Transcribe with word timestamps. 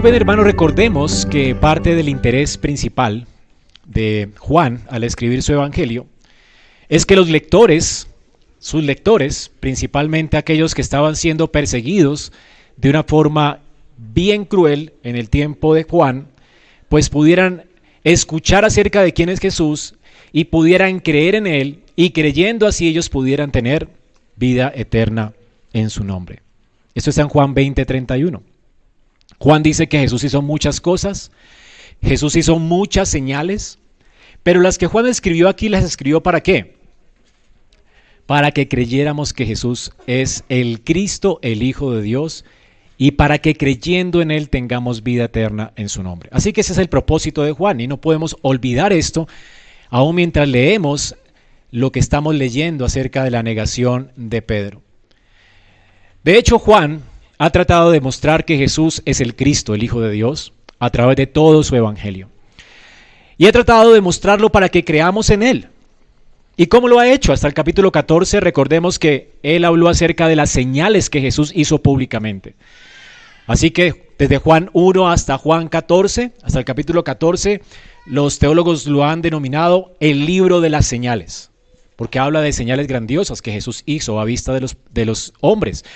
Muy 0.00 0.12
bien, 0.12 0.22
hermanos, 0.22 0.46
recordemos 0.46 1.26
que 1.26 1.54
parte 1.54 1.94
del 1.94 2.08
interés 2.08 2.56
principal 2.56 3.26
de 3.84 4.30
Juan 4.38 4.80
al 4.88 5.04
escribir 5.04 5.42
su 5.42 5.52
evangelio 5.52 6.06
es 6.88 7.04
que 7.04 7.16
los 7.16 7.28
lectores, 7.28 8.06
sus 8.60 8.82
lectores, 8.82 9.50
principalmente 9.60 10.38
aquellos 10.38 10.74
que 10.74 10.80
estaban 10.80 11.16
siendo 11.16 11.52
perseguidos 11.52 12.32
de 12.78 12.88
una 12.88 13.02
forma 13.02 13.60
bien 13.98 14.46
cruel 14.46 14.94
en 15.02 15.16
el 15.16 15.28
tiempo 15.28 15.74
de 15.74 15.84
Juan, 15.84 16.28
pues 16.88 17.10
pudieran 17.10 17.64
escuchar 18.02 18.64
acerca 18.64 19.02
de 19.02 19.12
quién 19.12 19.28
es 19.28 19.38
Jesús 19.38 19.96
y 20.32 20.44
pudieran 20.44 21.00
creer 21.00 21.34
en 21.34 21.46
Él 21.46 21.80
y 21.94 22.12
creyendo 22.12 22.66
así 22.66 22.88
ellos 22.88 23.10
pudieran 23.10 23.52
tener 23.52 23.88
vida 24.34 24.72
eterna 24.74 25.34
en 25.74 25.90
su 25.90 26.04
nombre. 26.04 26.40
Esto 26.94 27.10
está 27.10 27.20
en 27.20 27.28
Juan 27.28 27.52
20, 27.52 27.84
31. 27.84 28.49
Juan 29.40 29.62
dice 29.62 29.88
que 29.88 29.98
Jesús 29.98 30.22
hizo 30.22 30.42
muchas 30.42 30.82
cosas, 30.82 31.32
Jesús 32.02 32.36
hizo 32.36 32.58
muchas 32.58 33.08
señales, 33.08 33.78
pero 34.42 34.60
las 34.60 34.76
que 34.76 34.86
Juan 34.86 35.06
escribió 35.06 35.48
aquí 35.48 35.70
las 35.70 35.82
escribió 35.82 36.22
para 36.22 36.42
qué? 36.42 36.76
Para 38.26 38.52
que 38.52 38.68
creyéramos 38.68 39.32
que 39.32 39.46
Jesús 39.46 39.92
es 40.06 40.44
el 40.50 40.82
Cristo, 40.82 41.38
el 41.40 41.62
Hijo 41.62 41.92
de 41.92 42.02
Dios, 42.02 42.44
y 42.98 43.12
para 43.12 43.38
que 43.38 43.54
creyendo 43.54 44.20
en 44.20 44.30
Él 44.30 44.50
tengamos 44.50 45.02
vida 45.02 45.24
eterna 45.24 45.72
en 45.76 45.88
su 45.88 46.02
nombre. 46.02 46.28
Así 46.32 46.52
que 46.52 46.60
ese 46.60 46.74
es 46.74 46.78
el 46.78 46.88
propósito 46.88 47.42
de 47.42 47.52
Juan 47.52 47.80
y 47.80 47.86
no 47.86 47.98
podemos 47.98 48.36
olvidar 48.42 48.92
esto, 48.92 49.26
aun 49.88 50.16
mientras 50.16 50.48
leemos 50.48 51.16
lo 51.70 51.92
que 51.92 52.00
estamos 52.00 52.34
leyendo 52.34 52.84
acerca 52.84 53.24
de 53.24 53.30
la 53.30 53.42
negación 53.42 54.12
de 54.16 54.42
Pedro. 54.42 54.82
De 56.24 56.36
hecho, 56.36 56.58
Juan 56.58 57.02
ha 57.40 57.48
tratado 57.48 57.90
de 57.90 58.02
mostrar 58.02 58.44
que 58.44 58.58
Jesús 58.58 59.00
es 59.06 59.22
el 59.22 59.34
Cristo, 59.34 59.74
el 59.74 59.82
Hijo 59.82 60.02
de 60.02 60.10
Dios, 60.10 60.52
a 60.78 60.90
través 60.90 61.16
de 61.16 61.26
todo 61.26 61.62
su 61.62 61.74
Evangelio. 61.74 62.28
Y 63.38 63.46
ha 63.46 63.52
tratado 63.52 63.94
de 63.94 64.02
mostrarlo 64.02 64.52
para 64.52 64.68
que 64.68 64.84
creamos 64.84 65.30
en 65.30 65.42
Él. 65.42 65.68
¿Y 66.58 66.66
cómo 66.66 66.86
lo 66.86 66.98
ha 66.98 67.08
hecho? 67.08 67.32
Hasta 67.32 67.46
el 67.48 67.54
capítulo 67.54 67.92
14 67.92 68.40
recordemos 68.40 68.98
que 68.98 69.32
Él 69.42 69.64
habló 69.64 69.88
acerca 69.88 70.28
de 70.28 70.36
las 70.36 70.50
señales 70.50 71.08
que 71.08 71.22
Jesús 71.22 71.50
hizo 71.54 71.78
públicamente. 71.78 72.56
Así 73.46 73.70
que 73.70 74.10
desde 74.18 74.36
Juan 74.36 74.68
1 74.74 75.08
hasta 75.08 75.38
Juan 75.38 75.68
14, 75.68 76.32
hasta 76.42 76.58
el 76.58 76.66
capítulo 76.66 77.04
14, 77.04 77.62
los 78.04 78.38
teólogos 78.38 78.84
lo 78.84 79.06
han 79.06 79.22
denominado 79.22 79.96
el 80.00 80.26
libro 80.26 80.60
de 80.60 80.68
las 80.68 80.84
señales, 80.84 81.50
porque 81.96 82.18
habla 82.18 82.42
de 82.42 82.52
señales 82.52 82.86
grandiosas 82.86 83.40
que 83.40 83.52
Jesús 83.52 83.82
hizo 83.86 84.20
a 84.20 84.26
vista 84.26 84.52
de 84.52 84.60
los, 84.60 84.76
de 84.90 85.06
los 85.06 85.32
hombres. 85.40 85.86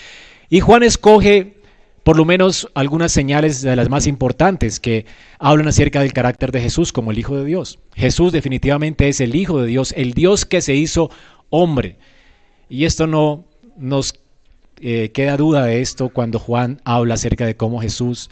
Y 0.55 0.61
Juan 0.61 0.85
escoge 0.85 1.57
por 2.05 2.17
lo 2.17 2.25
menos 2.25 2.71
algunas 2.75 3.11
señales 3.11 3.61
de 3.61 3.75
las 3.75 3.89
más 3.89 4.07
importantes 4.07 4.79
que 4.79 5.05
hablan 5.41 5.67
acerca 5.67 5.99
del 5.99 6.13
carácter 6.13 6.53
de 6.53 6.61
Jesús 6.61 6.93
como 6.93 7.11
el 7.11 7.19
Hijo 7.19 7.37
de 7.37 7.45
Dios. 7.45 7.81
Jesús 7.97 8.31
definitivamente 8.31 9.09
es 9.09 9.21
el 9.21 9.35
Hijo 9.35 9.61
de 9.61 9.67
Dios, 9.67 9.93
el 9.97 10.13
Dios 10.13 10.45
que 10.45 10.61
se 10.61 10.77
hizo 10.77 11.11
hombre. 11.51 11.99
Y 12.69 12.85
esto 12.85 13.09
no 13.09 13.47
nos 13.77 14.15
eh, 14.81 15.11
queda 15.11 15.37
duda 15.37 15.65
de 15.65 15.81
esto 15.81 16.11
cuando 16.11 16.39
Juan 16.39 16.81
habla 16.85 17.15
acerca 17.15 17.47
de 17.47 17.57
cómo 17.57 17.81
Jesús, 17.81 18.31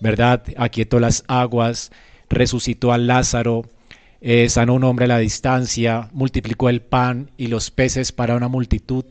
¿verdad?, 0.00 0.44
aquietó 0.56 1.00
las 1.00 1.24
aguas, 1.26 1.90
resucitó 2.30 2.92
a 2.92 2.98
Lázaro, 2.98 3.62
eh, 4.20 4.48
sanó 4.48 4.74
un 4.74 4.84
hombre 4.84 5.06
a 5.06 5.08
la 5.08 5.18
distancia, 5.18 6.08
multiplicó 6.12 6.68
el 6.68 6.82
pan 6.82 7.32
y 7.36 7.48
los 7.48 7.72
peces 7.72 8.12
para 8.12 8.36
una 8.36 8.46
multitud 8.46 9.06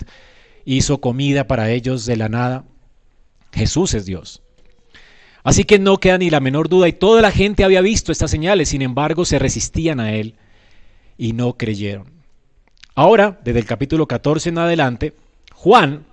hizo 0.66 1.00
comida 1.00 1.48
para 1.48 1.72
ellos 1.72 2.06
de 2.06 2.18
la 2.18 2.30
nada. 2.30 2.66
Jesús 3.52 3.94
es 3.94 4.06
Dios. 4.06 4.42
Así 5.44 5.66
que 5.66 5.78
no 5.78 5.98
queda 6.00 6.18
ni 6.18 6.30
la 6.30 6.40
menor 6.40 6.70
duda 6.70 6.88
y 6.88 6.94
toda 6.94 7.22
la 7.22 7.32
gente 7.32 7.64
había 7.64 7.82
visto 7.82 8.12
estas 8.12 8.32
señales, 8.32 8.70
sin 8.70 8.82
embargo 8.82 9.26
se 9.26 9.40
resistían 9.40 10.00
a 10.00 10.14
él 10.14 10.36
y 11.18 11.34
no 11.34 11.58
creyeron. 11.58 12.08
Ahora, 12.96 13.40
desde 13.44 13.60
el 13.60 13.66
capítulo 13.66 14.08
14 14.08 14.50
en 14.50 14.58
adelante, 14.58 15.14
Juan 15.54 16.06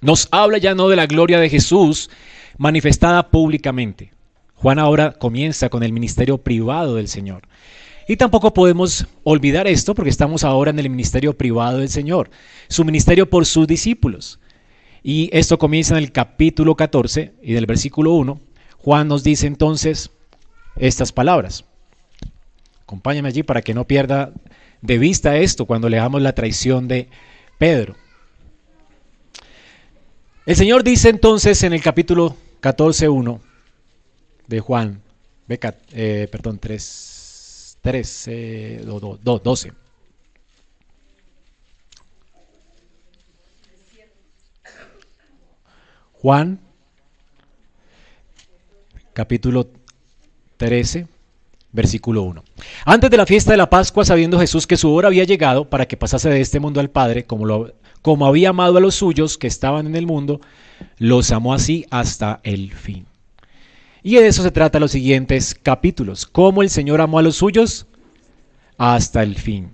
nos 0.00 0.28
habla 0.30 0.58
ya 0.58 0.74
no 0.74 0.88
de 0.88 0.96
la 0.96 1.06
gloria 1.06 1.40
de 1.40 1.50
Jesús 1.50 2.10
manifestada 2.56 3.28
públicamente. 3.30 4.12
Juan 4.54 4.78
ahora 4.78 5.12
comienza 5.12 5.68
con 5.68 5.82
el 5.82 5.92
ministerio 5.92 6.38
privado 6.38 6.94
del 6.94 7.08
Señor. 7.08 7.42
Y 8.06 8.16
tampoco 8.16 8.52
podemos 8.52 9.06
olvidar 9.22 9.66
esto 9.66 9.94
porque 9.94 10.10
estamos 10.10 10.44
ahora 10.44 10.70
en 10.70 10.78
el 10.78 10.90
ministerio 10.90 11.36
privado 11.36 11.78
del 11.78 11.88
Señor, 11.88 12.30
su 12.68 12.84
ministerio 12.84 13.28
por 13.28 13.46
sus 13.46 13.66
discípulos. 13.66 14.38
Y 15.02 15.30
esto 15.32 15.58
comienza 15.58 15.96
en 15.96 16.02
el 16.02 16.12
capítulo 16.12 16.76
14 16.76 17.32
y 17.42 17.52
del 17.54 17.66
versículo 17.66 18.12
1. 18.12 18.40
Juan 18.78 19.08
nos 19.08 19.22
dice 19.24 19.46
entonces 19.46 20.10
estas 20.76 21.12
palabras. 21.12 21.64
Acompáñame 22.82 23.28
allí 23.28 23.42
para 23.42 23.62
que 23.62 23.74
no 23.74 23.86
pierda 23.86 24.32
de 24.82 24.98
vista 24.98 25.36
esto 25.36 25.64
cuando 25.64 25.88
leamos 25.88 26.20
la 26.20 26.34
traición 26.34 26.88
de 26.88 27.08
Pedro. 27.58 27.96
El 30.44 30.56
Señor 30.56 30.84
dice 30.84 31.08
entonces 31.08 31.62
en 31.62 31.72
el 31.72 31.80
capítulo 31.80 32.36
14.1 32.60 33.40
de 34.46 34.60
Juan, 34.60 35.00
eh, 35.48 36.28
perdón, 36.30 36.58
3, 36.58 37.13
13, 37.84 38.80
12. 38.82 39.72
Juan, 46.14 46.60
capítulo 49.12 49.68
13, 50.56 51.06
versículo 51.72 52.22
1. 52.22 52.42
Antes 52.86 53.10
de 53.10 53.16
la 53.18 53.26
fiesta 53.26 53.50
de 53.50 53.58
la 53.58 53.68
Pascua, 53.68 54.06
sabiendo 54.06 54.40
Jesús 54.40 54.66
que 54.66 54.78
su 54.78 54.90
hora 54.90 55.08
había 55.08 55.24
llegado 55.24 55.68
para 55.68 55.84
que 55.84 55.98
pasase 55.98 56.30
de 56.30 56.40
este 56.40 56.60
mundo 56.60 56.80
al 56.80 56.88
Padre, 56.88 57.26
como, 57.26 57.44
lo, 57.44 57.74
como 58.00 58.24
había 58.24 58.48
amado 58.48 58.78
a 58.78 58.80
los 58.80 58.94
suyos 58.94 59.36
que 59.36 59.46
estaban 59.46 59.86
en 59.86 59.94
el 59.94 60.06
mundo, 60.06 60.40
los 60.96 61.32
amó 61.32 61.52
así 61.52 61.84
hasta 61.90 62.40
el 62.44 62.72
fin. 62.72 63.04
Y 64.06 64.16
de 64.16 64.26
eso 64.26 64.42
se 64.42 64.50
trata 64.50 64.78
los 64.78 64.92
siguientes 64.92 65.56
capítulos. 65.60 66.26
Cómo 66.26 66.60
el 66.60 66.68
Señor 66.68 67.00
amó 67.00 67.18
a 67.18 67.22
los 67.22 67.36
suyos 67.36 67.86
hasta 68.76 69.22
el 69.22 69.34
fin. 69.34 69.70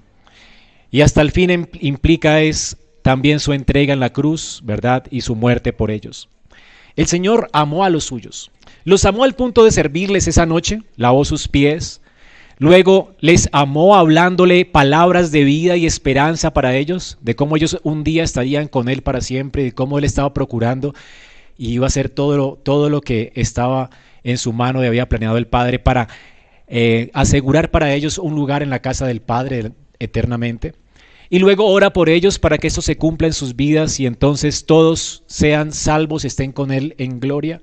Y 0.92 1.00
hasta 1.00 1.20
el 1.20 1.32
fin 1.32 1.68
implica 1.80 2.40
es 2.40 2.76
también 3.02 3.40
su 3.40 3.52
entrega 3.52 3.92
en 3.92 3.98
la 3.98 4.12
cruz, 4.12 4.60
¿verdad? 4.62 5.04
Y 5.10 5.22
su 5.22 5.34
muerte 5.34 5.72
por 5.72 5.90
ellos. 5.90 6.28
El 6.94 7.08
Señor 7.08 7.48
amó 7.52 7.84
a 7.84 7.90
los 7.90 8.04
suyos. 8.04 8.52
Los 8.84 9.04
amó 9.04 9.24
al 9.24 9.34
punto 9.34 9.64
de 9.64 9.72
servirles 9.72 10.28
esa 10.28 10.46
noche, 10.46 10.84
lavó 10.94 11.24
sus 11.24 11.48
pies. 11.48 12.00
Luego 12.58 13.16
les 13.18 13.48
amó 13.50 13.96
hablándole 13.96 14.64
palabras 14.64 15.32
de 15.32 15.42
vida 15.42 15.76
y 15.76 15.86
esperanza 15.86 16.52
para 16.52 16.76
ellos, 16.76 17.18
de 17.20 17.34
cómo 17.34 17.56
ellos 17.56 17.80
un 17.82 18.04
día 18.04 18.22
estarían 18.22 18.68
con 18.68 18.88
Él 18.88 19.02
para 19.02 19.22
siempre, 19.22 19.64
de 19.64 19.72
cómo 19.72 19.98
Él 19.98 20.04
estaba 20.04 20.32
procurando 20.32 20.94
y 21.58 21.72
iba 21.72 21.86
a 21.86 21.88
hacer 21.88 22.10
todo 22.10 22.36
lo, 22.36 22.60
todo 22.62 22.90
lo 22.90 23.00
que 23.00 23.32
estaba 23.34 23.90
en 24.24 24.38
su 24.38 24.52
mano 24.52 24.82
y 24.82 24.86
había 24.86 25.08
planeado 25.08 25.36
el 25.36 25.46
Padre 25.46 25.78
para 25.78 26.08
eh, 26.66 27.10
asegurar 27.14 27.70
para 27.70 27.92
ellos 27.94 28.18
un 28.18 28.34
lugar 28.34 28.62
en 28.62 28.70
la 28.70 28.80
casa 28.80 29.06
del 29.06 29.20
Padre 29.20 29.72
eternamente. 29.98 30.74
Y 31.28 31.38
luego 31.38 31.66
ora 31.66 31.92
por 31.92 32.08
ellos 32.08 32.38
para 32.38 32.58
que 32.58 32.66
eso 32.66 32.82
se 32.82 32.96
cumpla 32.96 33.28
en 33.28 33.32
sus 33.32 33.54
vidas 33.54 34.00
y 34.00 34.06
entonces 34.06 34.66
todos 34.66 35.22
sean 35.26 35.72
salvos, 35.72 36.24
estén 36.24 36.50
con 36.50 36.72
Él 36.72 36.94
en 36.98 37.20
gloria. 37.20 37.60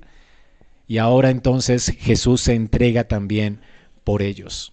Y 0.86 0.96
ahora 0.96 1.28
entonces 1.28 1.94
Jesús 1.98 2.40
se 2.40 2.54
entrega 2.54 3.04
también 3.04 3.60
por 4.04 4.22
ellos. 4.22 4.72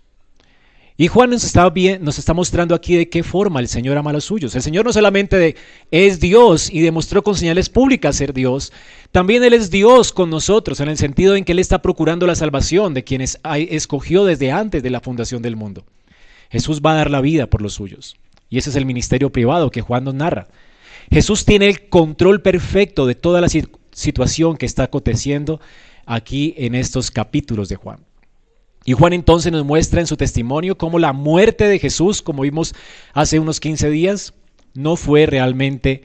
Y 0.98 1.08
Juan 1.08 1.30
nos 1.30 1.44
está, 1.44 1.70
bien, 1.70 2.06
nos 2.06 2.20
está 2.20 2.34
mostrando 2.34 2.74
aquí 2.74 2.96
de 2.96 3.10
qué 3.10 3.22
forma 3.22 3.60
el 3.60 3.68
Señor 3.68 3.98
ama 3.98 4.12
a 4.12 4.14
los 4.14 4.24
suyos. 4.24 4.56
El 4.56 4.62
Señor 4.62 4.86
no 4.86 4.94
solamente 4.94 5.58
es 5.92 6.22
Dios 6.22 6.70
y 6.72 6.80
demostró 6.80 7.22
con 7.22 7.36
señales 7.36 7.68
públicas 7.68 8.16
ser 8.16 8.34
Dios, 8.34 8.72
también 9.12 9.44
Él 9.44 9.54
es 9.54 9.70
Dios 9.70 10.14
con 10.14 10.30
nosotros, 10.30 10.80
en 10.80 10.88
el 10.88 10.98
sentido 10.98 11.36
en 11.36 11.44
que 11.44 11.52
Él 11.52 11.60
está 11.60 11.82
procurando 11.82 12.26
la 12.26 12.36
salvación 12.36 12.94
de 12.94 13.04
quienes 13.04 13.40
escogió 13.44 14.24
desde 14.24 14.54
antes 14.54 14.84
de 14.84 14.90
la 14.90 15.02
fundación 15.02 15.42
del 15.42 15.58
mundo. 15.58 15.84
Jesús 16.50 16.82
va 16.86 16.94
a 16.94 16.96
dar 16.96 17.12
la 17.12 17.20
vida 17.20 17.48
por 17.48 17.62
los 17.62 17.74
suyos. 17.74 18.16
Y 18.50 18.58
ese 18.58 18.70
es 18.70 18.78
el 18.78 18.86
ministerio 18.86 19.32
privado 19.32 19.72
que 19.72 19.82
Juan 19.82 20.06
nos 20.06 20.14
narra. 20.14 20.48
Jesús 21.12 21.44
tiene 21.44 21.68
el 21.68 21.90
control 21.90 22.42
perfecto 22.42 23.06
de 23.06 23.16
toda 23.16 23.42
la 23.42 23.50
situación 23.92 24.56
que 24.56 24.66
está 24.66 24.84
aconteciendo 24.84 25.60
aquí 26.06 26.54
en 26.58 26.74
estos 26.74 27.12
capítulos 27.12 27.68
de 27.68 27.76
Juan. 27.76 28.00
Y 28.86 28.94
Juan 28.94 29.14
entonces 29.14 29.52
nos 29.52 29.66
muestra 29.66 30.00
en 30.00 30.08
su 30.08 30.16
testimonio 30.16 30.78
cómo 30.78 31.00
la 31.00 31.12
muerte 31.12 31.68
de 31.68 31.80
Jesús, 31.80 32.22
como 32.22 32.44
vimos 32.44 32.76
hace 33.14 33.40
unos 33.40 33.60
15 33.60 33.90
días, 33.90 34.34
no 34.76 34.96
fue 34.96 35.26
realmente 35.26 36.04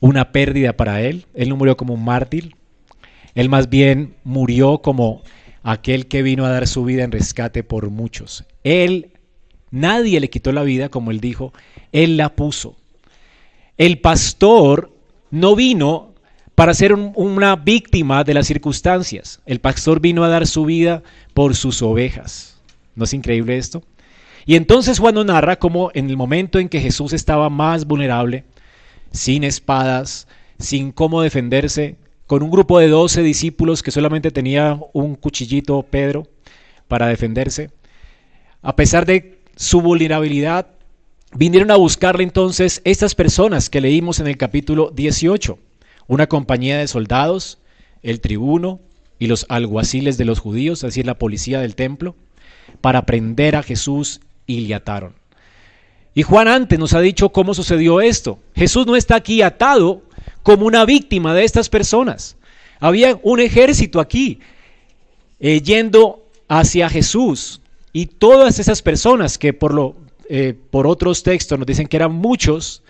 una 0.00 0.32
pérdida 0.32 0.72
para 0.76 1.02
él. 1.02 1.26
Él 1.34 1.50
no 1.50 1.56
murió 1.56 1.76
como 1.76 1.92
un 1.92 2.04
mártir. 2.04 2.56
Él 3.34 3.50
más 3.50 3.68
bien 3.68 4.14
murió 4.24 4.78
como 4.78 5.22
aquel 5.62 6.06
que 6.06 6.22
vino 6.22 6.46
a 6.46 6.50
dar 6.50 6.66
su 6.66 6.82
vida 6.84 7.04
en 7.04 7.12
rescate 7.12 7.62
por 7.62 7.90
muchos. 7.90 8.44
Él, 8.64 9.12
nadie 9.70 10.18
le 10.18 10.30
quitó 10.30 10.52
la 10.52 10.62
vida, 10.62 10.88
como 10.88 11.10
él 11.10 11.20
dijo, 11.20 11.52
él 11.92 12.16
la 12.16 12.34
puso. 12.34 12.76
El 13.76 13.98
pastor 14.00 14.96
no 15.30 15.54
vino 15.56 16.09
para 16.60 16.74
ser 16.74 16.92
una 16.92 17.56
víctima 17.56 18.22
de 18.22 18.34
las 18.34 18.46
circunstancias. 18.46 19.40
El 19.46 19.60
pastor 19.60 19.98
vino 19.98 20.24
a 20.24 20.28
dar 20.28 20.46
su 20.46 20.66
vida 20.66 21.02
por 21.32 21.56
sus 21.56 21.80
ovejas. 21.80 22.60
¿No 22.94 23.04
es 23.04 23.14
increíble 23.14 23.56
esto? 23.56 23.82
Y 24.44 24.56
entonces 24.56 24.98
Juan 24.98 25.14
nos 25.14 25.24
narra 25.24 25.58
cómo 25.58 25.90
en 25.94 26.10
el 26.10 26.18
momento 26.18 26.58
en 26.58 26.68
que 26.68 26.82
Jesús 26.82 27.14
estaba 27.14 27.48
más 27.48 27.86
vulnerable, 27.86 28.44
sin 29.10 29.42
espadas, 29.42 30.28
sin 30.58 30.92
cómo 30.92 31.22
defenderse, 31.22 31.96
con 32.26 32.42
un 32.42 32.50
grupo 32.50 32.78
de 32.78 32.88
doce 32.88 33.22
discípulos 33.22 33.82
que 33.82 33.90
solamente 33.90 34.30
tenía 34.30 34.78
un 34.92 35.14
cuchillito 35.14 35.82
Pedro 35.82 36.26
para 36.88 37.06
defenderse, 37.06 37.70
a 38.60 38.76
pesar 38.76 39.06
de 39.06 39.40
su 39.56 39.80
vulnerabilidad, 39.80 40.66
vinieron 41.32 41.70
a 41.70 41.76
buscarle 41.76 42.22
entonces 42.22 42.82
estas 42.84 43.14
personas 43.14 43.70
que 43.70 43.80
leímos 43.80 44.20
en 44.20 44.26
el 44.26 44.36
capítulo 44.36 44.90
18 44.94 45.58
una 46.10 46.26
compañía 46.26 46.76
de 46.76 46.88
soldados, 46.88 47.58
el 48.02 48.20
tribuno 48.20 48.80
y 49.20 49.28
los 49.28 49.46
alguaciles 49.48 50.18
de 50.18 50.24
los 50.24 50.40
judíos, 50.40 50.80
es 50.80 50.88
decir, 50.88 51.06
la 51.06 51.14
policía 51.14 51.60
del 51.60 51.76
templo, 51.76 52.16
para 52.80 53.06
prender 53.06 53.54
a 53.54 53.62
Jesús 53.62 54.20
y 54.44 54.62
le 54.62 54.74
ataron. 54.74 55.14
Y 56.12 56.24
Juan 56.24 56.48
antes 56.48 56.80
nos 56.80 56.94
ha 56.94 57.00
dicho 57.00 57.28
cómo 57.28 57.54
sucedió 57.54 58.00
esto. 58.00 58.40
Jesús 58.56 58.88
no 58.88 58.96
está 58.96 59.14
aquí 59.14 59.40
atado 59.40 60.02
como 60.42 60.66
una 60.66 60.84
víctima 60.84 61.32
de 61.32 61.44
estas 61.44 61.68
personas. 61.68 62.36
Había 62.80 63.20
un 63.22 63.38
ejército 63.38 64.00
aquí 64.00 64.40
eh, 65.38 65.60
yendo 65.62 66.26
hacia 66.48 66.90
Jesús 66.90 67.60
y 67.92 68.06
todas 68.06 68.58
esas 68.58 68.82
personas 68.82 69.38
que 69.38 69.52
por, 69.52 69.72
lo, 69.72 69.94
eh, 70.28 70.54
por 70.72 70.88
otros 70.88 71.22
textos 71.22 71.56
nos 71.56 71.66
dicen 71.68 71.86
que 71.86 71.98
eran 71.98 72.12
muchos, 72.12 72.82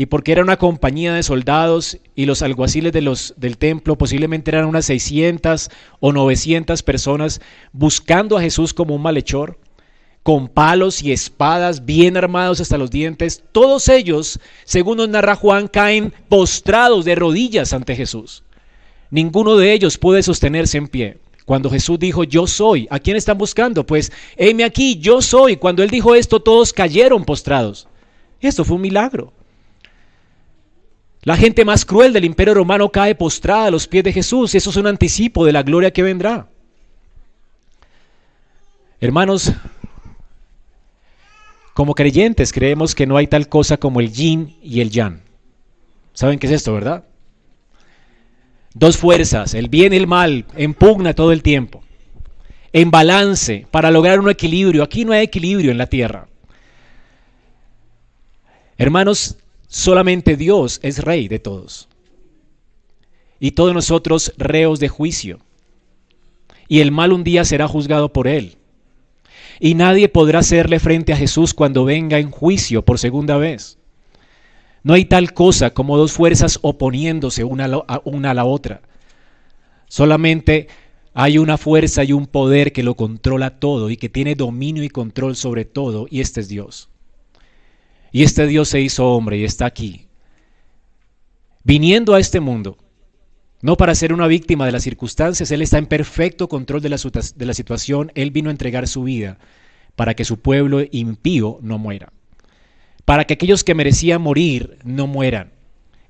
y 0.00 0.06
porque 0.06 0.30
era 0.30 0.44
una 0.44 0.58
compañía 0.58 1.12
de 1.12 1.24
soldados 1.24 1.98
y 2.14 2.26
los 2.26 2.42
alguaciles 2.42 2.92
de 2.92 3.02
los, 3.02 3.34
del 3.36 3.58
templo 3.58 3.98
posiblemente 3.98 4.52
eran 4.52 4.66
unas 4.66 4.84
600 4.84 5.70
o 5.98 6.12
900 6.12 6.84
personas 6.84 7.40
buscando 7.72 8.38
a 8.38 8.40
Jesús 8.40 8.72
como 8.72 8.94
un 8.94 9.02
malhechor, 9.02 9.58
con 10.22 10.46
palos 10.46 11.02
y 11.02 11.10
espadas 11.10 11.84
bien 11.84 12.16
armados 12.16 12.60
hasta 12.60 12.78
los 12.78 12.92
dientes, 12.92 13.42
todos 13.50 13.88
ellos, 13.88 14.38
según 14.62 14.98
nos 14.98 15.08
narra 15.08 15.34
Juan, 15.34 15.66
caen 15.66 16.14
postrados 16.28 17.04
de 17.04 17.16
rodillas 17.16 17.72
ante 17.72 17.96
Jesús. 17.96 18.44
Ninguno 19.10 19.56
de 19.56 19.72
ellos 19.72 19.98
puede 19.98 20.22
sostenerse 20.22 20.78
en 20.78 20.86
pie. 20.86 21.18
Cuando 21.44 21.70
Jesús 21.70 21.98
dijo, 21.98 22.22
yo 22.22 22.46
soy, 22.46 22.86
¿a 22.90 23.00
quién 23.00 23.16
están 23.16 23.36
buscando? 23.36 23.84
Pues, 23.84 24.12
heme 24.36 24.62
aquí, 24.62 25.00
yo 25.00 25.20
soy. 25.20 25.56
Cuando 25.56 25.82
él 25.82 25.90
dijo 25.90 26.14
esto, 26.14 26.38
todos 26.38 26.72
cayeron 26.72 27.24
postrados. 27.24 27.88
Esto 28.40 28.64
fue 28.64 28.76
un 28.76 28.82
milagro. 28.82 29.32
La 31.22 31.36
gente 31.36 31.64
más 31.64 31.84
cruel 31.84 32.12
del 32.12 32.24
imperio 32.24 32.54
romano 32.54 32.90
cae 32.90 33.14
postrada 33.14 33.66
a 33.66 33.70
los 33.70 33.86
pies 33.86 34.04
de 34.04 34.12
Jesús. 34.12 34.54
Eso 34.54 34.70
es 34.70 34.76
un 34.76 34.86
anticipo 34.86 35.44
de 35.44 35.52
la 35.52 35.62
gloria 35.62 35.90
que 35.90 36.02
vendrá. 36.02 36.48
Hermanos, 39.00 39.52
como 41.74 41.94
creyentes 41.94 42.52
creemos 42.52 42.94
que 42.94 43.06
no 43.06 43.16
hay 43.16 43.26
tal 43.26 43.48
cosa 43.48 43.76
como 43.76 44.00
el 44.00 44.12
yin 44.12 44.56
y 44.62 44.80
el 44.80 44.90
yang. 44.90 45.20
¿Saben 46.12 46.38
qué 46.38 46.48
es 46.48 46.52
esto, 46.52 46.72
verdad? 46.72 47.04
Dos 48.74 48.96
fuerzas, 48.96 49.54
el 49.54 49.68
bien 49.68 49.92
y 49.92 49.96
el 49.96 50.06
mal, 50.06 50.44
en 50.56 50.74
pugna 50.74 51.14
todo 51.14 51.30
el 51.30 51.42
tiempo. 51.42 51.82
En 52.72 52.90
balance, 52.90 53.66
para 53.70 53.90
lograr 53.90 54.18
un 54.20 54.30
equilibrio. 54.30 54.82
Aquí 54.82 55.04
no 55.04 55.12
hay 55.12 55.22
equilibrio 55.22 55.70
en 55.70 55.78
la 55.78 55.86
tierra. 55.86 56.26
Hermanos, 58.76 59.36
Solamente 59.68 60.36
Dios 60.36 60.80
es 60.82 61.04
rey 61.04 61.28
de 61.28 61.38
todos. 61.38 61.88
Y 63.38 63.52
todos 63.52 63.74
nosotros 63.74 64.32
reos 64.38 64.80
de 64.80 64.88
juicio. 64.88 65.40
Y 66.68 66.80
el 66.80 66.90
mal 66.90 67.12
un 67.12 67.22
día 67.22 67.44
será 67.44 67.68
juzgado 67.68 68.12
por 68.12 68.26
él. 68.28 68.56
Y 69.60 69.74
nadie 69.74 70.08
podrá 70.08 70.38
hacerle 70.40 70.80
frente 70.80 71.12
a 71.12 71.16
Jesús 71.16 71.52
cuando 71.52 71.84
venga 71.84 72.18
en 72.18 72.30
juicio 72.30 72.84
por 72.84 72.98
segunda 72.98 73.36
vez. 73.36 73.78
No 74.82 74.94
hay 74.94 75.04
tal 75.04 75.34
cosa 75.34 75.70
como 75.70 75.98
dos 75.98 76.12
fuerzas 76.12 76.58
oponiéndose 76.62 77.44
una 77.44 77.66
a, 77.66 78.00
una 78.04 78.30
a 78.30 78.34
la 78.34 78.46
otra. 78.46 78.80
Solamente 79.86 80.68
hay 81.12 81.36
una 81.36 81.58
fuerza 81.58 82.04
y 82.04 82.12
un 82.12 82.26
poder 82.26 82.72
que 82.72 82.82
lo 82.82 82.94
controla 82.94 83.58
todo 83.58 83.90
y 83.90 83.98
que 83.98 84.08
tiene 84.08 84.34
dominio 84.34 84.82
y 84.82 84.88
control 84.88 85.36
sobre 85.36 85.64
todo, 85.64 86.06
y 86.10 86.20
este 86.20 86.40
es 86.40 86.48
Dios. 86.48 86.88
Y 88.12 88.22
este 88.22 88.46
Dios 88.46 88.68
se 88.68 88.80
hizo 88.80 89.06
hombre 89.12 89.38
y 89.38 89.44
está 89.44 89.66
aquí, 89.66 90.06
viniendo 91.62 92.14
a 92.14 92.20
este 92.20 92.40
mundo, 92.40 92.78
no 93.60 93.76
para 93.76 93.94
ser 93.94 94.12
una 94.12 94.26
víctima 94.26 94.66
de 94.66 94.72
las 94.72 94.84
circunstancias, 94.84 95.50
Él 95.50 95.62
está 95.62 95.78
en 95.78 95.86
perfecto 95.86 96.48
control 96.48 96.80
de 96.80 96.88
la, 96.88 96.96
de 96.96 97.46
la 97.46 97.54
situación, 97.54 98.12
Él 98.14 98.30
vino 98.30 98.50
a 98.50 98.52
entregar 98.52 98.86
su 98.88 99.02
vida 99.02 99.38
para 99.96 100.14
que 100.14 100.24
su 100.24 100.38
pueblo 100.38 100.80
impío 100.90 101.58
no 101.60 101.76
muera, 101.76 102.12
para 103.04 103.24
que 103.24 103.34
aquellos 103.34 103.64
que 103.64 103.74
merecían 103.74 104.22
morir 104.22 104.78
no 104.84 105.06
mueran. 105.06 105.50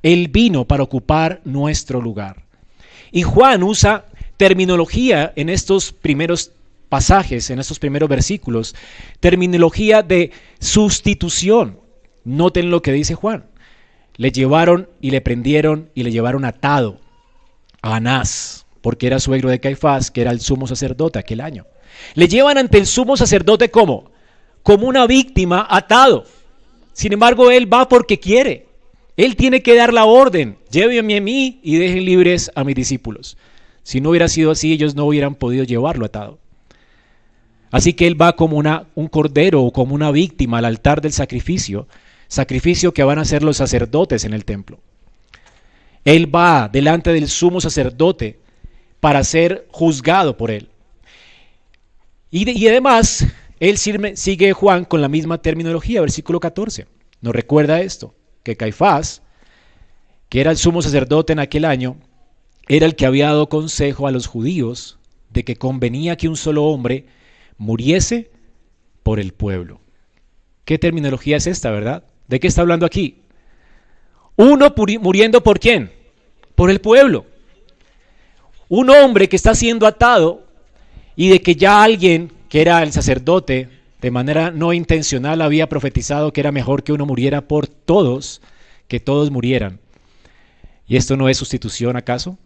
Él 0.02 0.28
vino 0.28 0.66
para 0.66 0.82
ocupar 0.82 1.40
nuestro 1.44 2.00
lugar. 2.00 2.44
Y 3.10 3.22
Juan 3.22 3.62
usa 3.62 4.06
terminología 4.36 5.32
en 5.34 5.48
estos 5.48 5.92
primeros 5.92 6.52
pasajes, 6.88 7.50
en 7.50 7.58
estos 7.58 7.78
primeros 7.78 8.08
versículos, 8.08 8.74
terminología 9.20 10.02
de 10.02 10.30
sustitución. 10.60 11.80
Noten 12.28 12.70
lo 12.70 12.82
que 12.82 12.92
dice 12.92 13.14
Juan. 13.14 13.46
Le 14.16 14.30
llevaron 14.30 14.88
y 15.00 15.12
le 15.12 15.22
prendieron 15.22 15.88
y 15.94 16.02
le 16.02 16.10
llevaron 16.10 16.44
atado 16.44 17.00
a 17.80 17.96
Anás, 17.96 18.66
porque 18.82 19.06
era 19.06 19.18
suegro 19.18 19.48
de 19.48 19.60
Caifás, 19.60 20.10
que 20.10 20.20
era 20.20 20.30
el 20.30 20.40
sumo 20.40 20.66
sacerdote 20.66 21.18
aquel 21.18 21.40
año. 21.40 21.66
Le 22.14 22.28
llevan 22.28 22.58
ante 22.58 22.76
el 22.76 22.86
sumo 22.86 23.16
sacerdote 23.16 23.70
como 23.70 24.10
como 24.62 24.86
una 24.86 25.06
víctima 25.06 25.66
atado. 25.70 26.24
Sin 26.92 27.14
embargo, 27.14 27.50
él 27.50 27.72
va 27.72 27.88
porque 27.88 28.20
quiere. 28.20 28.66
Él 29.16 29.34
tiene 29.34 29.62
que 29.62 29.74
dar 29.74 29.94
la 29.94 30.04
orden, 30.04 30.58
llévenme 30.70 31.16
a 31.16 31.20
mí 31.22 31.60
y 31.62 31.78
dejen 31.78 32.04
libres 32.04 32.50
a 32.54 32.62
mis 32.62 32.74
discípulos. 32.74 33.38
Si 33.82 34.02
no 34.02 34.10
hubiera 34.10 34.28
sido 34.28 34.50
así, 34.50 34.74
ellos 34.74 34.94
no 34.94 35.06
hubieran 35.06 35.34
podido 35.34 35.64
llevarlo 35.64 36.04
atado. 36.04 36.38
Así 37.70 37.94
que 37.94 38.06
él 38.06 38.20
va 38.20 38.36
como 38.36 38.58
una, 38.58 38.88
un 38.94 39.08
cordero 39.08 39.62
o 39.62 39.72
como 39.72 39.94
una 39.94 40.10
víctima 40.10 40.58
al 40.58 40.66
altar 40.66 41.00
del 41.00 41.12
sacrificio 41.14 41.88
sacrificio 42.28 42.94
que 42.94 43.02
van 43.02 43.18
a 43.18 43.22
hacer 43.22 43.42
los 43.42 43.56
sacerdotes 43.56 44.24
en 44.24 44.34
el 44.34 44.44
templo. 44.44 44.78
Él 46.04 46.34
va 46.34 46.68
delante 46.68 47.12
del 47.12 47.28
sumo 47.28 47.60
sacerdote 47.60 48.38
para 49.00 49.24
ser 49.24 49.66
juzgado 49.70 50.36
por 50.36 50.50
él. 50.50 50.68
Y, 52.30 52.68
además, 52.68 53.26
él 53.58 53.78
sigue 53.78 54.52
Juan 54.52 54.84
con 54.84 55.00
la 55.00 55.08
misma 55.08 55.40
terminología, 55.40 56.00
versículo 56.00 56.40
14. 56.40 56.86
Nos 57.20 57.34
recuerda 57.34 57.80
esto, 57.80 58.14
que 58.42 58.56
Caifás, 58.56 59.22
que 60.28 60.40
era 60.40 60.50
el 60.50 60.58
sumo 60.58 60.82
sacerdote 60.82 61.32
en 61.32 61.40
aquel 61.40 61.64
año, 61.64 61.96
era 62.68 62.84
el 62.84 62.96
que 62.96 63.06
había 63.06 63.28
dado 63.28 63.48
consejo 63.48 64.06
a 64.06 64.10
los 64.10 64.26
judíos 64.26 64.98
de 65.30 65.44
que 65.44 65.56
convenía 65.56 66.16
que 66.16 66.28
un 66.28 66.36
solo 66.36 66.64
hombre 66.64 67.06
muriese 67.56 68.30
por 69.02 69.20
el 69.20 69.32
pueblo. 69.32 69.80
¿Qué 70.64 70.78
terminología 70.78 71.38
es 71.38 71.46
esta, 71.46 71.70
verdad? 71.70 72.04
¿De 72.28 72.38
qué 72.38 72.46
está 72.46 72.60
hablando 72.60 72.86
aquí? 72.86 73.22
Uno 74.36 74.72
muriendo 75.00 75.42
por 75.42 75.58
quién? 75.58 75.90
Por 76.54 76.70
el 76.70 76.80
pueblo. 76.80 77.26
Un 78.68 78.90
hombre 78.90 79.28
que 79.28 79.36
está 79.36 79.54
siendo 79.54 79.86
atado 79.86 80.44
y 81.16 81.30
de 81.30 81.40
que 81.40 81.56
ya 81.56 81.82
alguien, 81.82 82.30
que 82.48 82.60
era 82.60 82.82
el 82.82 82.92
sacerdote, 82.92 83.68
de 84.00 84.10
manera 84.10 84.50
no 84.50 84.72
intencional 84.72 85.42
había 85.42 85.68
profetizado 85.68 86.32
que 86.32 86.40
era 86.40 86.52
mejor 86.52 86.84
que 86.84 86.92
uno 86.92 87.06
muriera 87.06 87.48
por 87.48 87.66
todos, 87.66 88.40
que 88.86 89.00
todos 89.00 89.30
murieran. 89.30 89.80
¿Y 90.86 90.96
esto 90.96 91.16
no 91.16 91.28
es 91.28 91.38
sustitución 91.38 91.96
acaso? 91.96 92.38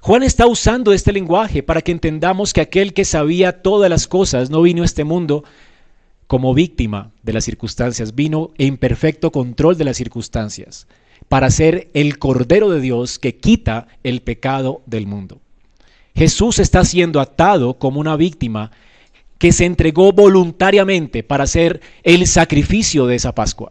Juan 0.00 0.22
está 0.22 0.46
usando 0.46 0.92
este 0.92 1.12
lenguaje 1.12 1.62
para 1.62 1.80
que 1.80 1.92
entendamos 1.92 2.52
que 2.52 2.60
aquel 2.60 2.92
que 2.92 3.06
sabía 3.06 3.62
todas 3.62 3.88
las 3.88 4.06
cosas 4.06 4.50
no 4.50 4.60
vino 4.60 4.82
a 4.82 4.84
este 4.84 5.04
mundo 5.04 5.44
como 6.34 6.52
víctima 6.52 7.12
de 7.22 7.32
las 7.32 7.44
circunstancias, 7.44 8.16
vino 8.16 8.50
en 8.58 8.76
perfecto 8.76 9.30
control 9.30 9.78
de 9.78 9.84
las 9.84 9.96
circunstancias 9.96 10.88
para 11.28 11.48
ser 11.48 11.90
el 11.94 12.18
Cordero 12.18 12.70
de 12.70 12.80
Dios 12.80 13.20
que 13.20 13.36
quita 13.36 13.86
el 14.02 14.20
pecado 14.20 14.82
del 14.84 15.06
mundo. 15.06 15.38
Jesús 16.12 16.58
está 16.58 16.84
siendo 16.84 17.20
atado 17.20 17.74
como 17.74 18.00
una 18.00 18.16
víctima 18.16 18.72
que 19.38 19.52
se 19.52 19.64
entregó 19.64 20.12
voluntariamente 20.12 21.22
para 21.22 21.44
hacer 21.44 21.80
el 22.02 22.26
sacrificio 22.26 23.06
de 23.06 23.14
esa 23.14 23.32
Pascua. 23.32 23.70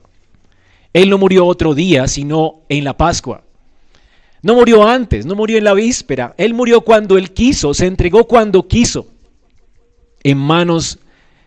Él 0.94 1.10
no 1.10 1.18
murió 1.18 1.46
otro 1.46 1.76
día, 1.76 2.08
sino 2.08 2.62
en 2.70 2.86
la 2.86 2.96
Pascua. 2.96 3.44
No 4.42 4.56
murió 4.56 4.88
antes, 4.88 5.26
no 5.26 5.36
murió 5.36 5.58
en 5.58 5.66
la 5.66 5.74
víspera. 5.74 6.34
Él 6.38 6.54
murió 6.54 6.80
cuando 6.80 7.18
él 7.18 7.34
quiso, 7.34 7.74
se 7.74 7.88
entregó 7.88 8.26
cuando 8.26 8.70
quiso, 8.70 9.08
en 10.24 10.38
manos 10.38 11.00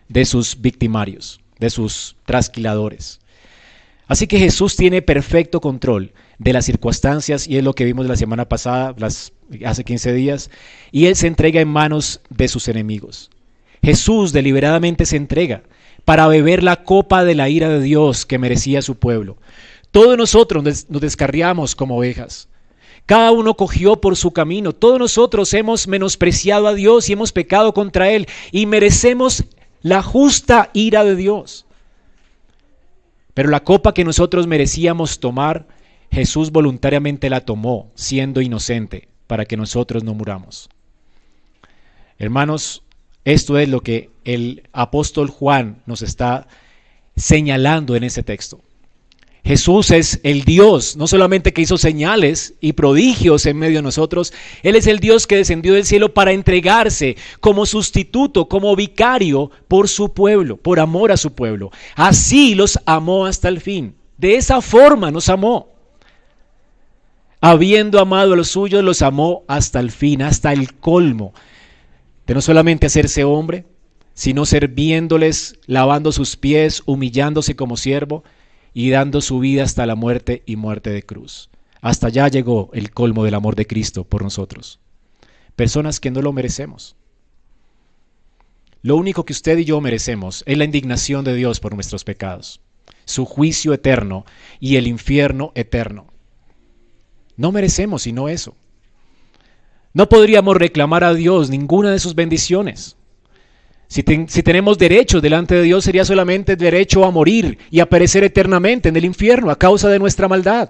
de 0.09 0.25
sus 0.25 0.61
victimarios, 0.61 1.39
de 1.59 1.69
sus 1.69 2.15
trasquiladores. 2.25 3.19
Así 4.07 4.27
que 4.27 4.39
Jesús 4.39 4.75
tiene 4.75 5.01
perfecto 5.01 5.59
control 5.59 6.13
de 6.39 6.53
las 6.53 6.65
circunstancias 6.65 7.47
y 7.47 7.57
es 7.57 7.63
lo 7.63 7.73
que 7.73 7.85
vimos 7.85 8.07
la 8.07 8.15
semana 8.15 8.47
pasada, 8.47 8.95
hace 9.65 9.83
15 9.83 10.13
días, 10.13 10.49
y 10.91 11.07
Él 11.07 11.15
se 11.15 11.27
entrega 11.27 11.59
en 11.59 11.67
manos 11.67 12.21
de 12.29 12.47
sus 12.47 12.67
enemigos. 12.67 13.29
Jesús 13.83 14.33
deliberadamente 14.33 15.05
se 15.05 15.17
entrega 15.17 15.63
para 16.05 16.27
beber 16.27 16.63
la 16.63 16.83
copa 16.83 17.25
de 17.25 17.35
la 17.35 17.49
ira 17.49 17.69
de 17.69 17.81
Dios 17.81 18.25
que 18.25 18.39
merecía 18.39 18.81
su 18.81 18.95
pueblo. 18.95 19.37
Todos 19.91 20.17
nosotros 20.17 20.63
nos 20.63 21.01
descarriamos 21.01 21.75
como 21.75 21.97
ovejas. 21.97 22.47
Cada 23.05 23.31
uno 23.31 23.55
cogió 23.55 24.01
por 24.01 24.15
su 24.17 24.31
camino. 24.31 24.73
Todos 24.73 24.99
nosotros 24.99 25.53
hemos 25.53 25.87
menospreciado 25.87 26.67
a 26.67 26.73
Dios 26.73 27.09
y 27.09 27.13
hemos 27.13 27.31
pecado 27.31 27.73
contra 27.73 28.09
Él 28.11 28.27
y 28.51 28.65
merecemos 28.65 29.45
la 29.81 30.01
justa 30.01 30.69
ira 30.73 31.03
de 31.03 31.15
Dios. 31.15 31.65
Pero 33.33 33.49
la 33.49 33.63
copa 33.63 33.93
que 33.93 34.03
nosotros 34.03 34.47
merecíamos 34.47 35.19
tomar, 35.19 35.67
Jesús 36.11 36.51
voluntariamente 36.51 37.29
la 37.29 37.41
tomó, 37.41 37.91
siendo 37.95 38.41
inocente, 38.41 39.09
para 39.27 39.45
que 39.45 39.57
nosotros 39.57 40.03
no 40.03 40.13
muramos. 40.13 40.69
Hermanos, 42.17 42.83
esto 43.25 43.57
es 43.59 43.69
lo 43.69 43.81
que 43.81 44.09
el 44.23 44.63
apóstol 44.73 45.29
Juan 45.29 45.83
nos 45.85 46.01
está 46.01 46.47
señalando 47.15 47.95
en 47.95 48.03
ese 48.03 48.23
texto. 48.23 48.61
Jesús 49.47 49.91
es 49.91 50.19
el 50.23 50.43
Dios, 50.43 50.97
no 50.97 51.07
solamente 51.07 51.53
que 51.53 51.61
hizo 51.61 51.77
señales 51.77 52.55
y 52.59 52.73
prodigios 52.73 53.45
en 53.45 53.57
medio 53.57 53.77
de 53.77 53.83
nosotros, 53.83 54.33
Él 54.61 54.75
es 54.75 54.87
el 54.87 54.99
Dios 54.99 55.25
que 55.25 55.37
descendió 55.37 55.73
del 55.73 55.85
cielo 55.85 56.13
para 56.13 56.33
entregarse 56.33 57.15
como 57.39 57.65
sustituto, 57.65 58.49
como 58.49 58.75
vicario 58.75 59.49
por 59.69 59.87
su 59.87 60.13
pueblo, 60.13 60.57
por 60.57 60.81
amor 60.81 61.13
a 61.13 61.17
su 61.17 61.31
pueblo. 61.31 61.71
Así 61.95 62.55
los 62.55 62.77
amó 62.85 63.25
hasta 63.25 63.47
el 63.47 63.61
fin. 63.61 63.95
De 64.17 64.35
esa 64.35 64.59
forma 64.59 65.11
nos 65.11 65.29
amó. 65.29 65.69
Habiendo 67.39 68.01
amado 68.01 68.33
a 68.33 68.35
los 68.35 68.49
suyos, 68.49 68.83
los 68.83 69.01
amó 69.01 69.43
hasta 69.47 69.79
el 69.79 69.91
fin, 69.91 70.23
hasta 70.23 70.51
el 70.51 70.73
colmo. 70.73 71.33
De 72.25 72.33
no 72.33 72.41
solamente 72.41 72.87
hacerse 72.87 73.23
hombre, 73.23 73.63
sino 74.13 74.45
sirviéndoles, 74.45 75.57
lavando 75.67 76.11
sus 76.11 76.35
pies, 76.35 76.83
humillándose 76.85 77.55
como 77.55 77.77
siervo 77.77 78.25
y 78.79 78.91
dando 78.91 79.21
su 79.21 79.39
vida 79.39 79.63
hasta 79.63 79.87
la 79.87 79.95
muerte 79.95 80.43
y 80.45 80.55
muerte 80.55 80.91
de 80.91 81.01
cruz. 81.01 81.49
Hasta 81.81 82.07
allá 82.07 82.27
llegó 82.27 82.69
el 82.73 82.91
colmo 82.91 83.23
del 83.23 83.33
amor 83.33 83.55
de 83.55 83.65
Cristo 83.65 84.03
por 84.03 84.21
nosotros. 84.21 84.79
Personas 85.55 85.99
que 85.99 86.11
no 86.11 86.21
lo 86.21 86.31
merecemos. 86.31 86.95
Lo 88.83 88.95
único 88.95 89.25
que 89.25 89.33
usted 89.33 89.57
y 89.57 89.65
yo 89.65 89.81
merecemos 89.81 90.43
es 90.45 90.59
la 90.59 90.63
indignación 90.63 91.25
de 91.25 91.33
Dios 91.33 91.59
por 91.59 91.73
nuestros 91.73 92.03
pecados, 92.03 92.61
su 93.05 93.25
juicio 93.25 93.73
eterno 93.73 94.25
y 94.59 94.75
el 94.75 94.85
infierno 94.85 95.53
eterno. 95.55 96.05
No 97.35 97.51
merecemos 97.51 98.03
sino 98.03 98.29
eso. 98.29 98.55
No 99.91 100.07
podríamos 100.07 100.55
reclamar 100.55 101.03
a 101.03 101.15
Dios 101.15 101.49
ninguna 101.49 101.89
de 101.89 101.97
sus 101.97 102.13
bendiciones. 102.13 102.95
Si, 103.87 104.03
tenemos 104.03 104.77
derecho 104.77 105.21
delante 105.21 105.55
de 105.55 105.61
Dios 105.61 105.85
sería 105.85 106.03
solamente 106.03 106.57
derecho 106.57 107.05
a 107.05 107.11
morir 107.11 107.57
y 107.71 107.79
a 107.79 107.89
perecer 107.89 108.23
eternamente 108.23 108.89
en 108.89 108.97
el 108.97 109.05
infierno 109.05 109.49
a 109.49 109.57
causa 109.57 109.87
de 109.87 109.97
nuestra 109.97 110.27
maldad. 110.27 110.69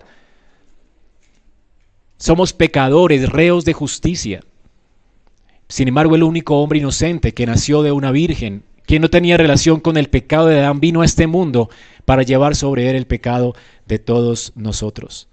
Somos 2.18 2.54
pecadores, 2.54 3.28
reos 3.30 3.66
de 3.66 3.74
justicia. 3.74 4.42
Sin 5.68 5.88
embargo, 5.88 6.16
el 6.16 6.24
único 6.24 6.62
hombre 6.62 6.80
inocente 6.80 7.34
que 7.34 7.46
nació 7.48 7.82
de 7.82 7.92
una 7.92 8.12
virgen, 8.12 8.64
quien 8.86 9.02
no 9.02 9.10
tenía 9.10 9.36
relación 9.36 9.80
con 9.80 9.98
el 9.98 10.10
pecado 10.10 10.48
de 10.48 10.60
Adán, 10.60 10.80
vino 10.80 11.02
a 11.02 11.06
este 11.06 11.28
mundo 11.28 11.70
para 12.06 12.24
llevar 12.24 12.56
sobre 12.56 12.90
él 12.90 12.96
el 12.96 13.08
pecado 13.08 13.56
de 13.88 14.00
todos 14.00 14.54
nosotros. 14.56 15.28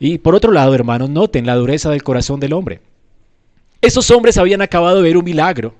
Y 0.00 0.18
por 0.18 0.34
otro 0.34 0.52
lado, 0.52 0.74
hermanos, 0.74 1.10
noten 1.10 1.46
la 1.46 1.54
dureza 1.54 1.90
del 1.90 2.02
corazón 2.02 2.40
del 2.40 2.54
hombre. 2.54 2.80
Estos 3.80 4.10
hombres 4.10 4.38
habían 4.38 4.62
acabado 4.62 4.96
de 4.96 5.02
ver 5.02 5.16
un 5.16 5.24
milagro. 5.24 5.74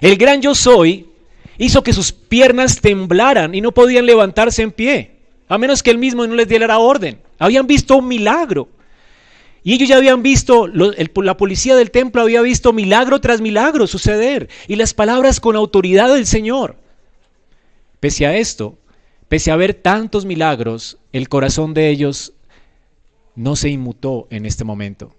El 0.00 0.16
gran 0.16 0.40
yo 0.40 0.54
soy 0.54 1.10
hizo 1.58 1.82
que 1.82 1.92
sus 1.92 2.12
piernas 2.12 2.80
temblaran 2.80 3.54
y 3.54 3.60
no 3.60 3.72
podían 3.72 4.06
levantarse 4.06 4.62
en 4.62 4.72
pie, 4.72 5.12
a 5.48 5.58
menos 5.58 5.82
que 5.82 5.90
él 5.90 5.98
mismo 5.98 6.26
no 6.26 6.34
les 6.34 6.48
diera 6.48 6.78
orden. 6.78 7.20
Habían 7.38 7.66
visto 7.66 7.96
un 7.96 8.08
milagro. 8.08 8.68
Y 9.62 9.74
ellos 9.74 9.90
ya 9.90 9.98
habían 9.98 10.22
visto, 10.22 10.66
la 10.68 11.36
policía 11.36 11.76
del 11.76 11.90
templo 11.90 12.22
había 12.22 12.40
visto 12.40 12.72
milagro 12.72 13.20
tras 13.20 13.42
milagro 13.42 13.86
suceder 13.86 14.48
y 14.68 14.76
las 14.76 14.94
palabras 14.94 15.38
con 15.38 15.54
autoridad 15.54 16.14
del 16.14 16.26
Señor. 16.26 16.76
Pese 18.00 18.24
a 18.24 18.34
esto, 18.36 18.78
pese 19.28 19.50
a 19.50 19.56
ver 19.56 19.74
tantos 19.74 20.24
milagros, 20.24 20.96
el 21.12 21.28
corazón 21.28 21.74
de 21.74 21.90
ellos 21.90 22.32
no 23.34 23.54
se 23.54 23.68
inmutó 23.68 24.28
en 24.30 24.46
este 24.46 24.64
momento 24.64 25.14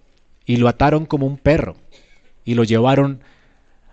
y 0.45 0.57
lo 0.57 0.67
ataron 0.67 1.05
como 1.05 1.27
un 1.27 1.37
perro 1.37 1.75
y 2.43 2.55
lo 2.55 2.63
llevaron 2.63 3.21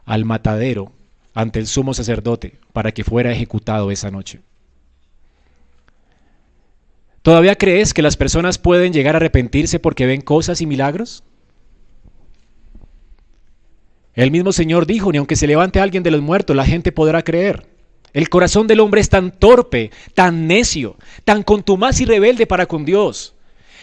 al 0.09 0.25
matadero 0.25 0.91
ante 1.35 1.61
el 1.61 1.67
sumo 1.67 1.93
sacerdote 1.93 2.59
para 2.73 2.93
que 2.93 3.05
fuera 3.05 3.31
ejecutado 3.31 3.91
esa 3.91 4.11
noche. 4.11 4.41
¿Todavía 7.21 7.57
crees 7.57 7.93
que 7.93 8.01
las 8.01 8.17
personas 8.17 8.57
pueden 8.57 8.95
llegar 8.95 9.15
a 9.15 9.19
arrepentirse 9.19 9.79
porque 9.79 10.07
ven 10.07 10.23
cosas 10.23 10.63
y 10.63 10.67
milagros? 10.67 11.25
El 14.15 14.31
mismo 14.31 14.53
Señor 14.53 14.87
dijo, 14.87 15.13
ni 15.13 15.19
aunque 15.19 15.37
se 15.37 15.47
levante 15.47 15.79
alguien 15.79 16.03
de 16.03 16.11
los 16.11 16.23
muertos, 16.23 16.57
la 16.57 16.65
gente 16.65 16.91
podrá 16.91 17.23
creer. 17.23 17.67
El 18.15 18.31
corazón 18.31 18.67
del 18.67 18.81
hombre 18.81 19.03
es 19.03 19.11
tan 19.11 19.31
torpe, 19.31 19.91
tan 20.15 20.47
necio, 20.47 20.97
tan 21.25 21.43
contumaz 21.43 22.01
y 22.01 22.07
rebelde 22.07 22.47
para 22.47 22.65
con 22.65 22.87
Dios, 22.87 23.35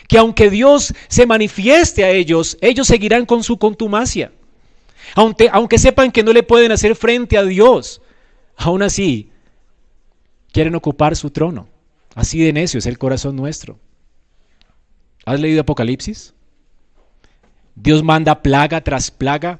que 0.08 0.17
aunque 0.17 0.50
Dios 0.50 0.94
se 1.08 1.27
manifieste 1.27 2.03
a 2.03 2.10
ellos, 2.10 2.58
ellos 2.62 2.88
seguirán 2.88 3.27
con 3.27 3.44
su 3.44 3.60
contumacia. 3.60 4.32
Aunque, 5.14 5.50
aunque 5.52 5.78
sepan 5.78 6.12
que 6.12 6.24
no 6.24 6.34
le 6.34 6.44
pueden 6.44 6.72
hacer 6.72 6.96
frente 6.96 7.38
a 7.38 7.44
Dios, 7.44 8.02
aún 8.58 8.82
así 8.82 9.30
quieren 10.52 10.76
ocupar 10.76 11.16
su 11.16 11.30
trono. 11.30 11.68
Así 12.16 12.40
de 12.40 12.54
necio 12.54 12.80
es 12.80 12.86
el 12.86 12.98
corazón 12.98 13.36
nuestro. 13.36 13.78
¿Has 15.26 15.40
leído 15.40 15.62
Apocalipsis? 15.62 16.34
Dios 17.76 18.04
manda 18.04 18.42
plaga 18.42 18.82
tras 18.82 19.12
plaga 19.12 19.60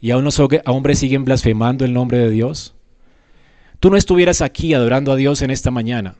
y 0.00 0.10
aún 0.10 0.24
los 0.24 0.40
hombres 0.66 0.98
siguen 0.98 1.24
blasfemando 1.24 1.84
el 1.84 1.92
nombre 1.92 2.18
de 2.18 2.30
Dios. 2.30 2.74
Tú 3.78 3.90
no 3.90 3.96
estuvieras 3.96 4.42
aquí 4.42 4.74
adorando 4.74 5.12
a 5.12 5.16
Dios 5.16 5.40
en 5.42 5.50
esta 5.50 5.70
mañana 5.70 6.16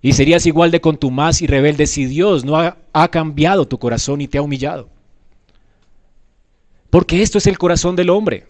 y 0.00 0.14
serías 0.14 0.46
igual 0.46 0.72
de 0.72 0.80
contumaz 0.80 1.42
y 1.42 1.46
rebelde 1.46 1.86
si 1.86 2.06
Dios 2.06 2.44
no 2.44 2.56
ha 2.56 3.08
cambiado 3.08 3.68
tu 3.68 3.78
corazón 3.78 4.20
y 4.20 4.26
te 4.26 4.38
ha 4.38 4.42
humillado. 4.42 4.90
Porque 6.92 7.22
esto 7.22 7.38
es 7.38 7.46
el 7.46 7.56
corazón 7.56 7.96
del 7.96 8.10
hombre. 8.10 8.48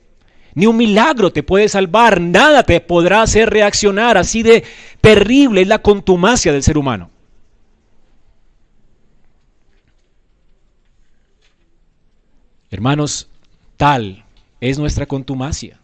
Ni 0.57 0.67
un 0.67 0.77
milagro 0.77 1.33
te 1.33 1.45
puede 1.45 1.69
salvar, 1.69 2.21
nada 2.21 2.65
te 2.65 2.81
podrá 2.81 3.23
hacer 3.23 3.49
reaccionar. 3.49 4.19
Así 4.19 4.43
de 4.43 4.65
terrible 5.01 5.61
es 5.61 5.69
la 5.69 5.79
contumacia 5.79 6.53
del 6.53 6.65
ser 6.65 6.77
humano. 6.77 7.09
Hermanos, 12.69 13.29
tal 13.77 14.25
es 14.61 14.77
nuestra 14.77 15.07
contumacia. 15.07 15.79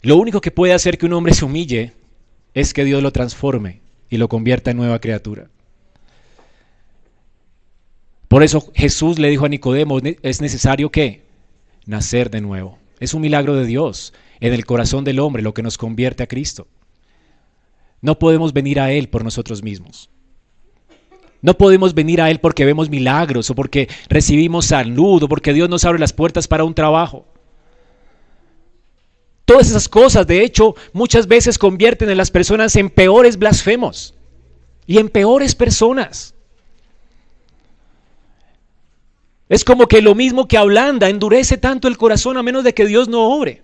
Lo 0.00 0.16
único 0.16 0.40
que 0.40 0.50
puede 0.50 0.72
hacer 0.72 0.96
que 0.96 1.04
un 1.04 1.12
hombre 1.12 1.34
se 1.34 1.44
humille 1.44 1.92
es 2.54 2.72
que 2.72 2.86
Dios 2.86 3.02
lo 3.02 3.12
transforme 3.12 3.82
y 4.08 4.16
lo 4.16 4.28
convierta 4.28 4.70
en 4.70 4.78
nueva 4.78 4.98
criatura. 4.98 5.50
Por 8.28 8.42
eso 8.42 8.72
Jesús 8.74 9.18
le 9.18 9.30
dijo 9.30 9.44
a 9.44 9.48
Nicodemo, 9.48 9.98
es 10.22 10.40
necesario 10.40 10.90
que 10.90 11.22
nacer 11.86 12.30
de 12.30 12.40
nuevo. 12.40 12.78
Es 12.98 13.14
un 13.14 13.22
milagro 13.22 13.54
de 13.54 13.66
Dios 13.66 14.12
en 14.40 14.52
el 14.52 14.66
corazón 14.66 15.04
del 15.04 15.20
hombre 15.20 15.42
lo 15.42 15.54
que 15.54 15.62
nos 15.62 15.78
convierte 15.78 16.22
a 16.22 16.26
Cristo. 16.26 16.66
No 18.00 18.18
podemos 18.18 18.52
venir 18.52 18.80
a 18.80 18.92
Él 18.92 19.08
por 19.08 19.24
nosotros 19.24 19.62
mismos. 19.62 20.10
No 21.42 21.56
podemos 21.56 21.94
venir 21.94 22.20
a 22.20 22.30
Él 22.30 22.40
porque 22.40 22.64
vemos 22.64 22.90
milagros 22.90 23.50
o 23.50 23.54
porque 23.54 23.88
recibimos 24.08 24.66
salud 24.66 25.22
o 25.22 25.28
porque 25.28 25.52
Dios 25.52 25.68
nos 25.68 25.84
abre 25.84 25.98
las 25.98 26.12
puertas 26.12 26.48
para 26.48 26.64
un 26.64 26.74
trabajo. 26.74 27.26
Todas 29.44 29.68
esas 29.70 29.88
cosas, 29.88 30.26
de 30.26 30.42
hecho, 30.42 30.74
muchas 30.92 31.28
veces 31.28 31.56
convierten 31.56 32.10
a 32.10 32.16
las 32.16 32.32
personas 32.32 32.74
en 32.74 32.90
peores 32.90 33.38
blasfemos 33.38 34.14
y 34.86 34.98
en 34.98 35.08
peores 35.08 35.54
personas. 35.54 36.34
Es 39.48 39.64
como 39.64 39.86
que 39.86 40.02
lo 40.02 40.14
mismo 40.14 40.48
que 40.48 40.58
ablanda, 40.58 41.08
endurece 41.08 41.56
tanto 41.56 41.86
el 41.86 41.96
corazón 41.96 42.36
a 42.36 42.42
menos 42.42 42.64
de 42.64 42.74
que 42.74 42.86
Dios 42.86 43.08
no 43.08 43.22
obre. 43.24 43.62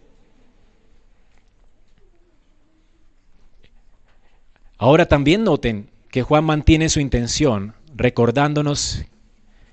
Ahora 4.78 5.06
también 5.06 5.44
noten 5.44 5.90
que 6.10 6.22
Juan 6.22 6.44
mantiene 6.44 6.88
su 6.88 7.00
intención 7.00 7.74
recordándonos 7.94 9.04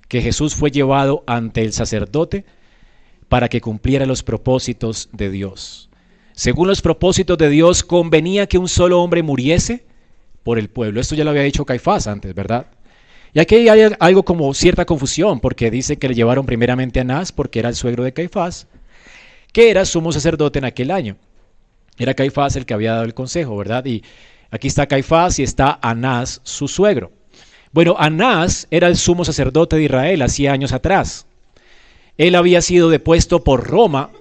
que 0.08 0.22
Jesús 0.22 0.56
fue 0.56 0.72
llevado 0.72 1.24
ante 1.28 1.62
el 1.62 1.74
sacerdote 1.74 2.46
para 3.28 3.48
que 3.48 3.62
cumpliera 3.62 4.06
los 4.06 4.24
propósitos 4.24 5.10
de 5.12 5.30
Dios. 5.30 5.90
según 6.34 6.68
los 6.68 6.82
propósitos 6.82 7.38
de 7.38 7.50
Dios, 7.50 7.84
convenía 7.84 8.48
que 8.48 8.58
un 8.58 8.70
solo 8.70 9.02
hombre 9.02 9.24
muriese 9.24 9.86
por 10.44 10.58
el 10.58 10.70
pueblo. 10.70 11.02
Esto 11.02 11.14
ya 11.14 11.26
lo 11.26 11.32
había 11.32 11.44
dicho 11.44 11.66
Caifás 11.66 12.08
antes, 12.08 12.34
¿verdad? 12.34 12.68
Y 13.34 13.40
aquí 13.40 13.70
hay 13.70 13.92
algo 14.00 14.24
como 14.24 14.54
cierta 14.54 14.86
confusión, 14.86 15.40
porque 15.40 15.70
dice 15.70 15.98
que 15.98 16.08
le 16.08 16.16
llevaron 16.16 16.46
primeramente 16.46 17.00
a 17.00 17.04
Anás, 17.04 17.32
porque 17.32 17.60
era 17.60 17.70
el 17.70 17.76
suegro 17.76 18.04
de 18.04 18.14
Caifás, 18.14 18.68
que 19.54 19.70
era 19.70 19.86
sumo 19.86 20.12
sacerdote 20.12 20.60
en 20.60 20.66
aquel 20.66 20.92
año. 20.92 21.18
Era 21.98 22.14
Caifás 22.14 22.56
el 22.56 22.66
que 22.66 22.74
había 22.74 22.94
dado 22.94 23.04
el 23.04 23.14
consejo, 23.14 23.56
¿verdad? 23.58 23.86
Y 23.86 24.04
aquí 24.50 24.68
está 24.68 24.88
Caifás 24.88 25.38
y 25.40 25.44
está 25.44 25.78
Anás, 25.82 26.42
su 26.44 26.68
suegro. 26.68 27.12
Bueno, 27.72 27.96
Anás 28.00 28.68
era 28.72 28.88
el 28.88 28.98
sumo 28.98 29.26
sacerdote 29.26 29.76
de 29.76 29.84
Israel 29.84 30.22
hacía 30.24 30.54
años 30.54 30.72
atrás. 30.72 31.28
Él 32.18 32.36
había 32.36 32.62
sido 32.62 32.90
depuesto 32.90 33.44
por 33.44 33.68
Roma 33.68 34.12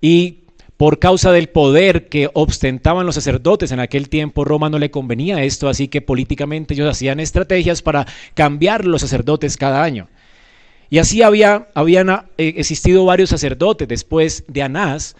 y 0.00 0.39
por 0.80 0.98
causa 0.98 1.30
del 1.30 1.50
poder 1.50 2.08
que 2.08 2.30
ostentaban 2.32 3.04
los 3.04 3.14
sacerdotes 3.16 3.70
en 3.70 3.80
aquel 3.80 4.08
tiempo, 4.08 4.46
Roma 4.46 4.70
no 4.70 4.78
le 4.78 4.90
convenía 4.90 5.44
esto, 5.44 5.68
así 5.68 5.88
que 5.88 6.00
políticamente 6.00 6.72
ellos 6.72 6.88
hacían 6.88 7.20
estrategias 7.20 7.82
para 7.82 8.06
cambiar 8.32 8.86
los 8.86 9.02
sacerdotes 9.02 9.58
cada 9.58 9.82
año. 9.82 10.08
Y 10.88 10.96
así 10.96 11.20
había, 11.20 11.68
habían 11.74 12.08
eh, 12.08 12.54
existido 12.56 13.04
varios 13.04 13.28
sacerdotes 13.28 13.88
después 13.88 14.44
de 14.48 14.62
Anás 14.62 15.16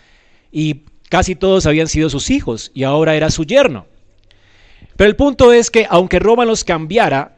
y 0.51 0.85
casi 1.11 1.35
todos 1.35 1.67
habían 1.67 1.89
sido 1.89 2.09
sus 2.09 2.31
hijos 2.31 2.71
y 2.73 2.85
ahora 2.85 3.15
era 3.15 3.31
su 3.31 3.45
yerno. 3.45 3.85
Pero 4.97 5.11
el 5.11 5.17
punto 5.17 5.53
es 5.53 5.71
que 5.71 5.87
aunque 5.91 6.21
Roma 6.21 6.47
los 6.47 6.65
cambiara, 6.65 7.37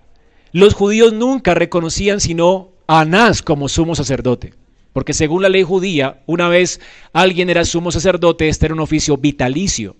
los 0.53 0.75
judíos 0.75 1.13
nunca 1.13 1.55
reconocían 1.55 2.21
sino 2.21 2.71
a 2.87 3.01
Anás 3.01 3.43
como 3.43 3.69
sumo 3.69 3.97
sacerdote. 3.97 4.62
Porque 4.93 5.13
según 5.13 5.43
la 5.43 5.49
ley 5.49 5.63
judía, 5.63 6.23
una 6.27 6.49
vez 6.49 6.81
alguien 7.13 7.49
era 7.49 7.65
sumo 7.65 7.91
sacerdote, 7.91 8.49
este 8.49 8.67
era 8.67 8.75
un 8.75 8.81
oficio 8.81 9.17
vitalicio. 9.17 9.97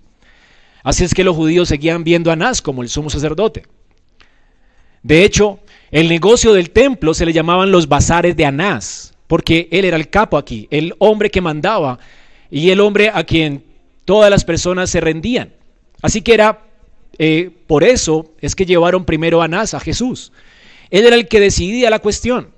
Así 0.83 1.05
es 1.05 1.15
que 1.15 1.25
los 1.25 1.37
judíos 1.37 1.69
seguían 1.69 2.05
viendo 2.05 2.31
a 2.31 2.35
Anás 2.35 2.61
como 2.61 2.83
el 2.83 2.89
sumo 2.89 3.09
sacerdote. 3.09 3.65
De 5.03 5.25
hecho, 5.25 5.61
el 5.91 6.09
negocio 6.09 6.53
del 6.53 6.71
templo 6.71 7.15
se 7.15 7.27
le 7.27 7.33
llamaban 7.33 7.71
los 7.71 7.89
bazares 7.89 8.37
de 8.37 8.47
Anás, 8.47 9.15
porque 9.27 9.69
él 9.71 9.85
era 9.85 9.97
el 9.97 10.11
capo 10.11 10.37
aquí, 10.37 10.69
el 10.71 10.95
hombre 10.99 11.31
que 11.31 11.41
mandaba 11.41 11.99
y 12.51 12.71
el 12.71 12.81
hombre 12.81 13.11
a 13.13 13.25
quien 13.25 13.65
todas 14.05 14.31
las 14.31 14.45
personas 14.45 14.91
se 14.91 15.01
rendían. 15.01 15.53
Así 16.03 16.23
que 16.23 16.35
era, 16.35 16.61
eh, 17.19 17.51
por 17.67 17.85
eso 17.85 18.33
es 18.41 18.55
que 18.55 18.67
llevaron 18.67 19.05
primero 19.05 19.41
a 19.41 19.47
Anás, 19.47 19.75
a 19.75 19.81
Jesús. 19.81 20.33
Él 20.91 21.07
era 21.07 21.17
el 21.17 21.29
que 21.29 21.41
decidía 21.41 21.91
la 21.91 22.01
cuestión. 22.01 22.51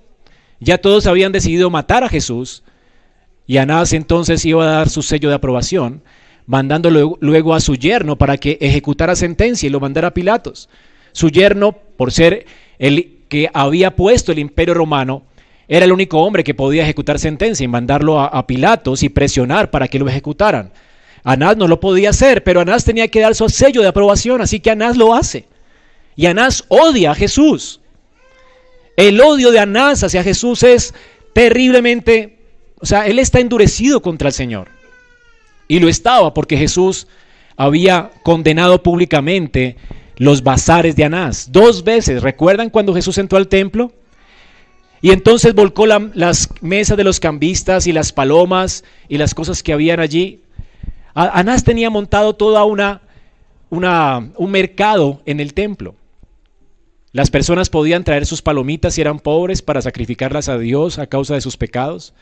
Ya 0.61 0.79
todos 0.79 1.07
habían 1.07 1.33
decidido 1.33 1.71
matar 1.71 2.05
a 2.05 2.09
Jesús 2.09 2.63
y 3.47 3.59
Anás 3.59 3.93
entonces 3.93 4.45
iba 4.45 4.65
a 4.65 4.77
dar 4.79 4.89
su 4.89 5.03
sello 5.03 5.29
de 5.29 5.35
aprobación, 5.35 6.03
mandándolo 6.47 7.19
luego 7.21 7.55
a 7.55 7.61
su 7.61 7.77
yerno 7.77 8.17
para 8.17 8.39
que 8.39 8.59
ejecutara 8.61 9.17
sentencia 9.17 9.67
y 9.67 9.71
lo 9.71 9.81
mandara 9.81 10.09
a 10.09 10.15
Pilatos. 10.15 10.69
Su 11.13 11.29
yerno, 11.29 11.73
por 11.73 12.13
ser 12.13 12.47
el 12.79 13.25
que 13.29 13.51
había 13.53 13.95
puesto 13.97 14.33
el 14.33 14.39
imperio 14.39 14.75
romano, 14.75 15.25
era 15.69 15.85
el 15.85 15.93
único 15.93 16.21
hombre 16.21 16.45
que 16.45 16.55
podía 16.55 16.83
ejecutar 16.83 17.19
sentencia 17.19 17.65
y 17.65 17.69
mandarlo 17.69 18.21
a, 18.21 18.47
Pilatos 18.47 19.03
y 19.03 19.09
presionar 19.09 19.71
para 19.71 19.89
que 19.89 19.99
lo 19.99 20.09
ejecutaran. 20.09 20.73
Anás 21.23 21.57
no 21.57 21.67
lo 21.69 21.81
podía 21.81 22.11
hacer, 22.11 22.45
pero 22.45 22.61
Anás 22.61 22.85
tenía 22.85 23.09
que 23.09 23.21
dar 23.21 23.35
su 23.35 23.49
sello 23.49 23.81
de 23.81 23.89
aprobación, 23.89 24.43
así 24.43 24.61
que 24.61 24.71
Anás 24.71 24.97
lo 24.97 25.15
hace. 25.15 25.47
Y 26.17 26.27
Anás 26.27 26.65
odia 26.69 27.13
a 27.13 27.15
Jesús. 27.15 27.81
El 28.97 29.21
odio 29.21 29.51
de 29.51 29.59
Anás 29.59 30.05
hacia 30.05 30.23
Jesús 30.23 30.63
es 30.63 30.95
terriblemente, 31.33 32.39
o 32.81 32.87
sea, 32.87 33.07
él 33.07 33.19
está 33.19 33.41
endurecido 33.41 34.01
contra 34.03 34.29
el 34.29 34.35
Señor. 34.35 34.69
Y 35.67 35.81
lo 35.81 35.89
estaba 35.89 36.33
porque 36.35 36.57
Jesús 36.57 37.09
había 37.57 38.11
condenado 38.23 38.83
públicamente 38.83 39.77
los 40.17 40.43
bazares 40.43 40.95
de 40.97 41.05
Anás. 41.05 41.51
Dos 41.51 41.83
veces, 41.83 42.23
¿recuerdan 42.23 42.71
cuando 42.71 42.95
Jesús 42.95 43.19
entró 43.19 43.39
al 43.39 43.49
templo? 43.49 43.93
Y 45.01 45.11
entonces 45.11 45.55
volcó 45.55 45.87
las 45.87 46.49
mesas 46.63 46.97
de 46.97 47.05
los 47.05 47.21
cambistas 47.21 47.87
y 47.87 47.93
las 47.93 48.13
palomas 48.13 48.85
y 49.09 49.19
las 49.19 49.35
cosas 49.35 49.63
que 49.63 49.73
habían 49.73 50.01
allí. 50.01 50.41
Anás 51.15 51.63
tenía 51.63 51.91
montado 51.91 52.35
toda 52.35 52.65
una, 52.65 53.03
un 53.71 54.51
mercado 54.51 55.21
en 55.27 55.41
el 55.41 55.53
templo. 55.53 55.95
Las 57.15 57.31
personas 57.31 57.71
podían 57.71 58.03
traer 58.03 58.27
sus 58.27 58.43
palomitas 58.43 58.95
si 58.95 59.01
eran 59.01 59.21
pobres 59.21 59.63
para 59.63 59.81
sacrificarlas 59.81 60.49
a 60.49 60.59
Dios 60.59 60.99
a 60.99 61.07
causa 61.07 61.35
de 61.35 61.41
sus 61.41 61.57
pecados. 61.57 62.13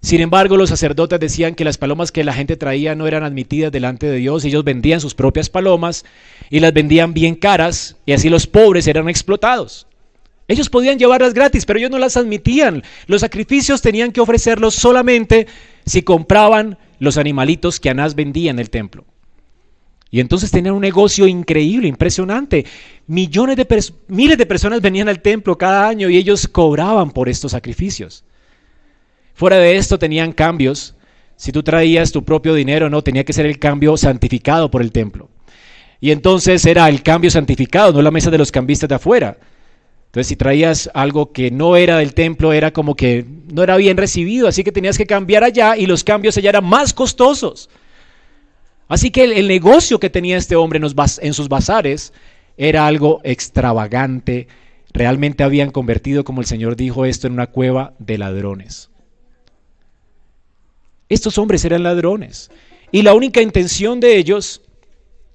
Sin 0.00 0.20
embargo, 0.20 0.56
los 0.56 0.68
sacerdotes 0.68 1.18
decían 1.18 1.56
que 1.56 1.64
las 1.64 1.76
palomas 1.76 2.12
que 2.12 2.22
la 2.22 2.32
gente 2.32 2.56
traía 2.56 2.94
no 2.94 3.08
eran 3.08 3.24
admitidas 3.24 3.72
delante 3.72 4.06
de 4.06 4.18
Dios. 4.18 4.44
Ellos 4.44 4.62
vendían 4.62 5.00
sus 5.00 5.16
propias 5.16 5.50
palomas 5.50 6.04
y 6.50 6.60
las 6.60 6.72
vendían 6.72 7.14
bien 7.14 7.34
caras 7.34 7.96
y 8.06 8.12
así 8.12 8.28
los 8.28 8.46
pobres 8.46 8.86
eran 8.86 9.08
explotados. 9.08 9.88
Ellos 10.46 10.70
podían 10.70 11.00
llevarlas 11.00 11.34
gratis, 11.34 11.66
pero 11.66 11.80
ellos 11.80 11.90
no 11.90 11.98
las 11.98 12.16
admitían. 12.16 12.84
Los 13.08 13.22
sacrificios 13.22 13.82
tenían 13.82 14.12
que 14.12 14.20
ofrecerlos 14.20 14.76
solamente 14.76 15.48
si 15.84 16.02
compraban 16.02 16.78
los 17.00 17.18
animalitos 17.18 17.80
que 17.80 17.90
Anás 17.90 18.14
vendía 18.14 18.52
en 18.52 18.60
el 18.60 18.70
templo. 18.70 19.04
Y 20.10 20.20
entonces 20.20 20.50
tenían 20.50 20.74
un 20.74 20.80
negocio 20.80 21.26
increíble, 21.26 21.88
impresionante. 21.88 22.64
Millones 23.06 23.56
de 23.56 23.92
miles 24.08 24.38
de 24.38 24.46
personas 24.46 24.80
venían 24.80 25.08
al 25.08 25.20
templo 25.20 25.58
cada 25.58 25.88
año 25.88 26.08
y 26.08 26.16
ellos 26.16 26.46
cobraban 26.46 27.10
por 27.10 27.28
estos 27.28 27.52
sacrificios. 27.52 28.24
Fuera 29.34 29.58
de 29.58 29.76
esto 29.76 29.98
tenían 29.98 30.32
cambios. 30.32 30.94
Si 31.36 31.52
tú 31.52 31.62
traías 31.62 32.12
tu 32.12 32.24
propio 32.24 32.54
dinero, 32.54 32.88
no, 32.88 33.02
tenía 33.02 33.24
que 33.24 33.32
ser 33.32 33.46
el 33.46 33.58
cambio 33.58 33.96
santificado 33.96 34.70
por 34.70 34.80
el 34.80 34.92
templo. 34.92 35.28
Y 36.00 36.10
entonces 36.10 36.64
era 36.64 36.88
el 36.88 37.02
cambio 37.02 37.30
santificado, 37.30 37.92
no 37.92 38.00
la 38.00 38.10
mesa 38.10 38.30
de 38.30 38.38
los 38.38 38.52
cambistas 38.52 38.88
de 38.88 38.94
afuera. 38.94 39.36
Entonces, 40.06 40.28
si 40.28 40.36
traías 40.36 40.88
algo 40.94 41.32
que 41.32 41.50
no 41.50 41.76
era 41.76 41.98
del 41.98 42.14
templo, 42.14 42.52
era 42.52 42.72
como 42.72 42.94
que 42.94 43.26
no 43.52 43.62
era 43.62 43.76
bien 43.76 43.96
recibido, 43.96 44.48
así 44.48 44.64
que 44.64 44.72
tenías 44.72 44.96
que 44.96 45.06
cambiar 45.06 45.44
allá 45.44 45.76
y 45.76 45.84
los 45.84 46.04
cambios 46.04 46.38
allá 46.38 46.50
eran 46.50 46.64
más 46.64 46.94
costosos. 46.94 47.68
Así 48.88 49.10
que 49.10 49.24
el, 49.24 49.48
negocio 49.48 49.98
que 49.98 50.10
tenía 50.10 50.36
este 50.36 50.56
hombre 50.56 50.78
en, 50.78 51.34
sus 51.34 51.48
bazares 51.48 52.12
era 52.56 52.86
algo 52.86 53.20
extravagante. 53.24 54.46
Realmente 54.92 55.42
habían 55.42 55.70
convertido, 55.70 56.24
como 56.24 56.40
el 56.40 56.46
Señor 56.46 56.76
dijo, 56.76 57.04
esto 57.04 57.26
en 57.26 57.32
una 57.32 57.48
cueva 57.48 57.94
de 57.98 58.18
ladrones. 58.18 58.90
Estos 61.08 61.36
hombres 61.38 61.64
eran 61.64 61.82
ladrones. 61.82 62.50
Y 62.92 63.02
la 63.02 63.14
única 63.14 63.42
intención 63.42 63.98
de 63.98 64.16
ellos, 64.16 64.62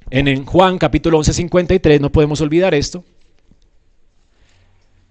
en 0.09 0.45
Juan 0.45 0.77
capítulo 0.77 1.17
11, 1.17 1.33
53, 1.33 1.99
no 1.99 2.11
podemos 2.11 2.39
olvidar 2.39 2.73
esto, 2.73 3.03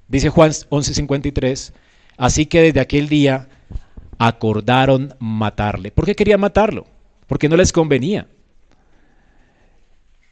dice 0.09 0.31
Juan 0.31 0.53
11, 0.69 0.95
53, 0.95 1.73
así 2.17 2.47
que 2.47 2.63
desde 2.63 2.81
aquel 2.81 3.09
día 3.09 3.49
acordaron 4.19 5.15
matarle. 5.19 5.91
¿Por 5.91 6.07
qué 6.07 6.15
querían 6.15 6.41
matarlo? 6.41 6.87
Porque 7.31 7.49
no 7.49 7.57
les 7.57 7.73
convenía. 7.73 8.27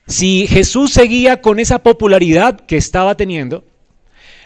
Si 0.08 0.48
Jesús 0.48 0.90
seguía 0.90 1.40
con 1.40 1.60
esa 1.60 1.78
popularidad 1.78 2.58
que 2.58 2.76
estaba 2.76 3.16
teniendo, 3.16 3.64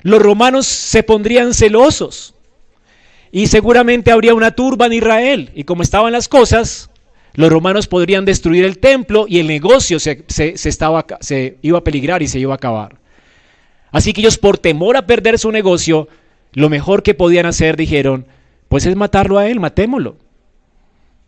los 0.03 0.21
romanos 0.21 0.67
se 0.67 1.03
pondrían 1.03 1.55
celosos 1.55 2.35
y 3.31 3.47
seguramente 3.47 4.13
habría 4.13 4.35
una 4.35 4.51
turba 4.51 4.85
en 4.85 4.93
Israel. 4.93 5.51
Y 5.55 5.65
como 5.65 5.83
estaban 5.83 6.13
las 6.13 6.29
cosas, 6.29 6.91
los 7.33 7.51
romanos 7.51 7.87
podrían 7.87 8.27
destruir 8.27 8.67
el 8.67 8.81
templo 8.81 9.25
y 9.27 9.39
el 9.39 9.47
negocio 9.47 9.99
se, 9.99 10.23
estaba, 10.37 11.07
se 11.21 11.57
iba 11.63 11.79
a 11.79 11.85
peligrar 11.85 12.23
y 12.23 12.29
se 12.29 12.39
iba 12.39 12.53
a 12.53 12.57
acabar. 12.57 12.99
Así 13.93 14.13
que 14.13 14.21
ellos 14.21 14.37
por 14.37 14.59
temor 14.59 14.99
a 14.99 15.07
perder 15.07 15.39
su 15.39 15.51
negocio, 15.53 16.07
lo 16.53 16.69
mejor 16.69 17.03
que 17.03 17.15
podían 17.15 17.47
hacer, 17.47 17.79
dijeron, 17.79 18.27
pues 18.69 18.85
es 18.85 18.95
matarlo 18.95 19.39
a 19.39 19.49
él, 19.49 19.59
matémoslo. 19.59 20.19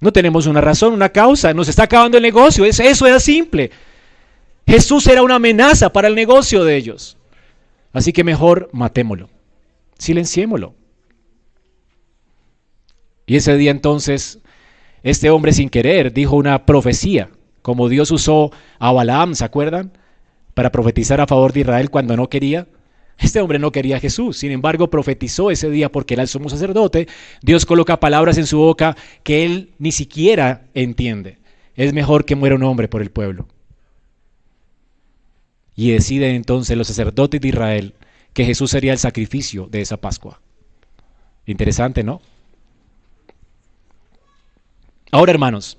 No 0.05 0.13
tenemos 0.13 0.47
una 0.47 0.61
razón, 0.61 0.93
una 0.93 1.09
causa. 1.09 1.55
Nos 1.55 1.67
está 1.67 1.85
acabando 1.85 2.19
el 2.19 2.23
negocio. 2.23 2.67
eso 2.67 3.07
era 3.07 3.19
simple. 3.19 3.71
Jesús 4.69 5.07
era 5.07 5.23
una 5.23 5.37
amenaza 5.37 5.91
para 5.91 6.09
el 6.09 6.15
negocio 6.15 6.63
de 6.63 6.77
ellos. 6.77 7.17
Así 7.91 8.13
que 8.13 8.23
mejor 8.23 8.69
matémoslo. 8.75 9.31
Silenciémoslo. 9.97 10.75
Y 13.25 13.37
ese 13.37 13.57
día 13.57 13.71
entonces, 13.71 14.41
este 15.03 15.31
hombre 15.31 15.55
sin 15.55 15.71
querer 15.71 16.13
dijo 16.13 16.37
una 16.37 16.67
profecía, 16.67 17.31
como 17.63 17.89
Dios 17.89 18.11
usó 18.11 18.53
a 18.79 18.93
Balaam, 18.93 19.35
¿se 19.35 19.47
acuerdan? 19.47 19.97
Para 20.53 20.71
profetizar 20.71 21.23
a 21.23 21.27
favor 21.27 21.55
de 21.55 21.61
Israel 21.61 21.89
cuando 21.89 22.15
no 22.15 22.29
quería. 22.29 22.67
Este 23.19 23.41
hombre 23.41 23.59
no 23.59 23.73
quería 23.73 23.97
a 23.97 24.01
Jesús, 24.01 24.39
sin 24.39 24.51
embargo 24.51 24.91
profetizó 24.91 25.51
ese 25.51 25.71
día 25.71 25.91
porque 25.91 26.15
era 26.15 26.23
el 26.23 26.29
sumo 26.29 26.49
sacerdote. 26.49 27.07
Dios 27.43 27.65
coloca 27.65 28.01
palabras 28.01 28.39
en 28.39 28.47
su 28.47 28.59
boca 28.59 28.97
que 29.23 29.45
él 29.45 29.71
ni 29.79 29.93
siquiera 29.93 30.67
entiende. 30.75 31.39
Es 31.77 31.93
mejor 31.93 32.25
que 32.25 32.37
muera 32.37 32.57
un 32.57 32.65
hombre 32.65 32.89
por 32.89 33.03
el 33.03 33.11
pueblo. 33.11 33.47
Y 35.77 35.91
deciden 35.91 36.35
entonces 36.35 36.77
los 36.77 36.89
sacerdotes 36.89 37.41
de 37.41 37.49
Israel 37.49 37.95
que 38.33 38.45
Jesús 38.45 38.71
sería 38.71 38.93
el 38.93 38.99
sacrificio 38.99 39.67
de 39.67 39.81
esa 39.81 39.97
Pascua. 39.97 40.41
Interesante, 41.47 42.03
¿no? 42.03 42.21
Ahora, 45.11 45.33
hermanos, 45.33 45.79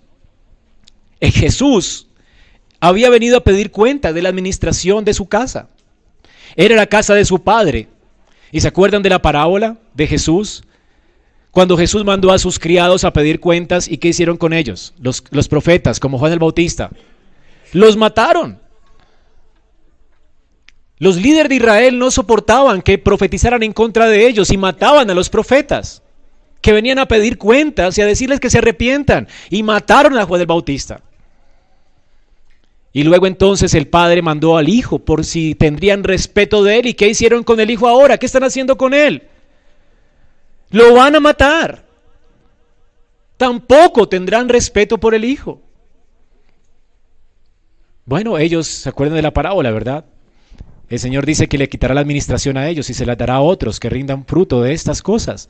Jesús 1.21 2.08
había 2.80 3.10
venido 3.10 3.38
a 3.38 3.43
pedir 3.43 3.71
cuenta 3.71 4.13
de 4.13 4.21
la 4.21 4.30
administración 4.30 5.04
de 5.04 5.13
su 5.13 5.28
casa. 5.28 5.69
Era 6.56 6.76
la 6.76 6.86
casa 6.86 7.13
de 7.13 7.26
su 7.26 7.41
padre. 7.41 7.88
¿Y 8.52 8.62
se 8.62 8.68
acuerdan 8.68 9.04
de 9.04 9.10
la 9.10 9.22
parábola 9.22 9.78
de 9.94 10.08
Jesús? 10.08 10.63
Cuando 11.52 11.78
Jesús 11.78 12.04
mandó 12.04 12.32
a 12.32 12.39
sus 12.39 12.60
criados 12.60 13.04
a 13.04 13.13
pedir 13.13 13.39
cuentas 13.39 13.88
y 13.88 13.98
qué 13.98 14.10
hicieron 14.10 14.38
con 14.38 14.54
ellos, 14.54 14.94
los, 15.00 15.24
los 15.32 15.48
profetas, 15.48 16.00
como 16.00 16.20
Juan 16.20 16.34
el 16.34 16.39
Bautista, 16.39 16.89
los 17.72 17.98
mataron. 17.98 18.60
Los 20.98 21.18
líderes 21.18 21.50
de 21.50 21.56
Israel 21.56 22.00
no 22.00 22.12
soportaban 22.12 22.82
que 22.82 22.98
profetizaran 22.98 23.63
en 23.63 23.74
contra 23.74 24.08
de 24.08 24.28
ellos 24.28 24.50
y 24.52 24.58
mataban 24.58 25.10
a 25.10 25.13
los 25.13 25.30
profetas 25.30 26.02
que 26.62 26.72
venían 26.72 27.00
a 27.00 27.08
pedir 27.08 27.38
cuentas 27.38 27.98
y 27.98 28.02
a 28.02 28.06
decirles 28.06 28.39
que 28.39 28.50
se 28.50 28.58
arrepientan 28.58 29.28
y 29.50 29.62
mataron 29.62 30.18
a 30.18 30.26
Juan 30.26 30.41
el 30.41 30.48
Bautista. 30.48 31.02
Y 32.96 33.04
luego 33.04 33.28
entonces 33.28 33.74
el 33.74 33.90
padre 33.90 34.22
mandó 34.22 34.56
al 34.56 34.70
hijo 34.70 35.00
por 35.00 35.26
si 35.26 35.54
tendrían 35.54 36.06
respeto 36.06 36.64
de 36.64 36.80
él. 36.80 36.86
¿Y 36.86 36.94
qué 36.94 37.10
hicieron 37.10 37.44
con 37.44 37.60
el 37.60 37.70
hijo 37.70 37.90
ahora? 37.90 38.18
¿Qué 38.18 38.26
están 38.26 38.46
haciendo 38.46 38.78
con 38.78 38.94
él? 38.94 39.24
Lo 40.70 40.94
van 40.94 41.14
a 41.14 41.20
matar. 41.20 41.84
Tampoco 43.36 44.08
tendrán 44.08 44.48
respeto 44.48 44.98
por 44.98 45.14
el 45.14 45.26
hijo. 45.26 45.62
Bueno, 48.06 48.38
ellos 48.38 48.66
se 48.66 48.88
acuerdan 48.88 49.18
de 49.18 49.24
la 49.24 49.34
parábola, 49.34 49.72
¿verdad? 49.72 50.06
El 50.88 51.00
Señor 51.00 51.26
dice 51.26 51.50
que 51.50 51.58
le 51.58 51.68
quitará 51.68 51.94
la 51.94 52.00
administración 52.00 52.56
a 52.56 52.70
ellos 52.70 52.90
y 52.90 52.94
se 52.94 53.06
la 53.06 53.18
dará 53.18 53.36
a 53.36 53.42
otros 53.42 53.82
que 53.82 53.90
rindan 53.90 54.26
fruto 54.26 54.62
de 54.62 54.72
estas 54.72 55.02
cosas. 55.02 55.50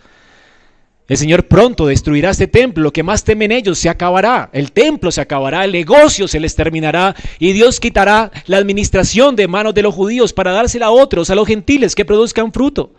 El 1.08 1.18
Señor 1.18 1.48
pronto 1.48 1.86
destruirá 1.86 2.32
este 2.32 2.48
templo, 2.48 2.82
lo 2.84 2.91
que 2.91 3.04
más 3.04 3.24
temen 3.24 3.52
ellos 3.52 3.78
se 3.78 3.89
acabará, 3.89 4.50
el 4.54 4.72
templo 4.72 5.12
se 5.12 5.22
acabará, 5.22 5.63
el 5.63 5.72
negocio 5.72 6.28
se 6.28 6.39
les 6.39 6.56
terminará 6.56 7.15
y 7.38 7.54
Dios 7.54 7.80
quitará 7.80 8.32
la 8.48 8.58
administración 8.58 9.36
de 9.36 9.48
manos 9.48 9.76
de 9.76 9.84
los 9.84 9.94
judíos 9.94 10.34
para 10.34 10.52
dársela 10.52 10.88
a 10.88 10.91
otros, 10.91 11.30
a 11.30 11.36
los 11.36 11.48
gentiles 11.48 11.94
que 11.94 12.06
produzcan 12.06 12.52
fruto. 12.52 12.91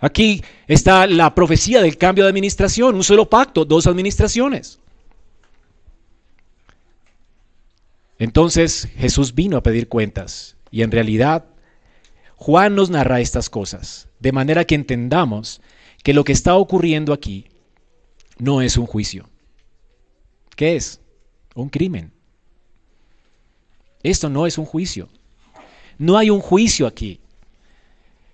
Aquí 0.00 0.42
está 0.66 1.06
la 1.06 1.34
profecía 1.36 1.82
del 1.82 1.96
cambio 1.96 2.24
de 2.24 2.30
administración, 2.30 2.96
un 2.96 3.04
solo 3.04 3.30
pacto, 3.30 3.64
dos 3.64 3.86
administraciones. 3.86 4.80
Entonces 8.18 8.88
Jesús 8.96 9.36
vino 9.36 9.56
a 9.56 9.62
pedir 9.62 9.86
cuentas 9.86 10.56
y 10.72 10.82
en 10.82 10.90
realidad 10.90 11.44
Juan 12.34 12.74
nos 12.74 12.90
narra 12.90 13.20
estas 13.20 13.50
cosas, 13.50 14.08
de 14.18 14.32
manera 14.32 14.64
que 14.64 14.74
entendamos 14.74 15.60
que 16.02 16.14
lo 16.14 16.24
que 16.24 16.32
está 16.32 16.56
ocurriendo 16.56 17.12
aquí 17.12 17.46
no 18.38 18.62
es 18.62 18.76
un 18.76 18.86
juicio. 18.86 19.28
¿Qué 20.56 20.76
es? 20.76 21.00
Un 21.54 21.68
crimen. 21.68 22.12
Esto 24.02 24.28
no 24.28 24.46
es 24.46 24.58
un 24.58 24.64
juicio. 24.64 25.08
No 25.98 26.16
hay 26.16 26.30
un 26.30 26.40
juicio 26.40 26.86
aquí. 26.86 27.20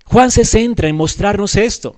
Juan 0.04 0.30
se 0.30 0.44
centra 0.44 0.88
en 0.88 0.96
mostrarnos 0.96 1.56
esto. 1.56 1.96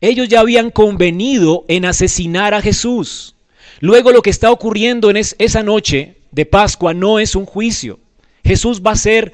Ellos 0.00 0.28
ya 0.28 0.40
habían 0.40 0.70
convenido 0.70 1.64
en 1.68 1.84
asesinar 1.84 2.54
a 2.54 2.62
Jesús. 2.62 3.34
Luego 3.80 4.12
lo 4.12 4.22
que 4.22 4.30
está 4.30 4.50
ocurriendo 4.50 5.10
en 5.10 5.16
esa 5.16 5.62
noche 5.62 6.18
de 6.30 6.46
Pascua 6.46 6.94
no 6.94 7.18
es 7.18 7.34
un 7.34 7.46
juicio. 7.46 7.98
Jesús 8.44 8.82
va 8.82 8.92
a 8.92 8.96
ser 8.96 9.32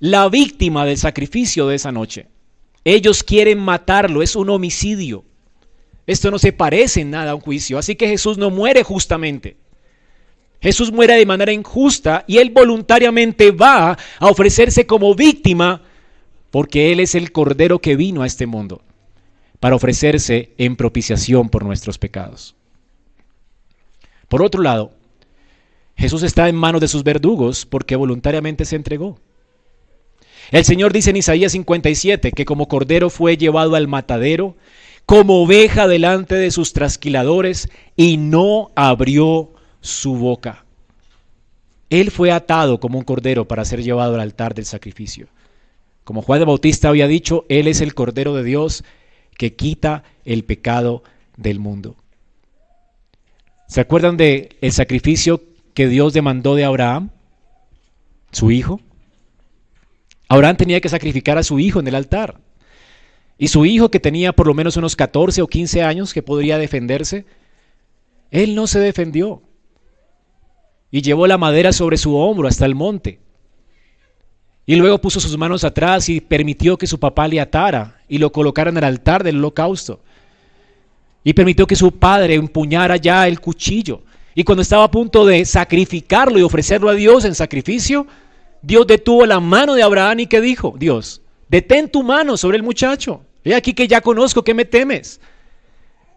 la 0.00 0.28
víctima 0.28 0.84
del 0.84 0.98
sacrificio 0.98 1.66
de 1.66 1.76
esa 1.76 1.92
noche. 1.92 2.26
Ellos 2.84 3.22
quieren 3.22 3.58
matarlo, 3.58 4.22
es 4.22 4.36
un 4.36 4.50
homicidio. 4.50 5.24
Esto 6.06 6.30
no 6.30 6.38
se 6.38 6.52
parece 6.52 7.00
en 7.00 7.10
nada 7.10 7.32
a 7.32 7.34
un 7.34 7.40
juicio, 7.40 7.78
así 7.78 7.94
que 7.94 8.08
Jesús 8.08 8.38
no 8.38 8.50
muere 8.50 8.82
justamente. 8.82 9.56
Jesús 10.60 10.92
muere 10.92 11.14
de 11.16 11.26
manera 11.26 11.52
injusta 11.52 12.24
y 12.26 12.38
él 12.38 12.50
voluntariamente 12.50 13.50
va 13.50 13.98
a 14.18 14.26
ofrecerse 14.28 14.86
como 14.86 15.14
víctima 15.14 15.82
porque 16.50 16.92
él 16.92 17.00
es 17.00 17.14
el 17.14 17.32
cordero 17.32 17.80
que 17.80 17.96
vino 17.96 18.22
a 18.22 18.26
este 18.26 18.46
mundo 18.46 18.82
para 19.58 19.74
ofrecerse 19.74 20.52
en 20.58 20.76
propiciación 20.76 21.48
por 21.48 21.64
nuestros 21.64 21.98
pecados. 21.98 22.54
Por 24.28 24.42
otro 24.42 24.62
lado, 24.62 24.92
Jesús 25.96 26.22
está 26.22 26.48
en 26.48 26.56
manos 26.56 26.80
de 26.80 26.88
sus 26.88 27.04
verdugos 27.04 27.66
porque 27.66 27.96
voluntariamente 27.96 28.64
se 28.64 28.76
entregó. 28.76 29.18
El 30.52 30.66
Señor 30.66 30.92
dice 30.92 31.10
en 31.10 31.16
Isaías 31.16 31.52
57 31.52 32.30
que 32.30 32.44
como 32.44 32.68
cordero 32.68 33.08
fue 33.08 33.38
llevado 33.38 33.74
al 33.74 33.88
matadero, 33.88 34.54
como 35.06 35.42
oveja 35.42 35.88
delante 35.88 36.34
de 36.34 36.50
sus 36.50 36.74
trasquiladores, 36.74 37.70
y 37.96 38.18
no 38.18 38.70
abrió 38.76 39.54
su 39.80 40.14
boca. 40.14 40.66
Él 41.88 42.10
fue 42.10 42.30
atado 42.30 42.80
como 42.80 42.98
un 42.98 43.04
cordero 43.04 43.48
para 43.48 43.64
ser 43.64 43.82
llevado 43.82 44.14
al 44.14 44.20
altar 44.20 44.54
del 44.54 44.66
sacrificio. 44.66 45.26
Como 46.04 46.20
Juan 46.20 46.40
de 46.40 46.44
Bautista 46.44 46.90
había 46.90 47.08
dicho, 47.08 47.46
Él 47.48 47.66
es 47.66 47.80
el 47.80 47.94
cordero 47.94 48.34
de 48.34 48.44
Dios 48.44 48.84
que 49.38 49.54
quita 49.54 50.04
el 50.26 50.44
pecado 50.44 51.02
del 51.38 51.60
mundo. 51.60 51.96
¿Se 53.68 53.80
acuerdan 53.80 54.18
de 54.18 54.50
el 54.60 54.72
sacrificio 54.72 55.42
que 55.72 55.88
Dios 55.88 56.12
demandó 56.12 56.54
de 56.54 56.66
Abraham? 56.66 57.08
Su 58.32 58.50
hijo. 58.50 58.80
Abraham 60.32 60.56
tenía 60.56 60.80
que 60.80 60.88
sacrificar 60.88 61.36
a 61.36 61.42
su 61.42 61.58
hijo 61.58 61.78
en 61.78 61.88
el 61.88 61.94
altar. 61.94 62.40
Y 63.36 63.48
su 63.48 63.66
hijo, 63.66 63.90
que 63.90 64.00
tenía 64.00 64.32
por 64.32 64.46
lo 64.46 64.54
menos 64.54 64.78
unos 64.78 64.96
14 64.96 65.42
o 65.42 65.46
15 65.46 65.82
años, 65.82 66.14
que 66.14 66.22
podría 66.22 66.56
defenderse, 66.56 67.26
él 68.30 68.54
no 68.54 68.66
se 68.66 68.80
defendió. 68.80 69.42
Y 70.90 71.02
llevó 71.02 71.26
la 71.26 71.36
madera 71.36 71.74
sobre 71.74 71.98
su 71.98 72.16
hombro 72.16 72.48
hasta 72.48 72.64
el 72.64 72.74
monte. 72.74 73.20
Y 74.64 74.76
luego 74.76 75.02
puso 75.02 75.20
sus 75.20 75.36
manos 75.36 75.64
atrás 75.64 76.08
y 76.08 76.22
permitió 76.22 76.78
que 76.78 76.86
su 76.86 76.98
papá 76.98 77.28
le 77.28 77.38
atara 77.38 78.00
y 78.08 78.16
lo 78.16 78.32
colocara 78.32 78.70
en 78.70 78.78
el 78.78 78.84
altar 78.84 79.24
del 79.24 79.36
holocausto. 79.36 80.00
Y 81.24 81.34
permitió 81.34 81.66
que 81.66 81.76
su 81.76 81.92
padre 81.92 82.36
empuñara 82.36 82.96
ya 82.96 83.28
el 83.28 83.38
cuchillo. 83.38 84.00
Y 84.34 84.44
cuando 84.44 84.62
estaba 84.62 84.84
a 84.84 84.90
punto 84.90 85.26
de 85.26 85.44
sacrificarlo 85.44 86.38
y 86.38 86.42
ofrecerlo 86.42 86.88
a 86.88 86.94
Dios 86.94 87.26
en 87.26 87.34
sacrificio, 87.34 88.06
Dios 88.62 88.86
detuvo 88.86 89.26
la 89.26 89.40
mano 89.40 89.74
de 89.74 89.82
Abraham 89.82 90.20
y 90.20 90.26
que 90.26 90.40
dijo, 90.40 90.74
Dios, 90.78 91.20
detén 91.48 91.88
tu 91.88 92.02
mano 92.02 92.36
sobre 92.36 92.56
el 92.56 92.62
muchacho. 92.62 93.24
He 93.44 93.54
aquí 93.54 93.74
que 93.74 93.88
ya 93.88 94.00
conozco 94.00 94.44
que 94.44 94.54
me 94.54 94.64
temes. 94.64 95.20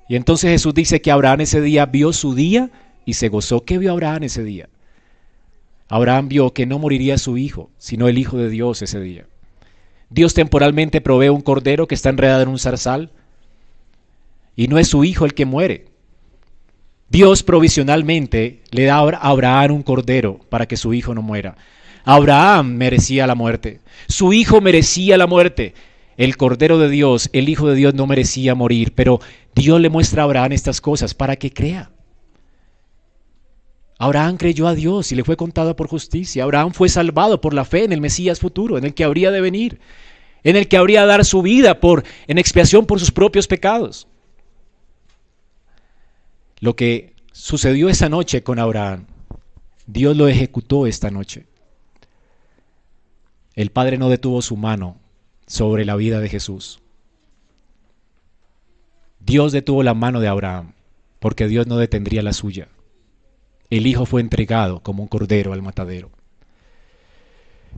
Y 0.07 0.15
entonces 0.15 0.51
Jesús 0.51 0.73
dice 0.73 1.01
que 1.01 1.11
Abraham 1.11 1.41
ese 1.41 1.61
día 1.61 1.87
vio 1.87 2.13
su 2.13 2.35
día 2.35 2.69
y 3.05 3.13
se 3.13 3.29
gozó. 3.29 3.65
¿Qué 3.65 3.79
vio 3.79 3.91
Abraham 3.91 4.23
ese 4.23 4.43
día? 4.43 4.69
Abraham 5.87 6.29
vio 6.29 6.53
que 6.53 6.65
no 6.65 6.79
moriría 6.79 7.17
su 7.17 7.37
hijo, 7.37 7.71
sino 7.77 8.07
el 8.07 8.17
Hijo 8.17 8.37
de 8.37 8.49
Dios 8.49 8.81
ese 8.81 8.99
día. 8.99 9.25
Dios 10.09 10.33
temporalmente 10.33 11.01
provee 11.01 11.29
un 11.29 11.41
cordero 11.41 11.87
que 11.87 11.95
está 11.95 12.09
enredado 12.09 12.43
en 12.43 12.49
un 12.49 12.59
zarzal 12.59 13.11
y 14.55 14.67
no 14.67 14.77
es 14.77 14.87
su 14.87 15.03
hijo 15.03 15.25
el 15.25 15.33
que 15.33 15.45
muere. 15.45 15.85
Dios 17.09 17.43
provisionalmente 17.43 18.61
le 18.71 18.85
da 18.85 18.97
a 18.97 19.29
Abraham 19.29 19.71
un 19.71 19.83
cordero 19.83 20.39
para 20.49 20.67
que 20.67 20.77
su 20.77 20.93
hijo 20.93 21.13
no 21.13 21.21
muera. 21.21 21.55
Abraham 22.05 22.75
merecía 22.75 23.25
la 23.25 23.33
muerte, 23.33 23.81
su 24.07 24.31
hijo 24.31 24.61
merecía 24.61 25.17
la 25.17 25.27
muerte. 25.27 25.73
El 26.17 26.37
Cordero 26.37 26.77
de 26.77 26.87
Dios, 26.87 27.29
el 27.33 27.49
Hijo 27.49 27.67
de 27.67 27.75
Dios 27.75 27.93
no 27.93 28.07
merecía 28.07 28.55
morir, 28.55 28.93
pero 28.95 29.19
Dios 29.53 29.81
le 29.81 29.89
muestra 29.89 30.21
a 30.21 30.25
Abraham 30.25 30.53
estas 30.53 30.79
cosas 30.79 31.13
para 31.13 31.35
que 31.35 31.51
crea. 31.51 31.91
Abraham 33.97 34.37
creyó 34.37 34.67
a 34.67 34.75
Dios 34.75 35.11
y 35.11 35.15
le 35.15 35.23
fue 35.23 35.35
contado 35.35 35.75
por 35.75 35.87
justicia. 35.87 36.43
Abraham 36.43 36.71
fue 36.73 36.89
salvado 36.89 37.41
por 37.41 37.53
la 37.53 37.65
fe 37.65 37.83
en 37.83 37.91
el 37.91 38.01
Mesías 38.01 38.39
futuro, 38.39 38.77
en 38.77 38.85
el 38.85 38.93
que 38.93 39.03
habría 39.03 39.31
de 39.31 39.41
venir, 39.41 39.79
en 40.43 40.55
el 40.55 40.67
que 40.67 40.77
habría 40.77 41.01
de 41.01 41.07
dar 41.07 41.25
su 41.25 41.41
vida 41.41 41.79
por 41.79 42.03
en 42.27 42.37
expiación 42.37 42.85
por 42.85 42.99
sus 42.99 43.11
propios 43.11 43.47
pecados. 43.47 44.07
Lo 46.59 46.75
que 46.75 47.13
sucedió 47.31 47.89
esa 47.89 48.09
noche 48.09 48.43
con 48.43 48.59
Abraham, 48.59 49.05
Dios 49.87 50.15
lo 50.15 50.27
ejecutó 50.27 50.87
esta 50.87 51.09
noche. 51.09 51.45
El 53.55 53.71
Padre 53.71 53.97
no 53.97 54.09
detuvo 54.09 54.41
su 54.41 54.57
mano 54.57 54.97
sobre 55.47 55.85
la 55.85 55.95
vida 55.95 56.19
de 56.19 56.27
Jesús. 56.27 56.81
Dios 59.19 59.53
detuvo 59.53 59.81
la 59.81 59.93
mano 59.93 60.19
de 60.19 60.27
Abraham, 60.27 60.73
porque 61.19 61.47
Dios 61.47 61.65
no 61.65 61.77
detendría 61.77 62.21
la 62.21 62.33
suya. 62.33 62.67
El 63.69 63.87
Hijo 63.87 64.05
fue 64.05 64.21
entregado 64.21 64.81
como 64.81 65.03
un 65.03 65.09
cordero 65.09 65.53
al 65.53 65.61
matadero. 65.61 66.11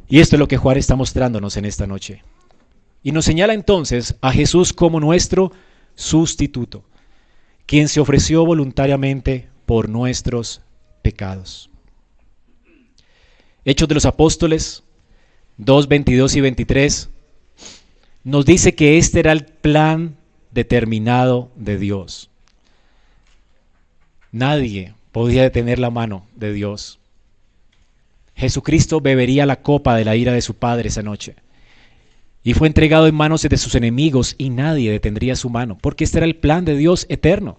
Y 0.09 0.19
esto 0.19 0.35
es 0.35 0.39
lo 0.39 0.47
que 0.47 0.57
Juan 0.57 0.77
está 0.77 0.95
mostrándonos 0.95 1.57
en 1.57 1.65
esta 1.65 1.85
noche. 1.85 2.23
Y 3.03 3.11
nos 3.11 3.25
señala 3.25 3.53
entonces 3.53 4.15
a 4.21 4.31
Jesús 4.31 4.73
como 4.73 4.99
nuestro 4.99 5.51
sustituto, 5.95 6.83
quien 7.65 7.87
se 7.87 7.99
ofreció 7.99 8.45
voluntariamente 8.45 9.47
por 9.65 9.89
nuestros 9.89 10.61
pecados. 11.03 11.69
Hechos 13.63 13.87
de 13.87 13.95
los 13.95 14.05
Apóstoles, 14.05 14.83
2, 15.57 15.87
22 15.87 16.35
y 16.35 16.41
23, 16.41 17.09
nos 18.23 18.45
dice 18.45 18.75
que 18.75 18.97
este 18.97 19.19
era 19.19 19.31
el 19.31 19.45
plan 19.45 20.17
determinado 20.51 21.51
de 21.55 21.77
Dios. 21.77 22.29
Nadie 24.31 24.93
podía 25.11 25.41
detener 25.41 25.79
la 25.79 25.89
mano 25.89 26.27
de 26.35 26.53
Dios. 26.53 26.99
Jesucristo 28.35 29.01
bebería 29.01 29.47
la 29.47 29.61
copa 29.61 29.95
de 29.95 30.05
la 30.05 30.15
ira 30.15 30.31
de 30.31 30.41
su 30.41 30.53
Padre 30.53 30.89
esa 30.89 31.01
noche. 31.01 31.35
Y 32.43 32.53
fue 32.53 32.67
entregado 32.67 33.07
en 33.07 33.15
manos 33.15 33.41
de 33.41 33.57
sus 33.57 33.73
enemigos 33.73 34.35
y 34.37 34.51
nadie 34.51 34.91
detendría 34.91 35.35
su 35.35 35.49
mano, 35.49 35.77
porque 35.81 36.03
este 36.03 36.19
era 36.19 36.25
el 36.27 36.35
plan 36.35 36.65
de 36.65 36.77
Dios 36.77 37.07
eterno. 37.09 37.57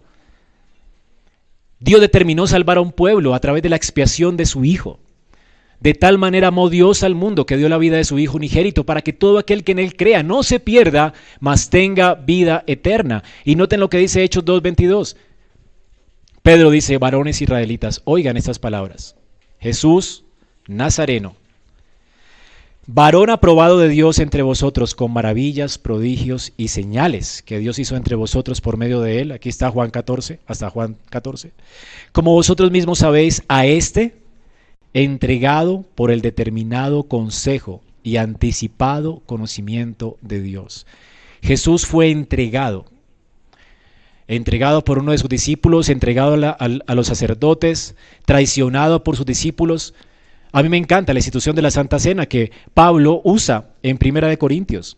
Dios 1.80 2.00
determinó 2.00 2.46
salvar 2.46 2.78
a 2.78 2.80
un 2.80 2.92
pueblo 2.92 3.34
a 3.34 3.40
través 3.40 3.62
de 3.62 3.68
la 3.68 3.76
expiación 3.76 4.36
de 4.36 4.46
su 4.46 4.64
Hijo. 4.64 5.00
De 5.80 5.94
tal 5.94 6.18
manera 6.18 6.48
amó 6.48 6.70
Dios 6.70 7.04
al 7.04 7.14
mundo 7.14 7.46
que 7.46 7.56
dio 7.56 7.68
la 7.68 7.78
vida 7.78 7.96
de 7.96 8.04
su 8.04 8.18
Hijo 8.18 8.36
unigénito 8.36 8.84
para 8.84 9.02
que 9.02 9.12
todo 9.12 9.38
aquel 9.38 9.62
que 9.62 9.72
en 9.72 9.78
él 9.78 9.96
crea 9.96 10.22
no 10.22 10.42
se 10.42 10.58
pierda, 10.58 11.14
mas 11.38 11.70
tenga 11.70 12.14
vida 12.14 12.64
eterna. 12.66 13.22
Y 13.44 13.54
noten 13.54 13.80
lo 13.80 13.88
que 13.88 13.98
dice 13.98 14.24
Hechos 14.24 14.44
2.22. 14.44 15.16
Pedro 16.42 16.70
dice, 16.70 16.98
varones 16.98 17.40
israelitas, 17.42 18.02
oigan 18.04 18.36
estas 18.36 18.58
palabras. 18.58 19.14
Jesús, 19.60 20.24
Nazareno, 20.66 21.36
varón 22.86 23.30
aprobado 23.30 23.78
de 23.78 23.88
Dios 23.88 24.18
entre 24.18 24.42
vosotros 24.42 24.94
con 24.94 25.12
maravillas, 25.12 25.78
prodigios 25.78 26.52
y 26.56 26.68
señales 26.68 27.42
que 27.42 27.58
Dios 27.58 27.78
hizo 27.78 27.96
entre 27.96 28.16
vosotros 28.16 28.60
por 28.60 28.78
medio 28.78 29.00
de 29.00 29.20
él. 29.20 29.32
Aquí 29.32 29.48
está 29.48 29.70
Juan 29.70 29.90
14, 29.90 30.40
hasta 30.46 30.70
Juan 30.70 30.96
14. 31.10 31.52
Como 32.12 32.32
vosotros 32.32 32.70
mismos 32.70 32.98
sabéis, 32.98 33.42
a 33.48 33.66
este 33.66 34.17
entregado 35.02 35.84
por 35.94 36.10
el 36.10 36.22
determinado 36.22 37.04
consejo 37.04 37.82
y 38.02 38.16
anticipado 38.16 39.22
conocimiento 39.26 40.18
de 40.22 40.40
Dios. 40.40 40.86
Jesús 41.42 41.86
fue 41.86 42.10
entregado, 42.10 42.86
entregado 44.26 44.84
por 44.84 44.98
uno 44.98 45.12
de 45.12 45.18
sus 45.18 45.28
discípulos, 45.28 45.88
entregado 45.88 46.34
a, 46.58 46.94
los 46.94 47.06
sacerdotes, 47.06 47.94
traicionado 48.24 49.04
por 49.04 49.16
sus 49.16 49.26
discípulos. 49.26 49.94
A 50.52 50.62
mí 50.62 50.68
me 50.68 50.78
encanta 50.78 51.12
la 51.12 51.20
institución 51.20 51.54
de 51.54 51.62
la 51.62 51.70
Santa 51.70 51.98
Cena 51.98 52.26
que 52.26 52.50
Pablo 52.74 53.20
usa 53.24 53.70
en 53.82 53.98
Primera 53.98 54.28
de 54.28 54.38
Corintios. 54.38 54.96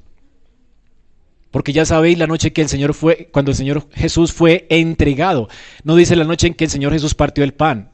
Porque 1.50 1.72
ya 1.72 1.84
sabéis 1.84 2.16
la 2.16 2.28
noche 2.28 2.52
que 2.52 2.62
el 2.62 2.68
Señor 2.68 2.94
fue, 2.94 3.28
cuando 3.32 3.50
el 3.50 3.56
Señor 3.56 3.88
Jesús 3.92 4.32
fue 4.32 4.66
entregado. 4.70 5.48
No 5.82 5.96
dice 5.96 6.14
la 6.16 6.24
noche 6.24 6.46
en 6.46 6.54
que 6.54 6.64
el 6.64 6.70
Señor 6.70 6.92
Jesús 6.92 7.14
partió 7.14 7.42
el 7.42 7.54
pan 7.54 7.90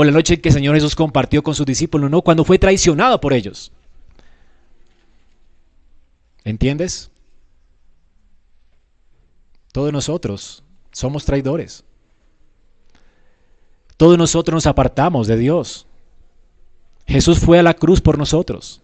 o 0.00 0.04
la 0.04 0.12
noche 0.12 0.34
en 0.34 0.40
que 0.40 0.50
el 0.50 0.54
Señor 0.54 0.76
Jesús 0.76 0.94
compartió 0.94 1.42
con 1.42 1.56
sus 1.56 1.66
discípulos, 1.66 2.08
no, 2.08 2.22
cuando 2.22 2.44
fue 2.44 2.56
traicionado 2.56 3.20
por 3.20 3.32
ellos. 3.32 3.72
¿Entiendes? 6.44 7.10
Todos 9.72 9.92
nosotros 9.92 10.62
somos 10.92 11.24
traidores. 11.24 11.82
Todos 13.96 14.16
nosotros 14.16 14.54
nos 14.54 14.68
apartamos 14.68 15.26
de 15.26 15.36
Dios. 15.36 15.88
Jesús 17.04 17.40
fue 17.40 17.58
a 17.58 17.64
la 17.64 17.74
cruz 17.74 18.00
por 18.00 18.18
nosotros, 18.18 18.80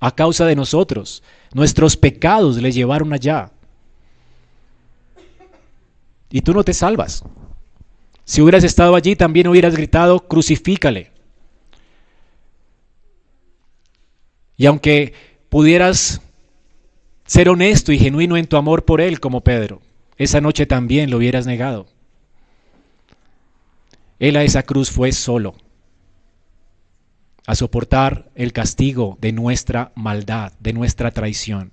a 0.00 0.12
causa 0.12 0.46
de 0.46 0.56
nosotros. 0.56 1.22
Nuestros 1.54 1.96
pecados 1.96 2.56
le 2.56 2.72
llevaron 2.72 3.12
allá. 3.12 3.52
Y 6.28 6.40
tú 6.40 6.52
no 6.52 6.64
te 6.64 6.74
salvas. 6.74 7.22
Si 8.30 8.40
hubieras 8.40 8.62
estado 8.62 8.94
allí, 8.94 9.16
también 9.16 9.48
hubieras 9.48 9.74
gritado, 9.74 10.28
crucifícale. 10.28 11.10
Y 14.56 14.66
aunque 14.66 15.14
pudieras 15.48 16.22
ser 17.26 17.48
honesto 17.48 17.90
y 17.90 17.98
genuino 17.98 18.36
en 18.36 18.46
tu 18.46 18.56
amor 18.56 18.84
por 18.84 19.00
Él 19.00 19.18
como 19.18 19.40
Pedro, 19.40 19.82
esa 20.16 20.40
noche 20.40 20.64
también 20.64 21.10
lo 21.10 21.16
hubieras 21.16 21.44
negado. 21.44 21.88
Él 24.20 24.36
a 24.36 24.44
esa 24.44 24.62
cruz 24.62 24.92
fue 24.92 25.10
solo, 25.10 25.56
a 27.46 27.56
soportar 27.56 28.30
el 28.36 28.52
castigo 28.52 29.18
de 29.20 29.32
nuestra 29.32 29.90
maldad, 29.96 30.52
de 30.60 30.72
nuestra 30.72 31.10
traición. 31.10 31.72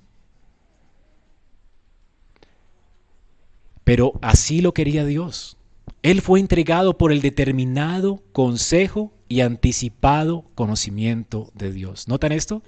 Pero 3.84 4.14
así 4.24 4.62
lo 4.62 4.74
quería 4.74 5.06
Dios. 5.06 5.57
Él 6.04 6.22
fue 6.22 6.40
entregado 6.40 6.98
por 6.98 7.12
el 7.12 7.22
determinado 7.22 8.24
consejo 8.32 9.14
y 9.28 9.42
anticipado 9.42 10.46
conocimiento 10.56 11.52
de 11.54 11.72
Dios. 11.72 12.08
¿Notan 12.08 12.32
esto? 12.32 12.62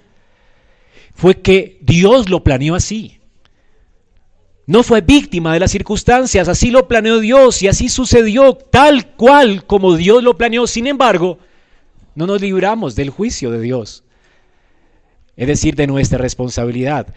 Fue 1.14 1.40
que 1.40 1.78
Dios 1.82 2.28
lo 2.28 2.44
planeó 2.44 2.74
así. 2.74 3.20
No 4.66 4.82
fue 4.82 5.00
víctima 5.00 5.52
de 5.52 5.60
las 5.60 5.72
circunstancias, 5.72 6.48
así 6.48 6.70
lo 6.70 6.86
planeó 6.86 7.18
Dios 7.18 7.62
y 7.62 7.68
así 7.68 7.88
sucedió 7.88 8.54
tal 8.54 9.14
cual 9.16 9.66
como 9.66 9.96
Dios 9.96 10.22
lo 10.22 10.36
planeó. 10.36 10.66
Sin 10.66 10.86
embargo, 10.86 11.38
no 12.14 12.26
nos 12.26 12.40
libramos 12.40 12.94
del 12.94 13.10
juicio 13.10 13.50
de 13.50 13.60
Dios, 13.60 14.04
es 15.36 15.48
decir, 15.48 15.74
de 15.74 15.86
nuestra 15.86 16.18
responsabilidad. 16.18 17.12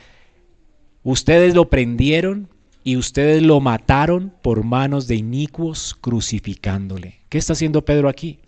Ustedes 1.03 1.53
lo 1.53 1.69
prendieron 1.69 2.49
y 2.83 2.97
ustedes 2.97 3.41
lo 3.41 3.59
mataron 3.59 4.33
por 4.41 4.63
manos 4.63 5.07
de 5.07 5.15
inicuos 5.15 5.95
crucificándole. 5.99 7.21
¿Qué 7.29 7.37
está 7.37 7.53
haciendo 7.53 7.85
Pedro 7.85 8.09
aquí? 8.09 8.39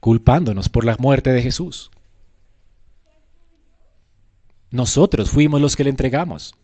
Culpándonos 0.00 0.68
por 0.68 0.84
la 0.84 0.96
muerte 0.98 1.30
de 1.30 1.42
Jesús. 1.42 1.90
Nosotros 4.70 5.30
fuimos 5.30 5.60
los 5.60 5.76
que 5.76 5.84
le 5.84 5.90
entregamos. 5.90 6.54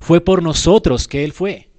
Fue 0.00 0.20
por 0.20 0.42
nosotros 0.42 1.08
que 1.08 1.24
Él 1.24 1.32
fue. 1.32 1.70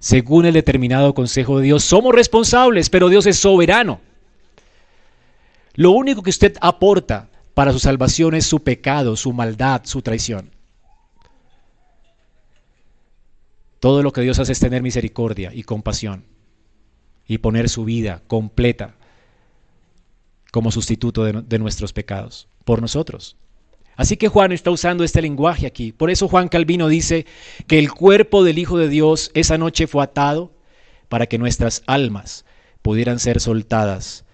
Según 0.00 0.46
el 0.46 0.54
determinado 0.54 1.14
consejo 1.14 1.58
de 1.58 1.64
Dios, 1.64 1.84
somos 1.84 2.14
responsables, 2.14 2.90
pero 2.90 3.08
Dios 3.08 3.26
es 3.26 3.38
soberano. 3.38 4.00
Lo 5.74 5.92
único 5.92 6.22
que 6.22 6.30
usted 6.30 6.56
aporta 6.60 7.30
para 7.54 7.72
su 7.72 7.78
salvación 7.78 8.34
es 8.34 8.46
su 8.46 8.62
pecado, 8.62 9.16
su 9.16 9.32
maldad, 9.32 9.82
su 9.84 10.02
traición. 10.02 10.50
Todo 13.82 14.04
lo 14.04 14.12
que 14.12 14.20
Dios 14.20 14.38
hace 14.38 14.52
es 14.52 14.60
tener 14.60 14.80
misericordia 14.80 15.50
y 15.52 15.64
compasión 15.64 16.24
y 17.26 17.38
poner 17.38 17.68
su 17.68 17.84
vida 17.84 18.22
completa 18.28 18.94
como 20.52 20.70
sustituto 20.70 21.24
de, 21.24 21.58
nuestros 21.58 21.92
pecados 21.92 22.46
por 22.64 22.80
nosotros. 22.80 23.36
Así 23.96 24.16
que 24.16 24.28
Juan 24.28 24.52
está 24.52 24.70
usando 24.70 25.02
este 25.02 25.20
lenguaje 25.20 25.66
aquí. 25.66 25.90
Por 25.90 26.12
eso 26.12 26.28
Juan 26.28 26.46
Calvino 26.46 26.86
dice 26.86 27.26
que 27.66 27.80
el 27.80 27.90
cuerpo 27.90 28.44
del 28.44 28.60
Hijo 28.60 28.78
de 28.78 28.88
Dios 28.88 29.32
esa 29.34 29.58
noche 29.58 29.88
fue 29.88 30.04
atado 30.04 30.52
para 31.08 31.26
que 31.26 31.38
nuestras 31.38 31.82
almas 31.88 32.44
pudieran 32.82 33.18
ser 33.18 33.40
soltadas 33.40 34.24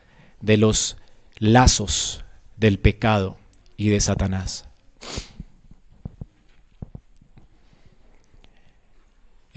de 0.42 0.58
los 0.58 0.98
lazos 1.38 2.22
del 2.58 2.78
pecado 2.78 3.38
y 3.78 3.88
de 3.88 4.00
Satanás. 4.02 4.67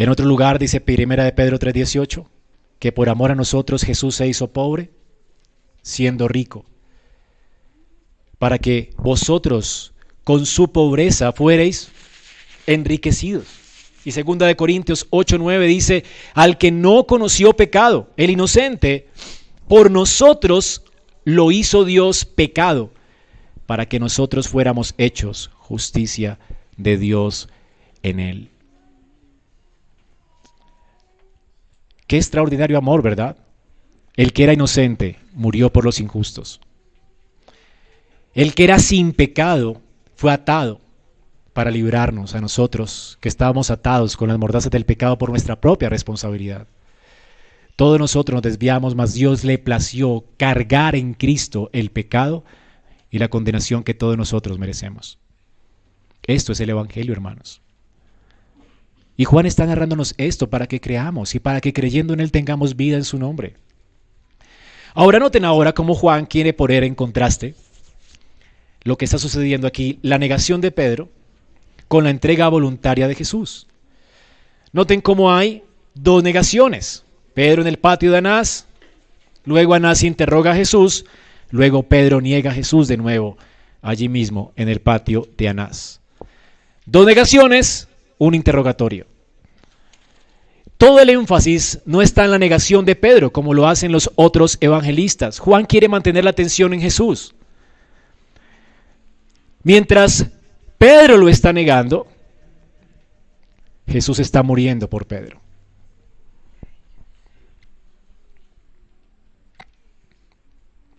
En 0.02 0.10
otro 0.10 0.26
lugar 0.26 0.58
dice 0.58 0.82
Primera 0.82 1.26
de 1.26 1.32
Pedro 1.32 1.60
3:18 1.60 2.26
que 2.80 2.92
por 2.92 3.08
amor 3.08 3.30
a 3.30 3.36
nosotros 3.36 3.84
Jesús 3.84 4.16
se 4.16 4.28
hizo 4.28 4.52
pobre, 4.52 4.90
siendo 5.84 6.28
rico, 6.28 6.66
para 8.40 8.58
que 8.58 8.96
vosotros 8.98 9.94
con 10.24 10.48
su 10.48 10.72
pobreza 10.72 11.32
fuereis 11.34 11.92
enriquecidos. 12.66 13.46
Y 14.04 14.14
segunda 14.14 14.48
de 14.48 14.56
Corintios 14.56 15.08
8:9 15.12 15.68
dice, 15.68 16.04
al 16.34 16.58
que 16.58 16.72
no 16.72 17.06
conoció 17.06 17.54
pecado, 17.54 18.10
el 18.18 18.32
inocente, 18.32 19.08
por 19.68 19.92
nosotros 19.92 20.82
lo 21.26 21.52
hizo 21.52 21.86
Dios 21.86 22.26
pecado, 22.26 22.92
para 23.68 23.86
que 23.86 24.00
nosotros 24.00 24.48
fuéramos 24.48 24.96
hechos 24.98 25.52
justicia 25.60 26.40
de 26.76 26.98
Dios 26.98 27.50
en 28.02 28.20
él. 28.20 28.51
Qué 32.12 32.18
extraordinario 32.18 32.78
amor, 32.78 33.02
¿verdad? 33.02 33.38
El 34.18 34.34
que 34.34 34.44
era 34.44 34.52
inocente 34.52 35.18
murió 35.32 35.72
por 35.72 35.86
los 35.86 36.02
injustos. 36.02 36.60
El 38.34 38.54
que 38.54 38.66
era 38.66 38.80
sin 38.80 39.14
pecado 39.14 39.82
fue 40.18 40.34
atado 40.34 40.82
para 41.54 41.72
librarnos 41.72 42.36
a 42.36 42.42
nosotros 42.42 43.18
que 43.22 43.30
estábamos 43.30 43.72
atados 43.72 44.18
con 44.18 44.28
las 44.28 44.38
mordazas 44.38 44.72
del 44.72 44.84
pecado 44.84 45.18
por 45.18 45.30
nuestra 45.30 45.62
propia 45.62 45.88
responsabilidad. 45.88 46.68
Todos 47.78 47.98
nosotros 47.98 48.36
nos 48.36 48.44
desviamos, 48.44 48.94
mas 48.94 49.14
Dios 49.14 49.46
le 49.46 49.58
plació 49.58 50.26
cargar 50.36 50.98
en 50.98 51.14
Cristo 51.14 51.70
el 51.72 51.92
pecado 51.92 52.44
y 53.10 53.20
la 53.20 53.30
condenación 53.30 53.86
que 53.86 53.94
todos 53.94 54.18
nosotros 54.18 54.60
merecemos. 54.60 55.18
Esto 56.28 56.52
es 56.52 56.60
el 56.60 56.72
Evangelio, 56.72 57.14
hermanos. 57.14 57.62
Y 59.18 59.26
Juan 59.26 59.46
está 59.46 59.66
narrándonos 59.66 60.14
esto 60.18 60.50
para 60.50 60.68
que 60.68 60.82
creamos 60.82 61.36
y 61.36 61.40
para 61.40 61.62
que 61.62 61.74
creyendo 61.74 62.14
en 62.14 62.20
Él 62.20 62.32
tengamos 62.32 62.76
vida 62.76 62.98
en 62.98 63.04
su 63.04 63.18
nombre. 63.20 63.56
Ahora 64.94 65.20
noten 65.20 65.46
ahora 65.46 65.74
cómo 65.74 65.94
Juan 65.94 66.26
quiere 66.26 66.54
poner 66.54 66.84
en 66.84 66.96
contraste 66.96 67.56
lo 68.84 68.98
que 68.98 69.06
está 69.06 69.18
sucediendo 69.18 69.68
aquí, 69.68 70.00
la 70.02 70.18
negación 70.18 70.60
de 70.60 70.72
Pedro 70.72 71.10
con 71.88 72.04
la 72.04 72.10
entrega 72.10 72.50
voluntaria 72.50 73.08
de 73.08 73.16
Jesús. 73.16 73.68
Noten 74.72 75.02
cómo 75.02 75.34
hay 75.34 75.64
dos 75.94 76.24
negaciones. 76.24 77.06
Pedro 77.34 77.62
en 77.62 77.68
el 77.68 77.78
patio 77.78 78.12
de 78.12 78.18
Anás, 78.18 78.66
luego 79.46 79.74
Anás 79.74 80.04
interroga 80.04 80.52
a 80.52 80.56
Jesús, 80.56 81.06
luego 81.50 81.84
Pedro 81.84 82.22
niega 82.22 82.52
a 82.52 82.54
Jesús 82.54 82.88
de 82.88 82.98
nuevo 82.98 83.38
allí 83.82 84.10
mismo 84.10 84.52
en 84.56 84.70
el 84.70 84.82
patio 84.82 85.28
de 85.38 85.50
Anás. 85.50 86.02
Dos 86.86 87.06
negaciones, 87.06 87.88
un 88.28 88.36
interrogatorio. 88.36 89.08
Todo 90.78 91.00
el 91.00 91.10
énfasis 91.10 91.80
no 91.86 92.04
está 92.04 92.26
en 92.26 92.32
la 92.32 92.38
negación 92.38 92.86
de 92.86 92.96
Pedro, 92.96 93.32
como 93.34 93.56
lo 93.56 93.68
hacen 93.68 93.92
los 93.92 94.12
otros 94.16 94.60
evangelistas. 94.62 95.40
Juan 95.40 95.66
quiere 95.66 95.88
mantener 95.88 96.24
la 96.24 96.30
atención 96.30 96.72
en 96.74 96.82
Jesús. 96.82 97.34
Mientras 99.64 100.28
Pedro 100.78 101.18
lo 101.18 101.30
está 101.30 101.52
negando, 101.52 102.08
Jesús 103.88 104.20
está 104.20 104.44
muriendo 104.44 104.88
por 104.88 105.08
Pedro. 105.08 105.42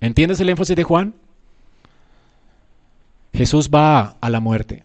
¿Entiendes 0.01 0.41
el 0.41 0.49
énfasis 0.49 0.75
de 0.75 0.83
Juan? 0.83 1.15
Jesús 3.33 3.71
va 3.73 4.17
a 4.21 4.29
la 4.29 4.41
muerte. 4.41 4.83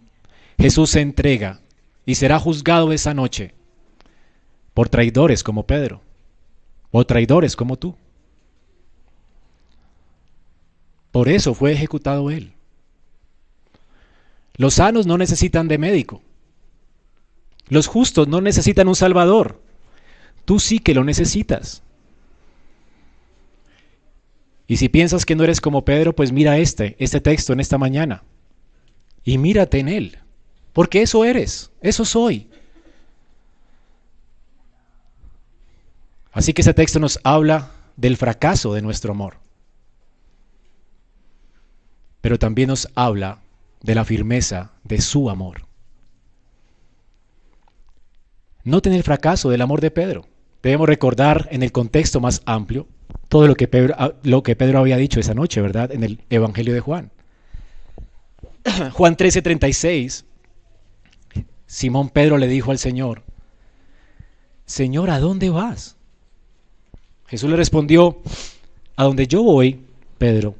Jesús 0.59 0.91
se 0.91 1.01
entrega 1.01 1.61
y 2.07 2.15
será 2.15 2.39
juzgado 2.39 2.93
esa 2.93 3.13
noche 3.13 3.53
por 4.73 4.87
traidores 4.87 5.43
como 5.43 5.67
Pedro 5.67 6.01
o 6.89 7.05
traidores 7.05 7.55
como 7.57 7.77
tú. 7.77 7.97
Por 11.11 11.27
eso 11.27 11.53
fue 11.53 11.73
ejecutado 11.73 12.31
él. 12.31 12.53
Los 14.55 14.75
sanos 14.75 15.05
no 15.05 15.17
necesitan 15.17 15.67
de 15.67 15.77
médico. 15.77 16.21
Los 17.67 17.87
justos 17.87 18.29
no 18.29 18.39
necesitan 18.39 18.87
un 18.87 18.95
salvador. 18.95 19.61
Tú 20.45 20.59
sí 20.59 20.79
que 20.79 20.93
lo 20.93 21.03
necesitas. 21.03 21.83
Y 24.65 24.77
si 24.77 24.87
piensas 24.87 25.25
que 25.25 25.35
no 25.35 25.43
eres 25.43 25.59
como 25.59 25.83
Pedro, 25.83 26.15
pues 26.15 26.31
mira 26.31 26.57
este, 26.57 26.95
este 26.99 27.19
texto 27.19 27.51
en 27.51 27.59
esta 27.59 27.77
mañana. 27.77 28.23
Y 29.25 29.37
mírate 29.37 29.79
en 29.79 29.89
él. 29.89 30.19
Porque 30.77 31.01
eso 31.01 31.25
eres, 31.25 31.71
eso 31.81 32.05
soy. 32.05 32.47
Así 36.31 36.53
que 36.53 36.61
ese 36.61 36.75
texto 36.75 36.99
nos 36.99 37.19
habla 37.23 37.71
del 37.95 38.15
fracaso 38.15 38.75
de 38.75 38.83
nuestro 38.83 39.11
amor. 39.11 39.37
Pero 42.21 42.37
también 42.37 42.67
nos 42.67 42.89
habla 42.93 43.39
de 43.81 43.95
la 43.95 44.05
firmeza 44.05 44.73
de 44.83 45.01
su 45.01 45.31
amor. 45.31 45.65
Noten 48.63 48.93
el 48.93 49.01
fracaso 49.01 49.49
del 49.49 49.63
amor 49.63 49.81
de 49.81 49.89
Pedro. 49.89 50.27
Debemos 50.61 50.87
recordar 50.87 51.47
en 51.49 51.63
el 51.63 51.71
contexto 51.71 52.19
más 52.19 52.43
amplio 52.45 52.85
todo 53.29 53.47
lo 53.47 53.55
que 53.55 53.67
Pedro, 53.67 53.95
ah, 53.97 54.13
lo 54.21 54.43
que 54.43 54.55
Pedro 54.55 54.77
había 54.77 54.97
dicho 54.97 55.19
esa 55.19 55.33
noche, 55.33 55.59
¿verdad? 55.59 55.91
En 55.91 56.03
el 56.03 56.21
Evangelio 56.29 56.75
de 56.75 56.81
Juan. 56.81 57.09
Juan 58.93 59.17
13:36 59.17 60.27
Simón 61.67 62.09
Pedro 62.09 62.37
le 62.37 62.47
dijo 62.47 62.71
al 62.71 62.79
Señor, 62.79 63.23
Señor, 64.65 65.09
¿a 65.09 65.19
dónde 65.19 65.49
vas? 65.49 65.97
Jesús 67.27 67.49
le 67.49 67.57
respondió, 67.57 68.21
a 68.95 69.03
donde 69.03 69.27
yo 69.27 69.43
voy, 69.43 69.81
Pedro, 70.17 70.55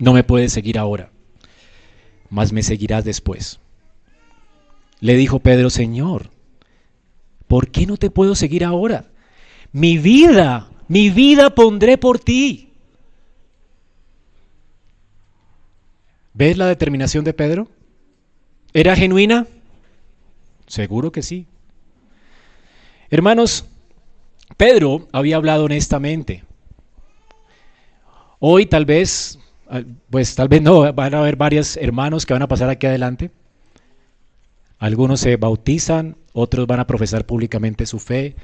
no 0.00 0.12
me 0.12 0.24
puedes 0.24 0.52
seguir 0.52 0.78
ahora, 0.78 1.10
mas 2.28 2.52
me 2.52 2.62
seguirás 2.62 3.04
después. 3.04 3.60
Le 5.00 5.14
dijo 5.14 5.38
Pedro, 5.38 5.70
Señor, 5.70 6.30
¿por 7.46 7.70
qué 7.70 7.86
no 7.86 7.96
te 7.96 8.10
puedo 8.10 8.34
seguir 8.34 8.64
ahora? 8.64 9.06
Mi 9.72 9.96
vida, 9.96 10.68
mi 10.88 11.10
vida 11.10 11.54
pondré 11.54 11.98
por 11.98 12.18
ti. 12.18 12.70
¿Ves 16.34 16.58
la 16.58 16.66
determinación 16.66 17.24
de 17.24 17.32
Pedro? 17.32 17.68
¿Era 18.74 18.96
genuina? 18.96 19.46
Seguro 20.66 21.12
que 21.12 21.22
sí. 21.22 21.46
Hermanos, 23.10 23.66
Pedro 24.56 25.08
había 25.12 25.36
hablado 25.36 25.64
honestamente. 25.64 26.44
Hoy 28.38 28.66
tal 28.66 28.84
vez, 28.84 29.38
pues 30.10 30.34
tal 30.34 30.48
vez 30.48 30.62
no, 30.62 30.92
van 30.92 31.14
a 31.14 31.20
haber 31.20 31.36
varios 31.36 31.76
hermanos 31.76 32.26
que 32.26 32.32
van 32.32 32.42
a 32.42 32.48
pasar 32.48 32.68
aquí 32.68 32.86
adelante. 32.86 33.30
Algunos 34.78 35.20
se 35.20 35.36
bautizan, 35.36 36.16
otros 36.32 36.66
van 36.66 36.80
a 36.80 36.86
profesar 36.86 37.24
públicamente 37.24 37.86
su 37.86 37.98
fe. 37.98 38.36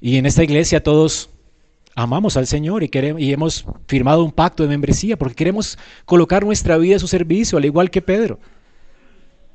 Y 0.00 0.16
en 0.16 0.26
esta 0.26 0.42
iglesia 0.42 0.82
todos 0.82 1.30
amamos 1.94 2.36
al 2.36 2.46
Señor 2.46 2.82
y, 2.82 2.88
queremos, 2.88 3.20
y 3.22 3.32
hemos 3.32 3.64
firmado 3.86 4.24
un 4.24 4.32
pacto 4.32 4.62
de 4.62 4.68
membresía 4.68 5.16
porque 5.16 5.34
queremos 5.34 5.78
colocar 6.04 6.44
nuestra 6.44 6.76
vida 6.76 6.96
a 6.96 6.98
su 6.98 7.08
servicio, 7.08 7.56
al 7.56 7.64
igual 7.64 7.90
que 7.90 8.02
Pedro. 8.02 8.38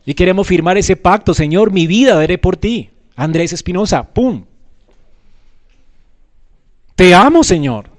Y 0.08 0.14
queremos 0.14 0.48
firmar 0.48 0.78
ese 0.78 0.96
pacto, 0.96 1.34
Señor, 1.34 1.74
mi 1.74 1.86
vida 1.86 2.16
daré 2.16 2.38
por 2.38 2.56
ti. 2.56 2.92
Andrés 3.18 3.52
Espinosa, 3.52 4.04
¡pum! 4.04 4.46
Te 6.96 7.14
amo, 7.14 7.44
Señor. 7.44 7.90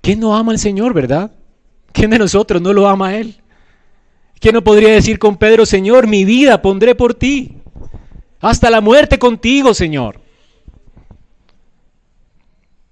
¿Quién 0.00 0.20
no 0.20 0.36
ama 0.36 0.52
al 0.52 0.60
Señor, 0.60 0.94
verdad? 0.94 1.32
¿Quién 1.90 2.10
de 2.10 2.20
nosotros 2.20 2.62
no 2.62 2.72
lo 2.72 2.86
ama 2.86 3.08
a 3.08 3.16
Él? 3.16 3.40
¿Quién 4.38 4.54
no 4.54 4.62
podría 4.62 4.90
decir 4.90 5.18
con 5.18 5.36
Pedro, 5.36 5.66
Señor, 5.66 6.06
mi 6.06 6.24
vida 6.24 6.62
pondré 6.62 6.94
por 6.94 7.14
ti? 7.14 7.56
Hasta 8.38 8.70
la 8.70 8.80
muerte 8.80 9.18
contigo, 9.18 9.74
Señor. 9.74 10.20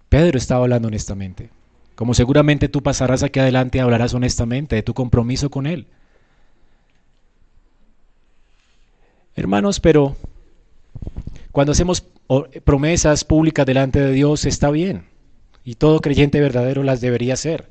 Pedro 0.09 0.39
estaba 0.39 0.65
hablando 0.65 0.89
honestamente. 0.89 1.51
Como 1.95 2.15
seguramente 2.15 2.69
tú 2.69 2.83
pasarás 2.83 3.23
aquí 3.23 3.39
adelante 3.39 3.79
y 3.79 3.81
hablarás 3.81 4.13
honestamente 4.13 4.75
de 4.75 4.83
tu 4.83 4.93
compromiso 4.93 5.51
con 5.51 5.69
Él. 5.69 5.87
Hermanos, 9.35 9.81
pero 9.81 10.17
cuando 11.53 11.73
hacemos 11.73 12.05
promesas 12.65 13.25
públicas 13.25 13.67
delante 13.67 14.01
de 14.01 14.13
Dios 14.13 14.45
está 14.45 14.71
bien. 14.71 15.05
Y 15.65 15.75
todo 15.75 16.01
creyente 16.01 16.41
verdadero 16.41 16.83
las 16.83 17.01
debería 17.01 17.35
hacer. 17.35 17.69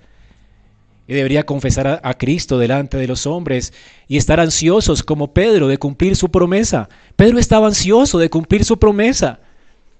Y 1.07 1.13
debería 1.13 1.45
confesar 1.45 1.99
a, 2.03 2.13
Cristo 2.13 2.57
delante 2.57 2.97
de 2.97 3.07
los 3.07 3.27
hombres 3.27 3.73
y 4.07 4.17
estar 4.17 4.39
ansiosos 4.39 5.03
como 5.03 5.33
Pedro 5.33 5.67
de 5.67 5.77
cumplir 5.77 6.15
su 6.15 6.29
promesa. 6.29 6.87
Pedro 7.15 7.37
estaba 7.37 7.67
ansioso 7.67 8.17
de 8.17 8.29
cumplir 8.29 8.63
su 8.63 8.79
promesa. 8.79 9.39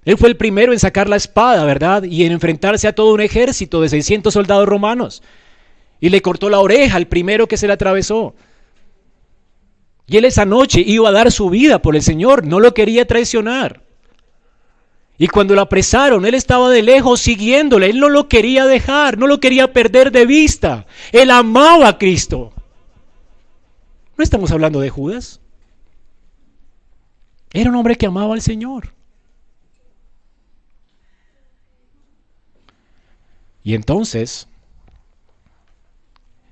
Él 0.04 0.16
fue 0.16 0.30
el 0.30 0.36
primero 0.36 0.72
en 0.72 0.78
sacar 0.78 1.08
la 1.08 1.16
espada, 1.16 1.64
¿verdad? 1.64 2.04
Y 2.04 2.24
en 2.24 2.32
enfrentarse 2.32 2.88
a 2.88 2.94
todo 2.94 3.12
un 3.12 3.20
ejército 3.20 3.80
de 3.80 3.88
600 3.88 4.32
soldados 4.32 4.66
romanos. 4.66 5.22
Y 6.00 6.08
le 6.08 6.22
cortó 6.22 6.48
la 6.48 6.60
oreja 6.60 6.96
al 6.96 7.08
primero 7.08 7.46
que 7.46 7.56
se 7.56 7.66
le 7.66 7.74
atravesó. 7.74 8.34
Y 10.06 10.16
él 10.16 10.24
esa 10.24 10.44
noche 10.44 10.82
iba 10.84 11.08
a 11.08 11.12
dar 11.12 11.30
su 11.30 11.48
vida 11.48 11.80
por 11.80 11.96
el 11.96 12.02
Señor, 12.02 12.46
no 12.46 12.60
lo 12.60 12.74
quería 12.74 13.06
traicionar. 13.06 13.82
Y 15.18 15.28
cuando 15.28 15.54
lo 15.54 15.60
apresaron, 15.60 16.26
él 16.26 16.34
estaba 16.34 16.70
de 16.70 16.82
lejos 16.82 17.20
siguiéndole, 17.20 17.90
él 17.90 18.00
no 18.00 18.08
lo 18.08 18.28
quería 18.28 18.66
dejar, 18.66 19.18
no 19.18 19.26
lo 19.26 19.38
quería 19.38 19.72
perder 19.72 20.10
de 20.10 20.26
vista. 20.26 20.86
Él 21.12 21.30
amaba 21.30 21.88
a 21.88 21.98
Cristo. 21.98 22.52
No 24.16 24.24
estamos 24.24 24.50
hablando 24.50 24.80
de 24.80 24.90
Judas. 24.90 25.40
Era 27.52 27.70
un 27.70 27.76
hombre 27.76 27.96
que 27.96 28.06
amaba 28.06 28.34
al 28.34 28.40
Señor. 28.40 28.92
Y 33.62 33.74
entonces, 33.74 34.48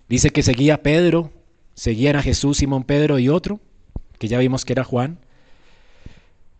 dice 0.08 0.30
que 0.30 0.42
seguía 0.42 0.74
a 0.74 0.82
Pedro 0.82 1.32
seguían 1.80 2.16
a 2.16 2.22
Jesús, 2.22 2.58
Simón 2.58 2.84
Pedro 2.84 3.18
y 3.18 3.30
otro, 3.30 3.58
que 4.18 4.28
ya 4.28 4.38
vimos 4.38 4.66
que 4.66 4.74
era 4.74 4.84
Juan. 4.84 5.16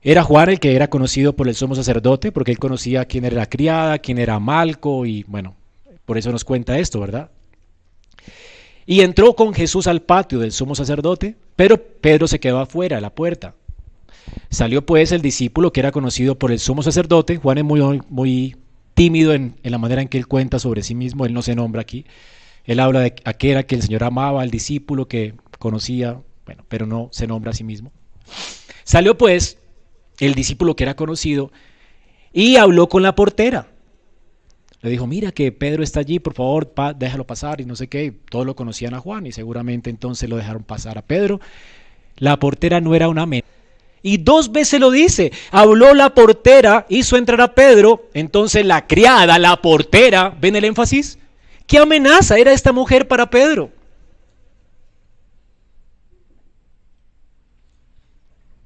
Era 0.00 0.22
Juan 0.22 0.48
el 0.48 0.60
que 0.60 0.74
era 0.74 0.88
conocido 0.88 1.36
por 1.36 1.46
el 1.46 1.54
sumo 1.54 1.74
sacerdote, 1.74 2.32
porque 2.32 2.52
él 2.52 2.58
conocía 2.58 3.04
quién 3.04 3.26
era 3.26 3.36
la 3.36 3.44
criada, 3.44 3.98
quién 3.98 4.16
era 4.16 4.40
Malco, 4.40 5.04
y 5.04 5.24
bueno, 5.24 5.56
por 6.06 6.16
eso 6.16 6.32
nos 6.32 6.42
cuenta 6.42 6.78
esto, 6.78 7.00
¿verdad? 7.00 7.30
Y 8.86 9.02
entró 9.02 9.36
con 9.36 9.52
Jesús 9.52 9.86
al 9.88 10.00
patio 10.00 10.38
del 10.38 10.52
sumo 10.52 10.74
sacerdote, 10.74 11.36
pero 11.54 11.76
Pedro 11.76 12.26
se 12.26 12.40
quedó 12.40 12.58
afuera, 12.58 12.96
a 12.96 13.02
la 13.02 13.14
puerta. 13.14 13.54
Salió 14.48 14.86
pues 14.86 15.12
el 15.12 15.20
discípulo 15.20 15.70
que 15.70 15.80
era 15.80 15.92
conocido 15.92 16.38
por 16.38 16.50
el 16.50 16.60
sumo 16.60 16.82
sacerdote. 16.82 17.36
Juan 17.36 17.58
es 17.58 17.64
muy, 17.64 18.00
muy 18.08 18.56
tímido 18.94 19.34
en, 19.34 19.56
en 19.62 19.70
la 19.70 19.76
manera 19.76 20.00
en 20.00 20.08
que 20.08 20.16
él 20.16 20.26
cuenta 20.26 20.58
sobre 20.58 20.82
sí 20.82 20.94
mismo, 20.94 21.26
él 21.26 21.34
no 21.34 21.42
se 21.42 21.54
nombra 21.54 21.82
aquí. 21.82 22.06
Él 22.70 22.78
habla 22.78 23.00
de 23.00 23.14
aquel 23.24 23.66
que 23.66 23.74
el 23.74 23.82
Señor 23.82 24.04
amaba, 24.04 24.42
al 24.42 24.50
discípulo 24.52 25.08
que 25.08 25.34
conocía, 25.58 26.20
bueno, 26.46 26.64
pero 26.68 26.86
no 26.86 27.08
se 27.10 27.26
nombra 27.26 27.50
a 27.50 27.52
sí 27.52 27.64
mismo. 27.64 27.90
Salió 28.84 29.18
pues 29.18 29.58
el 30.20 30.36
discípulo 30.36 30.76
que 30.76 30.84
era 30.84 30.94
conocido 30.94 31.50
y 32.32 32.58
habló 32.58 32.88
con 32.88 33.02
la 33.02 33.16
portera. 33.16 33.66
Le 34.82 34.90
dijo, 34.90 35.08
mira 35.08 35.32
que 35.32 35.50
Pedro 35.50 35.82
está 35.82 35.98
allí, 35.98 36.20
por 36.20 36.34
favor, 36.34 36.72
déjalo 36.94 37.26
pasar 37.26 37.60
y 37.60 37.64
no 37.64 37.74
sé 37.74 37.88
qué. 37.88 38.14
Todos 38.30 38.46
lo 38.46 38.54
conocían 38.54 38.94
a 38.94 39.00
Juan 39.00 39.26
y 39.26 39.32
seguramente 39.32 39.90
entonces 39.90 40.30
lo 40.30 40.36
dejaron 40.36 40.62
pasar 40.62 40.96
a 40.96 41.02
Pedro. 41.02 41.40
La 42.18 42.38
portera 42.38 42.80
no 42.80 42.94
era 42.94 43.08
una 43.08 43.26
Y 44.00 44.18
dos 44.18 44.52
veces 44.52 44.78
lo 44.78 44.92
dice. 44.92 45.32
Habló 45.50 45.92
la 45.92 46.14
portera, 46.14 46.86
hizo 46.88 47.16
entrar 47.16 47.40
a 47.40 47.52
Pedro. 47.52 48.08
Entonces 48.14 48.64
la 48.64 48.86
criada, 48.86 49.40
la 49.40 49.60
portera, 49.60 50.36
¿ven 50.40 50.54
el 50.54 50.66
énfasis? 50.66 51.18
¿Qué 51.70 51.78
amenaza 51.78 52.36
era 52.36 52.52
esta 52.52 52.72
mujer 52.72 53.06
para 53.06 53.30
Pedro? 53.30 53.70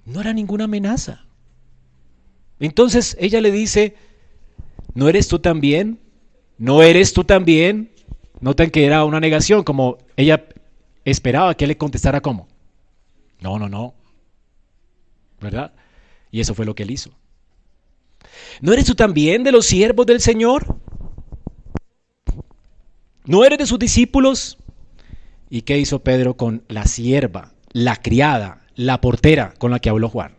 No 0.06 0.22
era 0.22 0.32
ninguna 0.32 0.64
amenaza. 0.64 1.22
Entonces 2.58 3.14
ella 3.20 3.42
le 3.42 3.50
dice, 3.50 3.94
¿no 4.94 5.06
eres 5.10 5.28
tú 5.28 5.38
también? 5.38 6.00
¿No 6.56 6.80
eres 6.80 7.12
tú 7.12 7.24
también? 7.24 7.90
Notan 8.40 8.70
que 8.70 8.86
era 8.86 9.04
una 9.04 9.20
negación, 9.20 9.64
como 9.64 9.98
ella 10.16 10.46
esperaba 11.04 11.54
que 11.54 11.64
él 11.64 11.68
le 11.68 11.76
contestara 11.76 12.22
como. 12.22 12.48
No, 13.38 13.58
no, 13.58 13.68
no. 13.68 13.92
¿Verdad? 15.42 15.74
Y 16.30 16.40
eso 16.40 16.54
fue 16.54 16.64
lo 16.64 16.74
que 16.74 16.84
él 16.84 16.90
hizo. 16.90 17.10
¿No 18.62 18.72
eres 18.72 18.86
tú 18.86 18.94
también 18.94 19.44
de 19.44 19.52
los 19.52 19.66
siervos 19.66 20.06
del 20.06 20.22
Señor? 20.22 20.78
¿No 23.24 23.44
eres 23.44 23.58
de 23.58 23.66
sus 23.66 23.78
discípulos? 23.78 24.58
¿Y 25.50 25.62
qué 25.62 25.78
hizo 25.78 26.02
Pedro 26.02 26.36
con 26.36 26.62
la 26.68 26.86
sierva, 26.86 27.52
la 27.72 27.96
criada, 27.96 28.62
la 28.74 29.00
portera 29.00 29.54
con 29.58 29.70
la 29.70 29.78
que 29.78 29.88
habló 29.88 30.08
Juan? 30.08 30.36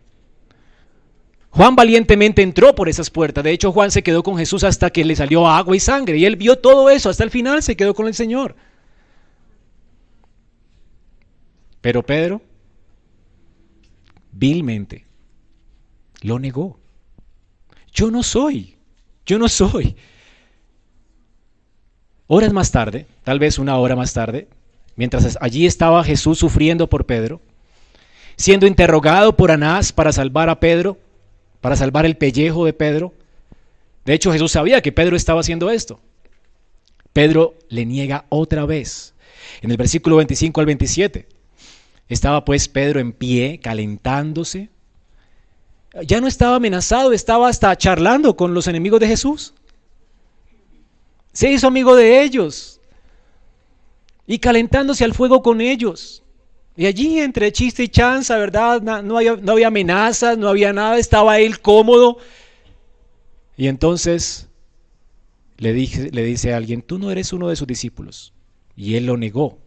Juan 1.50 1.74
valientemente 1.74 2.42
entró 2.42 2.74
por 2.74 2.88
esas 2.88 3.08
puertas. 3.08 3.42
De 3.42 3.50
hecho, 3.50 3.72
Juan 3.72 3.90
se 3.90 4.02
quedó 4.02 4.22
con 4.22 4.36
Jesús 4.36 4.62
hasta 4.62 4.90
que 4.90 5.06
le 5.06 5.16
salió 5.16 5.48
agua 5.48 5.74
y 5.74 5.80
sangre. 5.80 6.18
Y 6.18 6.26
él 6.26 6.36
vio 6.36 6.56
todo 6.56 6.90
eso. 6.90 7.08
Hasta 7.08 7.24
el 7.24 7.30
final 7.30 7.62
se 7.62 7.76
quedó 7.76 7.94
con 7.94 8.06
el 8.06 8.14
Señor. 8.14 8.54
Pero 11.80 12.04
Pedro, 12.04 12.42
vilmente, 14.32 15.06
lo 16.20 16.38
negó. 16.38 16.78
Yo 17.90 18.10
no 18.10 18.22
soy. 18.22 18.76
Yo 19.24 19.38
no 19.38 19.48
soy. 19.48 19.96
Horas 22.28 22.52
más 22.52 22.72
tarde, 22.72 23.06
tal 23.22 23.38
vez 23.38 23.58
una 23.58 23.78
hora 23.78 23.94
más 23.94 24.12
tarde, 24.12 24.48
mientras 24.96 25.38
allí 25.40 25.66
estaba 25.66 26.02
Jesús 26.02 26.38
sufriendo 26.38 26.88
por 26.88 27.06
Pedro, 27.06 27.40
siendo 28.36 28.66
interrogado 28.66 29.36
por 29.36 29.50
Anás 29.50 29.92
para 29.92 30.12
salvar 30.12 30.48
a 30.48 30.58
Pedro, 30.58 30.98
para 31.60 31.76
salvar 31.76 32.04
el 32.04 32.16
pellejo 32.16 32.64
de 32.64 32.72
Pedro. 32.72 33.14
De 34.04 34.14
hecho, 34.14 34.32
Jesús 34.32 34.52
sabía 34.52 34.82
que 34.82 34.92
Pedro 34.92 35.16
estaba 35.16 35.40
haciendo 35.40 35.70
esto. 35.70 36.00
Pedro 37.12 37.54
le 37.68 37.86
niega 37.86 38.26
otra 38.28 38.66
vez. 38.66 39.14
En 39.62 39.70
el 39.70 39.76
versículo 39.76 40.16
25 40.16 40.60
al 40.60 40.66
27, 40.66 41.26
estaba 42.08 42.44
pues 42.44 42.68
Pedro 42.68 43.00
en 43.00 43.12
pie, 43.12 43.60
calentándose. 43.62 44.68
Ya 46.02 46.20
no 46.20 46.26
estaba 46.26 46.56
amenazado, 46.56 47.12
estaba 47.12 47.48
hasta 47.48 47.76
charlando 47.76 48.36
con 48.36 48.52
los 48.52 48.66
enemigos 48.66 49.00
de 49.00 49.08
Jesús. 49.08 49.54
Se 51.36 51.52
hizo 51.52 51.66
amigo 51.66 51.94
de 51.94 52.22
ellos 52.22 52.80
y 54.26 54.38
calentándose 54.38 55.04
al 55.04 55.12
fuego 55.12 55.42
con 55.42 55.60
ellos. 55.60 56.22
Y 56.78 56.86
allí 56.86 57.18
entre 57.18 57.52
chiste 57.52 57.82
y 57.82 57.88
chanza, 57.88 58.38
¿verdad? 58.38 58.80
No 59.02 59.18
había, 59.18 59.66
amenazas, 59.66 60.38
no 60.38 60.48
había 60.48 60.72
nada, 60.72 60.96
estaba 60.96 61.38
él 61.38 61.60
cómodo. 61.60 62.16
Y 63.54 63.66
entonces 63.66 64.48
le, 65.58 65.74
dice 65.74 66.54
a 66.54 66.56
alguien, 66.56 66.80
tú 66.80 66.98
no 66.98 67.10
eres 67.10 67.34
uno 67.34 67.48
de 67.48 67.56
sus 67.56 67.66
discípulos. 67.66 68.32
Y 68.74 68.94
él 68.94 69.04
lo 69.04 69.18
negó. 69.18 69.58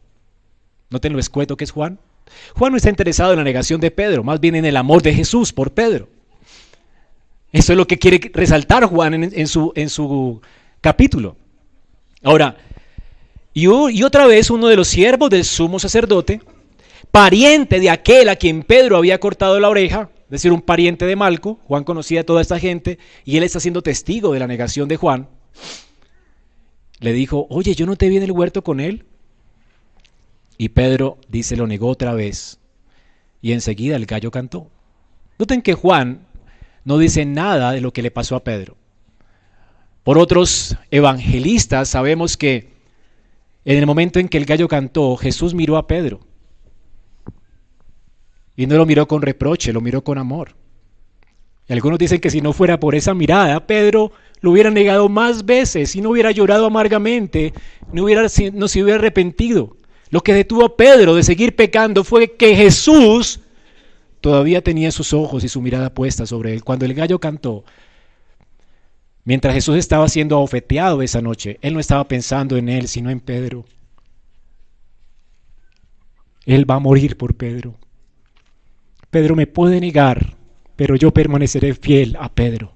¿No 0.89 0.99
te 0.99 1.11
lo 1.11 1.20
escueto 1.20 1.55
que 1.55 1.65
es 1.65 1.72
Juan? 1.72 1.99
Juan 2.55 2.72
no 2.72 2.78
está 2.78 2.89
interesado 2.89 3.34
en 3.34 3.38
la 3.38 3.43
negación 3.43 3.80
de 3.80 3.91
Pedro, 3.91 4.24
más 4.24 4.39
bien 4.39 4.55
en 4.55 4.65
el 4.65 4.76
amor 4.76 5.03
de 5.03 5.13
Jesús 5.13 5.53
por 5.53 5.70
Pedro. 5.70 6.09
Eso 7.51 7.74
es 7.74 7.78
lo 7.78 7.86
que 7.86 7.99
quiere 7.99 8.32
resaltar 8.34 8.86
Juan 8.86 9.13
en 9.24 9.47
su 9.47 10.41
capítulo. 10.82 11.36
Ahora, 12.24 12.57
y, 13.53 13.67
otra 13.67 14.28
vez 14.28 14.49
uno 14.49 14.67
de 14.67 14.76
los 14.76 14.88
siervos 14.88 15.30
del 15.30 15.43
sumo 15.43 15.80
sacerdote, 15.80 16.41
pariente 17.11 17.80
de 17.80 17.89
aquel 17.89 18.30
a 18.30 18.36
quien 18.36 18.63
Pedro 18.63 18.97
había 18.97 19.20
cortado 19.20 19.59
la 19.59 19.70
oreja, 19.70 20.09
es 20.26 20.30
decir, 20.30 20.51
un 20.51 20.61
pariente 20.61 21.05
de 21.05 21.15
Malco, 21.15 21.59
Juan 21.65 21.84
conocía 21.84 22.22
a 22.22 22.24
toda 22.26 22.41
esta 22.41 22.59
gente 22.59 22.99
y 23.26 23.38
él 23.38 23.43
está 23.43 23.59
siendo 23.59 23.82
testigo 23.82 24.34
de 24.34 24.39
la 24.39 24.47
negación 24.47 24.88
de 24.88 24.97
Juan, 24.97 25.28
le 26.99 27.13
dijo, 27.13 27.47
oye, 27.49 27.76
yo 27.76 27.86
no 27.86 27.95
te 27.95 28.09
vi 28.09 28.17
en 28.17 28.24
el 28.24 28.32
huerto 28.32 28.63
con 28.63 28.80
él. 28.80 29.05
Y 30.57 30.70
Pedro 30.70 31.17
dice, 31.30 31.55
lo 31.55 31.65
negó 31.65 31.88
otra 31.88 32.13
vez. 32.13 32.59
Y 33.41 33.53
enseguida 33.53 33.95
el 33.95 34.05
gallo 34.05 34.32
cantó. 34.32 34.70
Noten 35.38 35.61
que 35.61 35.74
Juan 35.74 36.28
no 36.84 36.97
dice 36.97 37.26
nada 37.26 37.72
de 37.72 37.80
lo 37.80 37.93
que 37.93 38.01
le 38.01 38.11
pasó 38.11 38.36
a 38.36 38.43
Pedro. 38.43 38.76
Por 40.10 40.18
otros 40.18 40.76
evangelistas 40.89 41.89
sabemos 41.89 42.36
que 42.36 42.70
en 43.64 43.78
el 43.78 43.86
momento 43.86 44.18
en 44.18 44.28
que 44.28 44.39
el 44.39 44.45
gallo 44.45 44.68
cantó, 44.68 45.16
Jesús 45.16 45.53
miró 45.53 45.78
a 45.78 45.86
Pedro 45.86 46.20
y 48.55 48.66
no 48.66 48.76
lo 48.76 48.88
miró 48.88 49.07
con 49.07 49.22
reproche, 49.22 49.72
lo 49.72 49.82
miró 49.82 50.03
con 50.03 50.18
amor. 50.18 50.55
Y 51.68 51.74
algunos 51.74 51.99
dicen 51.99 52.20
que 52.20 52.32
si 52.32 52.41
no 52.41 52.53
fuera 52.53 52.80
por 52.80 52.95
esa 52.95 53.14
mirada, 53.14 53.68
Pedro 53.68 54.12
lo 54.41 54.49
hubiera 54.49 54.72
negado 54.72 55.10
más 55.10 55.45
veces 55.45 55.95
y 55.95 56.01
no 56.01 56.10
hubiera 56.10 56.32
llorado 56.32 56.66
amargamente, 56.66 57.53
no, 57.93 58.05
hubiera, 58.05 58.24
no 58.53 58.68
se 58.68 58.82
hubiera 58.82 58.97
arrepentido. 58.97 59.78
Lo 60.10 60.22
que 60.22 60.34
detuvo 60.34 60.66
a 60.66 60.76
Pedro 60.76 61.14
de 61.14 61.22
seguir 61.22 61.55
pecando 61.55 62.03
fue 62.03 62.36
que 62.36 62.55
Jesús 62.55 63.41
todavía 64.22 64.64
tenía 64.64 64.91
sus 64.91 65.14
ojos 65.14 65.43
y 65.43 65.49
su 65.49 65.62
mirada 65.62 65.93
puesta 65.93 66.26
sobre 66.26 66.51
él. 66.55 66.64
Cuando 66.64 66.86
el 66.86 66.95
gallo 66.95 67.20
cantó, 67.20 67.64
mientras 69.24 69.53
Jesús 69.53 69.78
estaba 69.78 70.07
siendo 70.07 70.39
ofeteado 70.39 71.01
esa 71.01 71.22
noche, 71.22 71.59
él 71.61 71.74
no 71.74 71.80
estaba 71.80 72.07
pensando 72.07 72.57
en 72.57 72.70
él, 72.70 72.88
sino 72.88 73.09
en 73.09 73.20
Pedro. 73.20 73.65
Él 76.45 76.70
va 76.70 76.76
a 76.76 76.80
morir 76.80 77.17
por 77.17 77.36
Pedro. 77.36 77.76
Pedro 79.09 79.36
me 79.36 79.47
puede 79.47 79.80
negar, 79.80 80.36
pero 80.76 80.95
yo 80.95 81.11
permaneceré 81.11 81.74
fiel 81.74 82.15
a 82.20 82.30
Pedro. 82.30 82.74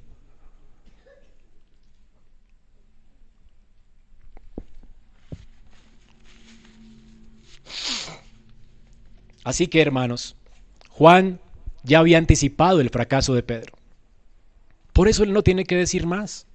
Así 9.44 9.68
que 9.68 9.82
hermanos, 9.82 10.36
Juan 10.90 11.40
ya 11.84 12.00
había 12.00 12.18
anticipado 12.18 12.80
el 12.80 12.90
fracaso 12.90 13.34
de 13.34 13.44
Pedro. 13.44 13.74
Por 14.94 15.08
eso 15.08 15.24
él 15.24 15.34
no 15.34 15.42
tiene 15.42 15.66
que 15.66 15.76
decir 15.76 16.06
más. 16.06 16.46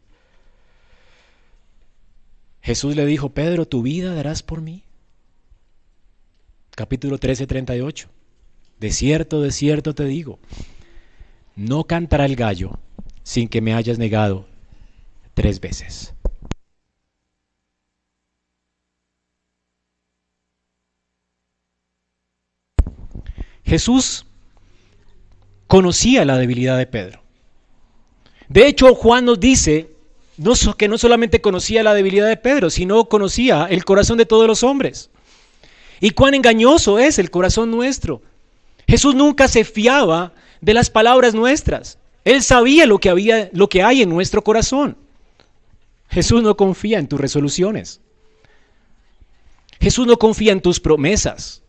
Jesús 2.62 2.94
le 2.96 3.04
dijo, 3.04 3.30
Pedro, 3.30 3.66
¿tu 3.66 3.82
vida 3.82 4.14
darás 4.14 4.42
por 4.42 4.60
mí? 4.60 4.84
Capítulo 6.70 7.18
13, 7.18 7.46
38. 7.46 8.08
De 8.78 8.92
cierto, 8.92 9.42
de 9.42 9.50
cierto 9.50 9.94
te 9.94 10.04
digo, 10.04 10.38
no 11.56 11.84
cantará 11.84 12.24
el 12.24 12.36
gallo 12.36 12.78
sin 13.24 13.48
que 13.48 13.60
me 13.60 13.74
hayas 13.74 13.98
negado 13.98 14.46
tres 15.34 15.60
veces. 15.60 16.14
Jesús 23.64 24.24
conocía 25.66 26.24
la 26.24 26.38
debilidad 26.38 26.78
de 26.78 26.86
Pedro. 26.86 27.27
De 28.48 28.66
hecho, 28.66 28.94
Juan 28.94 29.24
nos 29.24 29.38
dice 29.40 29.90
que 30.76 30.88
no 30.88 30.98
solamente 30.98 31.40
conocía 31.40 31.82
la 31.82 31.94
debilidad 31.94 32.28
de 32.28 32.36
Pedro, 32.36 32.70
sino 32.70 33.08
conocía 33.08 33.66
el 33.70 33.84
corazón 33.84 34.18
de 34.18 34.26
todos 34.26 34.46
los 34.46 34.62
hombres. 34.62 35.10
Y 36.00 36.10
cuán 36.10 36.34
engañoso 36.34 36.98
es 36.98 37.18
el 37.18 37.30
corazón 37.30 37.70
nuestro. 37.70 38.22
Jesús 38.86 39.14
nunca 39.14 39.48
se 39.48 39.64
fiaba 39.64 40.32
de 40.60 40.74
las 40.74 40.90
palabras 40.90 41.34
nuestras. 41.34 41.98
Él 42.24 42.42
sabía 42.42 42.86
lo 42.86 42.98
que 42.98 43.10
había, 43.10 43.50
lo 43.52 43.68
que 43.68 43.82
hay 43.82 44.02
en 44.02 44.08
nuestro 44.08 44.42
corazón. 44.42 44.96
Jesús 46.08 46.42
no 46.42 46.56
confía 46.56 46.98
en 46.98 47.08
tus 47.08 47.20
resoluciones. 47.20 48.00
Jesús 49.80 50.06
no 50.06 50.18
confía 50.18 50.52
en 50.52 50.60
tus 50.62 50.80
promesas. 50.80 51.62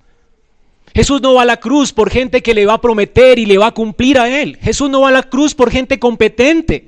Jesús 0.94 1.22
no 1.22 1.36
va 1.36 1.44
a 1.44 1.46
la 1.46 1.58
cruz 1.58 1.94
por 1.94 2.10
gente 2.10 2.42
que 2.42 2.54
le 2.54 2.66
va 2.66 2.74
a 2.74 2.82
prometer 2.82 3.40
y 3.40 3.46
le 3.46 3.58
va 3.58 3.68
a 3.68 3.74
cumplir 3.74 4.18
a 4.18 4.30
él. 4.30 4.58
Jesús 4.62 4.90
no 4.90 5.02
va 5.02 5.10
a 5.10 5.14
la 5.14 5.24
cruz 5.24 5.54
por 5.54 5.72
gente 5.72 6.00
competente. 6.00 6.88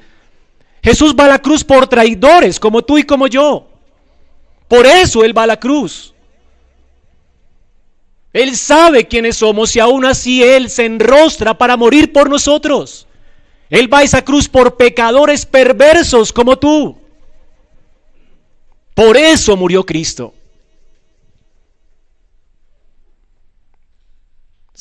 Jesús 0.84 1.16
va 1.18 1.26
a 1.26 1.30
la 1.30 1.42
cruz 1.42 1.64
por 1.64 1.88
traidores 1.88 2.60
como 2.60 2.82
tú 2.82 2.98
y 2.98 3.04
como 3.04 3.28
yo. 3.28 3.68
Por 4.68 4.86
eso 4.86 5.24
Él 5.24 5.38
va 5.38 5.44
a 5.44 5.48
la 5.48 5.60
cruz. 5.60 6.14
Él 8.34 8.56
sabe 8.56 9.08
quiénes 9.08 9.38
somos 9.38 9.76
y 9.76 9.80
aún 9.80 10.06
así 10.06 10.42
Él 10.42 10.70
se 10.70 10.86
enrostra 10.86 11.58
para 11.58 11.78
morir 11.78 12.14
por 12.14 12.30
nosotros. 12.30 13.06
Él 13.70 13.94
va 13.94 14.00
a 14.00 14.04
esa 14.04 14.24
cruz 14.24 14.48
por 14.48 14.78
pecadores 14.78 15.46
perversos 15.46 16.34
como 16.34 16.58
tú. 16.58 16.98
Por 18.94 19.18
eso 19.18 19.56
murió 19.56 19.86
Cristo. 19.86 20.34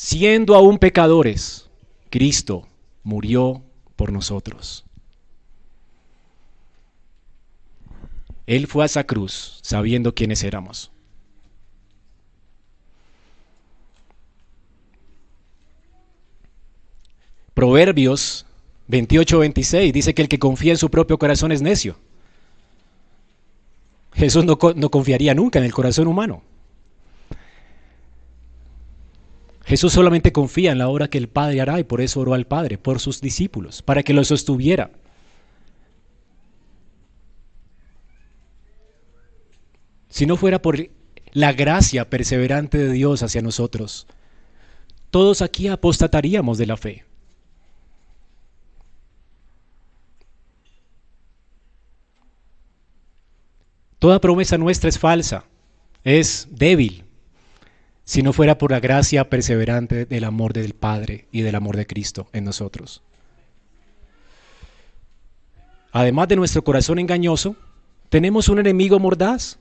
Siendo 0.03 0.55
aún 0.55 0.79
pecadores, 0.79 1.69
Cristo 2.09 2.67
murió 3.03 3.61
por 3.95 4.11
nosotros. 4.11 4.83
Él 8.47 8.65
fue 8.65 8.83
a 8.83 8.87
esa 8.87 9.03
cruz 9.03 9.59
sabiendo 9.61 10.15
quiénes 10.15 10.43
éramos. 10.43 10.89
Proverbios 17.53 18.47
28-26 18.89 19.91
dice 19.91 20.15
que 20.15 20.23
el 20.23 20.29
que 20.29 20.39
confía 20.39 20.71
en 20.71 20.79
su 20.79 20.89
propio 20.89 21.19
corazón 21.19 21.51
es 21.51 21.61
necio. 21.61 21.95
Jesús 24.13 24.45
no, 24.45 24.57
no, 24.75 24.89
confiaría 24.89 25.35
nunca 25.35 25.59
en 25.59 25.65
el 25.65 25.73
corazón 25.73 26.07
humano. 26.07 26.41
Jesús 29.63 29.93
solamente 29.93 30.31
confía 30.31 30.71
en 30.71 30.79
la 30.79 30.89
obra 30.89 31.09
que 31.09 31.17
el 31.17 31.29
Padre 31.29 31.61
hará 31.61 31.79
y 31.79 31.83
por 31.83 32.01
eso 32.01 32.19
oró 32.19 32.33
al 32.33 32.47
Padre, 32.47 32.77
por 32.77 32.99
sus 32.99 33.21
discípulos, 33.21 33.81
para 33.81 34.03
que 34.03 34.13
los 34.13 34.27
sostuviera. 34.27 34.91
Si 40.09 40.25
no 40.25 40.35
fuera 40.35 40.61
por 40.61 40.89
la 41.31 41.53
gracia 41.53 42.09
perseverante 42.09 42.77
de 42.77 42.91
Dios 42.91 43.23
hacia 43.23 43.41
nosotros, 43.41 44.07
todos 45.09 45.41
aquí 45.41 45.67
apostataríamos 45.67 46.57
de 46.57 46.65
la 46.65 46.77
fe. 46.77 47.05
Toda 53.99 54.19
promesa 54.19 54.57
nuestra 54.57 54.89
es 54.89 54.97
falsa, 54.97 55.45
es 56.03 56.47
débil, 56.49 57.05
si 58.11 58.23
no 58.23 58.33
fuera 58.33 58.57
por 58.57 58.71
la 58.71 58.81
gracia 58.81 59.29
perseverante 59.29 60.03
del 60.05 60.25
amor 60.25 60.51
del 60.51 60.73
Padre 60.73 61.27
y 61.31 61.43
del 61.43 61.55
amor 61.55 61.77
de 61.77 61.87
Cristo 61.87 62.27
en 62.33 62.43
nosotros. 62.43 63.01
Además 65.93 66.27
de 66.27 66.35
nuestro 66.35 66.61
corazón 66.61 66.99
engañoso, 66.99 67.55
tenemos 68.09 68.49
un 68.49 68.59
enemigo 68.59 68.99
mordaz. 68.99 69.59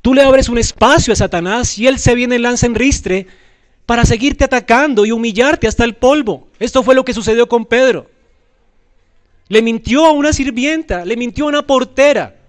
Tú 0.00 0.12
le 0.12 0.22
abres 0.22 0.48
un 0.48 0.58
espacio 0.58 1.12
a 1.12 1.16
Satanás 1.16 1.78
y 1.78 1.86
él 1.86 2.00
se 2.00 2.16
viene 2.16 2.34
en 2.34 2.42
lanza 2.42 2.66
en 2.66 2.74
ristre 2.74 3.28
para 3.86 4.04
seguirte 4.04 4.42
atacando 4.42 5.06
y 5.06 5.12
humillarte 5.12 5.68
hasta 5.68 5.84
el 5.84 5.94
polvo. 5.94 6.48
Esto 6.58 6.82
fue 6.82 6.96
lo 6.96 7.04
que 7.04 7.14
sucedió 7.14 7.48
con 7.48 7.64
Pedro. 7.64 8.10
Le 9.46 9.62
mintió 9.62 10.04
a 10.04 10.10
una 10.10 10.32
sirvienta, 10.32 11.04
le 11.04 11.16
mintió 11.16 11.44
a 11.44 11.48
una 11.48 11.64
portera. 11.64 12.40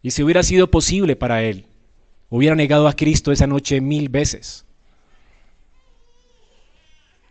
Y 0.00 0.10
si 0.10 0.22
hubiera 0.22 0.42
sido 0.42 0.70
posible 0.70 1.16
para 1.16 1.42
él, 1.42 1.66
hubiera 2.32 2.56
negado 2.56 2.88
a 2.88 2.96
Cristo 2.96 3.30
esa 3.30 3.46
noche 3.46 3.82
mil 3.82 4.08
veces. 4.08 4.64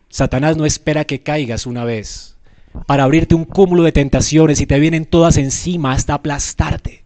Satanás 0.10 0.56
no 0.58 0.66
espera 0.66 1.06
que 1.06 1.22
caigas 1.22 1.66
una 1.66 1.84
vez 1.86 2.38
para 2.86 3.04
abrirte 3.04 3.34
un 3.34 3.46
cúmulo 3.46 3.82
de 3.82 3.92
tentaciones 3.92 4.62
y 4.62 4.68
te 4.68 4.80
vienen 4.80 5.06
todas 5.06 5.38
encima 5.38 5.92
hasta 5.92 6.14
aplastarte. 6.14 7.04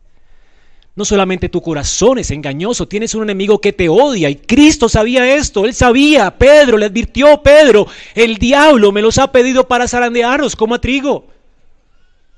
No 0.94 1.06
solamente 1.06 1.48
tu 1.48 1.62
corazón 1.62 2.20
es 2.20 2.32
engañoso, 2.32 2.86
tienes 2.88 3.16
un 3.16 3.24
enemigo 3.24 3.62
que 3.62 3.72
te 3.72 3.88
odia 3.88 4.30
y 4.30 4.36
Cristo 4.36 4.90
sabía 4.90 5.34
esto, 5.36 5.66
él 5.66 5.74
sabía, 5.74 6.38
Pedro 6.38 6.78
le 6.78 6.88
advirtió, 6.88 7.42
Pedro, 7.42 7.88
el 8.14 8.38
diablo 8.38 8.92
me 8.92 9.02
los 9.02 9.18
ha 9.20 9.32
pedido 9.32 9.70
para 9.70 9.88
zarandearos 9.88 10.56
como 10.58 10.76
a 10.76 10.82
trigo. 10.82 11.28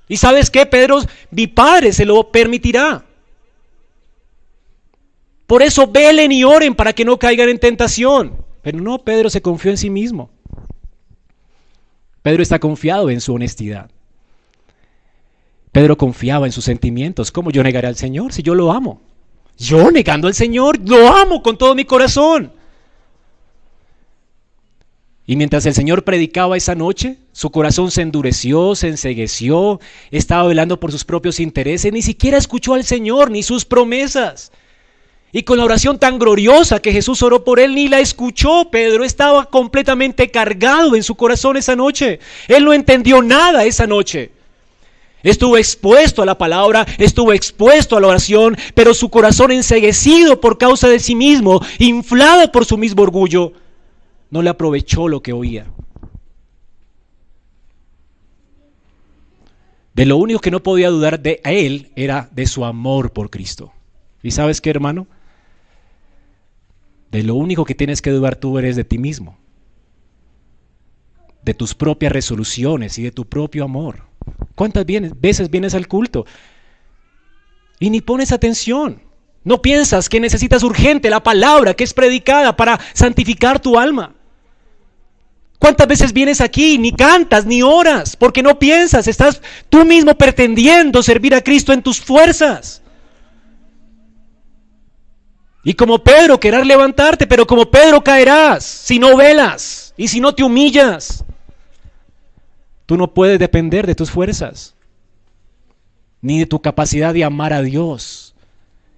Y 0.07 0.17
sabes 0.17 0.51
qué, 0.51 0.67
Pedro, 0.67 1.01
mi 1.31 1.47
Padre 1.47 1.93
se 1.93 2.05
lo 2.05 2.31
permitirá. 2.31 3.06
Por 5.47 5.63
eso 5.63 5.87
velen 5.87 6.31
y 6.31 6.43
oren 6.43 6.75
para 6.75 6.93
que 6.93 7.05
no 7.05 7.17
caigan 7.17 7.49
en 7.49 7.57
tentación. 7.57 8.45
Pero 8.61 8.81
no, 8.81 8.99
Pedro 8.99 9.29
se 9.29 9.41
confió 9.41 9.71
en 9.71 9.77
sí 9.77 9.89
mismo. 9.89 10.29
Pedro 12.21 12.43
está 12.43 12.59
confiado 12.59 13.09
en 13.09 13.21
su 13.21 13.33
honestidad. 13.33 13.89
Pedro 15.71 15.97
confiaba 15.97 16.45
en 16.45 16.51
sus 16.51 16.65
sentimientos. 16.65 17.31
¿Cómo 17.31 17.49
yo 17.49 17.63
negaré 17.63 17.87
al 17.87 17.95
Señor 17.95 18.33
si 18.33 18.43
yo 18.43 18.55
lo 18.55 18.73
amo? 18.73 19.01
Yo 19.57 19.89
negando 19.89 20.27
al 20.27 20.33
Señor, 20.33 20.79
lo 20.87 21.07
amo 21.07 21.41
con 21.41 21.57
todo 21.57 21.73
mi 21.75 21.85
corazón. 21.85 22.51
Y 25.25 25.35
mientras 25.35 25.65
el 25.65 25.73
Señor 25.73 26.03
predicaba 26.03 26.57
esa 26.57 26.75
noche, 26.75 27.17
su 27.31 27.51
corazón 27.51 27.91
se 27.91 28.01
endureció, 28.01 28.75
se 28.75 28.87
ensegueció, 28.87 29.79
estaba 30.11 30.47
velando 30.47 30.79
por 30.79 30.91
sus 30.91 31.05
propios 31.05 31.39
intereses, 31.39 31.91
ni 31.91 32.01
siquiera 32.01 32.37
escuchó 32.37 32.73
al 32.73 32.83
Señor 32.83 33.31
ni 33.31 33.43
sus 33.43 33.65
promesas. 33.65 34.51
Y 35.31 35.43
con 35.43 35.57
la 35.57 35.65
oración 35.65 35.99
tan 35.99 36.19
gloriosa 36.19 36.81
que 36.81 36.93
Jesús 36.93 37.21
oró 37.21 37.43
por 37.43 37.59
él, 37.59 37.75
ni 37.75 37.89
la 37.89 37.99
escuchó. 37.99 38.69
Pedro 38.71 39.03
estaba 39.03 39.45
completamente 39.45 40.31
cargado 40.31 40.95
en 40.95 41.03
su 41.03 41.15
corazón 41.15 41.57
esa 41.57 41.75
noche. 41.75 42.19
Él 42.47 42.63
no 42.63 42.73
entendió 42.73 43.21
nada 43.21 43.65
esa 43.65 43.85
noche. 43.87 44.31
Estuvo 45.23 45.57
expuesto 45.57 46.21
a 46.21 46.25
la 46.25 46.37
palabra, 46.37 46.85
estuvo 46.97 47.33
expuesto 47.33 47.97
a 47.97 48.01
la 48.01 48.07
oración, 48.07 48.55
pero 48.73 48.93
su 48.93 49.09
corazón 49.09 49.51
enseguecido 49.51 50.39
por 50.39 50.57
causa 50.57 50.87
de 50.87 50.99
sí 50.99 51.15
mismo, 51.15 51.59
inflado 51.79 52.49
por 52.51 52.65
su 52.65 52.77
mismo 52.77 53.01
orgullo, 53.03 53.51
no 54.29 54.41
le 54.41 54.49
aprovechó 54.49 55.07
lo 55.07 55.21
que 55.21 55.33
oía. 55.33 55.65
De 59.93 60.05
lo 60.05 60.17
único 60.17 60.39
que 60.39 60.51
no 60.51 60.61
podía 60.61 60.89
dudar 60.89 61.19
de 61.19 61.41
él 61.43 61.91
era 61.95 62.29
de 62.31 62.45
su 62.45 62.63
amor 62.63 63.11
por 63.11 63.31
Cristo. 63.31 63.73
¿Y 64.21 64.31
sabes 64.31 64.61
qué, 64.61 64.69
hermano? 64.69 65.07
De 67.11 67.23
lo 67.23 67.35
único 67.35 67.65
que 67.65 67.75
tienes 67.75 68.01
que 68.01 68.11
dudar 68.11 68.35
tú 68.35 68.57
eres 68.57 68.75
de 68.75 68.83
ti 68.83 68.97
mismo, 68.97 69.37
de 71.43 71.53
tus 71.53 71.73
propias 71.73 72.11
resoluciones 72.11 72.97
y 72.97 73.03
de 73.03 73.11
tu 73.11 73.25
propio 73.25 73.63
amor. 73.63 74.03
¿Cuántas 74.55 74.85
veces 74.85 75.49
vienes 75.49 75.73
al 75.73 75.87
culto 75.87 76.25
y 77.79 77.89
ni 77.89 78.01
pones 78.01 78.31
atención? 78.31 79.01
No 79.43 79.61
piensas 79.61 80.09
que 80.09 80.19
necesitas 80.19 80.63
urgente 80.63 81.09
la 81.09 81.23
palabra 81.23 81.73
que 81.73 81.85
es 81.85 81.93
predicada 81.93 82.57
para 82.57 82.79
santificar 82.93 83.61
tu 83.61 83.79
alma. 83.79 84.13
¿Cuántas 85.59 85.87
veces 85.87 86.13
vienes 86.13 86.41
aquí, 86.41 86.77
ni 86.77 86.91
cantas, 86.91 87.45
ni 87.45 87.61
oras, 87.61 88.15
porque 88.15 88.43
no 88.43 88.59
piensas, 88.59 89.07
estás 89.07 89.41
tú 89.69 89.85
mismo 89.85 90.15
pretendiendo 90.15 91.01
servir 91.01 91.33
a 91.33 91.41
Cristo 91.41 91.73
en 91.73 91.81
tus 91.81 91.99
fuerzas? 91.99 92.81
Y 95.67 95.73
como 95.73 96.01
Pedro 96.01 96.39
querer 96.39 96.65
levantarte, 96.65 97.27
pero 97.27 97.45
como 97.45 97.69
Pedro 97.69 98.01
caerás 98.01 98.63
si 98.63 98.99
no 98.99 99.17
velas 99.17 99.93
y 99.97 100.07
si 100.07 100.21
no 100.21 100.33
te 100.33 100.41
humillas. 100.41 101.25
Tú 102.85 102.95
no 102.95 103.13
puedes 103.13 103.37
depender 103.37 103.85
de 103.85 103.93
tus 103.93 104.09
fuerzas, 104.09 104.75
ni 106.21 106.39
de 106.39 106.45
tu 106.45 106.61
capacidad 106.61 107.13
de 107.13 107.25
amar 107.25 107.51
a 107.51 107.61
Dios, 107.63 108.33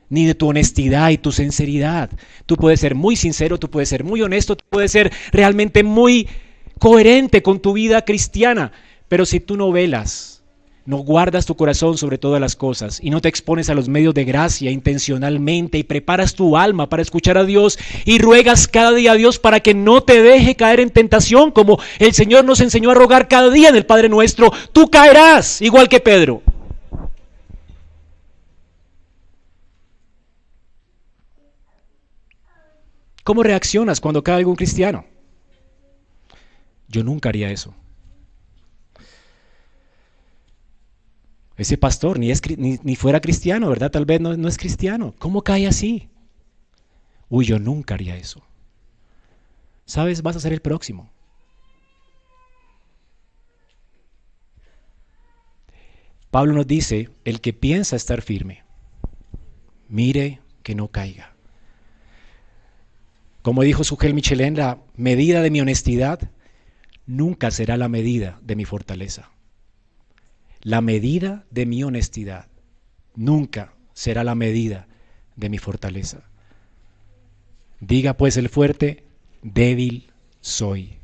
ni 0.10 0.28
de 0.28 0.36
tu 0.36 0.48
honestidad 0.48 1.10
y 1.10 1.18
tu 1.18 1.32
sinceridad. 1.32 2.12
Tú 2.46 2.56
puedes 2.56 2.80
ser 2.80 2.94
muy 2.94 3.16
sincero, 3.16 3.58
tú 3.58 3.72
puedes 3.72 3.90
ser 3.90 4.04
muy 4.04 4.22
honesto, 4.22 4.56
tú 4.56 4.64
puedes 4.70 4.92
ser 4.92 5.12
realmente 5.32 5.82
muy 5.82 6.28
coherente 6.78 7.42
con 7.42 7.62
tu 7.62 7.74
vida 7.74 8.06
cristiana, 8.06 8.74
pero 9.08 9.26
si 9.26 9.40
tú 9.40 9.58
no 9.58 9.72
velas, 9.72 10.39
no 10.86 10.98
guardas 10.98 11.46
tu 11.46 11.56
corazón 11.56 11.98
sobre 11.98 12.18
todas 12.18 12.42
las 12.42 12.56
cosas 12.56 13.00
y 13.02 13.10
no 13.10 13.22
te 13.22 13.30
expones 13.30 13.70
a 13.70 13.76
los 13.76 13.88
medios 13.88 14.14
de 14.14 14.26
gracia 14.26 14.72
intencionalmente 14.72 15.78
y 15.78 15.84
preparas 15.84 16.34
tu 16.34 16.58
alma 16.58 16.90
para 16.90 17.02
escuchar 17.02 17.38
a 17.38 17.46
Dios 17.46 17.78
y 18.06 18.18
ruegas 18.20 18.68
cada 18.68 18.94
día 18.94 19.12
a 19.12 19.16
Dios 19.16 19.40
para 19.40 19.60
que 19.60 19.74
no 19.74 20.02
te 20.02 20.22
deje 20.22 20.56
caer 20.56 20.80
en 20.80 20.90
tentación 20.90 21.52
como 21.52 21.80
el 22.00 22.14
Señor 22.14 22.46
nos 22.46 22.60
enseñó 22.62 22.92
a 22.92 22.96
rogar 22.96 23.28
cada 23.28 23.50
día 23.50 23.70
en 23.70 23.76
el 23.76 23.86
Padre 23.86 24.10
nuestro, 24.10 24.52
tú 24.74 24.90
caerás 24.90 25.62
igual 25.62 25.90
que 25.90 26.00
Pedro. 26.00 26.42
¿Cómo 33.24 33.44
reaccionas 33.44 34.02
cuando 34.02 34.24
cae 34.24 34.38
algún 34.38 34.56
cristiano? 34.56 35.06
Yo 36.88 37.04
nunca 37.04 37.30
haría 37.30 37.52
eso. 37.52 37.76
Ese 41.60 41.78
pastor 41.78 42.20
ni, 42.20 42.32
es, 42.32 42.42
ni, 42.58 42.96
fuera 42.96 43.20
cristiano, 43.20 43.68
¿verdad? 43.68 43.92
Tal 43.92 44.06
vez 44.06 44.22
no, 44.22 44.38
no 44.38 44.48
es 44.48 44.58
cristiano. 44.58 45.14
¿Cómo 45.20 45.44
cae 45.44 45.68
así? 45.68 46.08
Uy, 47.28 47.46
yo 47.46 47.60
nunca 47.60 47.96
haría 47.96 48.16
eso. 48.16 48.42
¿Sabes? 49.86 50.22
Vas 50.22 50.38
a 50.38 50.40
ser 50.40 50.54
el 50.54 50.62
próximo. 50.62 51.12
Pablo 56.32 56.54
nos 56.54 56.66
dice, 56.66 57.10
el 57.26 57.42
que 57.42 57.52
piensa 57.52 57.98
estar 57.98 58.22
firme, 58.22 58.64
mire 59.90 60.40
que 60.64 60.76
no 60.76 60.88
caiga. 60.88 61.34
Como 63.42 63.64
dijo 63.64 63.84
Sugel 63.84 64.14
Michelin, 64.14 64.56
la 64.56 64.78
medida 64.96 65.42
de 65.42 65.52
mi 65.52 65.60
honestidad 65.60 66.32
nunca 67.06 67.52
será 67.52 67.76
la 67.76 67.90
medida 67.90 68.40
de 68.44 68.56
mi 68.56 68.64
fortaleza. 68.64 69.30
La 70.62 70.82
medida 70.82 71.46
de 71.52 71.66
mi 71.66 71.84
honestidad 71.84 72.48
nunca 73.16 73.74
será 73.94 74.24
la 74.24 74.36
medida 74.36 74.88
de 75.36 75.50
mi 75.50 75.58
fortaleza. 75.58 76.30
Diga 77.80 78.16
pues 78.16 78.36
el 78.38 78.50
fuerte, 78.50 79.06
débil 79.42 80.12
soy. 80.42 80.98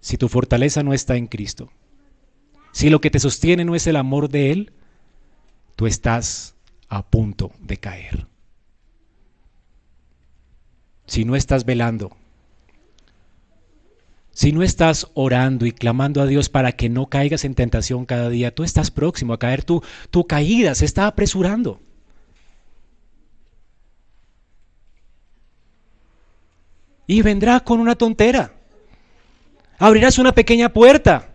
Si 0.00 0.16
tu 0.16 0.28
fortaleza 0.28 0.82
no 0.82 0.92
está 0.92 1.16
en 1.16 1.26
Cristo, 1.26 1.70
si 2.72 2.90
lo 2.90 3.00
que 3.00 3.10
te 3.10 3.20
sostiene 3.20 3.64
no 3.64 3.74
es 3.74 3.86
el 3.86 3.96
amor 3.96 4.28
de 4.28 4.50
Él, 4.50 4.72
tú 5.76 5.86
estás 5.86 6.56
a 6.88 7.06
punto 7.06 7.52
de 7.60 7.76
caer. 7.76 8.26
Si 11.06 11.24
no 11.24 11.36
estás 11.36 11.64
velando, 11.64 12.16
si 14.40 14.52
no 14.52 14.62
estás 14.62 15.06
orando 15.12 15.66
y 15.66 15.72
clamando 15.72 16.22
a 16.22 16.26
Dios 16.26 16.48
para 16.48 16.72
que 16.72 16.88
no 16.88 17.10
caigas 17.10 17.44
en 17.44 17.54
tentación 17.54 18.06
cada 18.06 18.30
día, 18.30 18.54
tú 18.54 18.64
estás 18.64 18.90
próximo 18.90 19.34
a 19.34 19.38
caer, 19.38 19.64
tu, 19.64 19.82
tu 20.08 20.26
caída 20.26 20.74
se 20.74 20.86
está 20.86 21.06
apresurando. 21.06 21.78
Y 27.06 27.20
vendrá 27.20 27.60
con 27.60 27.80
una 27.80 27.96
tontera. 27.96 28.54
Abrirás 29.78 30.16
una 30.16 30.32
pequeña 30.32 30.72
puerta. 30.72 31.28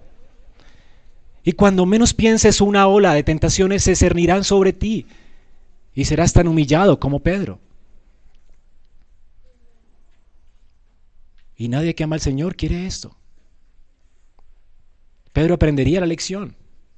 Y 1.44 1.52
cuando 1.52 1.86
menos 1.86 2.16
pienses 2.16 2.60
una 2.60 2.88
ola 2.88 3.14
de 3.14 3.22
tentaciones 3.22 3.84
se 3.84 3.96
cernirán 3.96 4.44
sobre 4.44 4.74
ti 4.74 5.06
y 5.94 6.06
serás 6.06 6.34
tan 6.34 6.48
humillado 6.48 7.00
como 7.00 7.20
Pedro. 7.20 7.60
Y 11.58 11.68
nadie 11.70 11.96
que 11.96 12.04
ama 12.04 12.16
al 12.16 12.22
Señor 12.22 12.56
quiere 12.56 12.86
esto. 12.86 13.16
Pedro 15.32 15.56
aprendería 15.56 16.00
la 16.00 16.06
lección. 16.06 16.56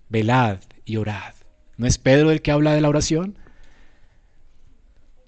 Velad 0.10 0.60
y 0.86 0.98
orad. 0.98 1.34
¿No 1.78 1.86
es 1.86 1.98
Pedro 1.98 2.32
el 2.32 2.42
que 2.42 2.52
habla 2.52 2.74
de 2.74 2.82
la 2.82 2.90
oración? 2.90 3.38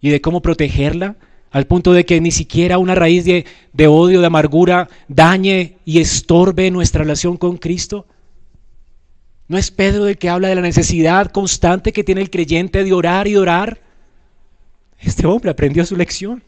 Y 0.02 0.10
de 0.10 0.22
cómo 0.22 0.42
protegerla 0.42 1.16
al 1.52 1.66
punto 1.66 1.94
de 1.94 2.06
que 2.06 2.22
ni 2.22 2.32
siquiera 2.32 2.78
una 2.78 2.96
raíz 2.96 3.26
de, 3.26 3.46
de 3.74 3.88
odio, 3.88 4.22
de 4.22 4.28
amargura, 4.28 4.88
dañe 5.08 5.78
y 5.86 6.00
estorbe 6.00 6.70
nuestra 6.72 7.02
relación 7.02 7.38
con 7.38 7.58
Cristo. 7.58 8.06
¿No 9.48 9.58
es 9.58 9.72
Pedro 9.72 10.08
el 10.08 10.18
que 10.18 10.30
habla 10.30 10.48
de 10.48 10.56
la 10.56 10.62
necesidad 10.62 11.32
constante 11.32 11.92
que 11.92 12.04
tiene 12.04 12.22
el 12.22 12.30
creyente 12.30 12.84
de 12.84 12.94
orar 12.94 13.28
y 13.28 13.36
orar? 13.36 13.82
Este 15.00 15.26
hombre 15.26 15.50
aprendió 15.50 15.86
su 15.86 15.96
lección. 15.96 16.44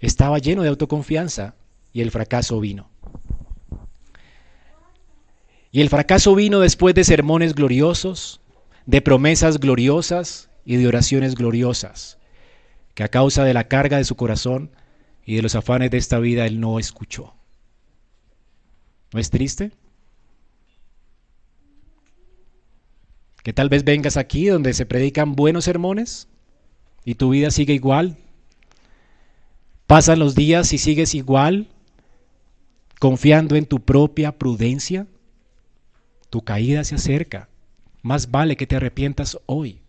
Estaba 0.00 0.38
lleno 0.38 0.62
de 0.62 0.68
autoconfianza 0.68 1.54
y 1.92 2.00
el 2.00 2.10
fracaso 2.10 2.58
vino. 2.58 2.88
Y 5.70 5.80
el 5.80 5.88
fracaso 5.88 6.34
vino 6.34 6.60
después 6.60 6.94
de 6.94 7.04
sermones 7.04 7.54
gloriosos, 7.54 8.40
de 8.86 9.02
promesas 9.02 9.60
gloriosas 9.60 10.50
y 10.64 10.76
de 10.76 10.88
oraciones 10.88 11.36
gloriosas, 11.36 12.18
que 12.94 13.04
a 13.04 13.08
causa 13.08 13.44
de 13.44 13.54
la 13.54 13.68
carga 13.68 13.98
de 13.98 14.04
su 14.04 14.16
corazón 14.16 14.72
y 15.24 15.36
de 15.36 15.42
los 15.42 15.54
afanes 15.54 15.90
de 15.90 15.98
esta 15.98 16.18
vida 16.18 16.46
él 16.46 16.58
no 16.60 16.78
escuchó. 16.78 17.34
¿No 19.12 19.20
es 19.20 19.30
triste? 19.30 19.72
Que 23.42 23.52
tal 23.52 23.68
vez 23.68 23.84
vengas 23.84 24.16
aquí 24.16 24.46
donde 24.46 24.74
se 24.74 24.86
predican 24.86 25.34
buenos 25.34 25.64
sermones 25.64 26.28
y 27.04 27.14
tu 27.14 27.30
vida 27.30 27.50
sigue 27.50 27.74
igual, 27.74 28.16
Pasan 29.90 30.20
los 30.20 30.36
días 30.36 30.72
y 30.72 30.78
sigues 30.78 31.16
igual, 31.16 31.66
confiando 33.00 33.56
en 33.56 33.66
tu 33.66 33.80
propia 33.80 34.30
prudencia. 34.30 35.08
Tu 36.30 36.42
caída 36.42 36.84
se 36.84 36.94
acerca. 36.94 37.48
Más 38.00 38.30
vale 38.30 38.56
que 38.56 38.68
te 38.68 38.76
arrepientas 38.76 39.36
hoy. 39.46 39.80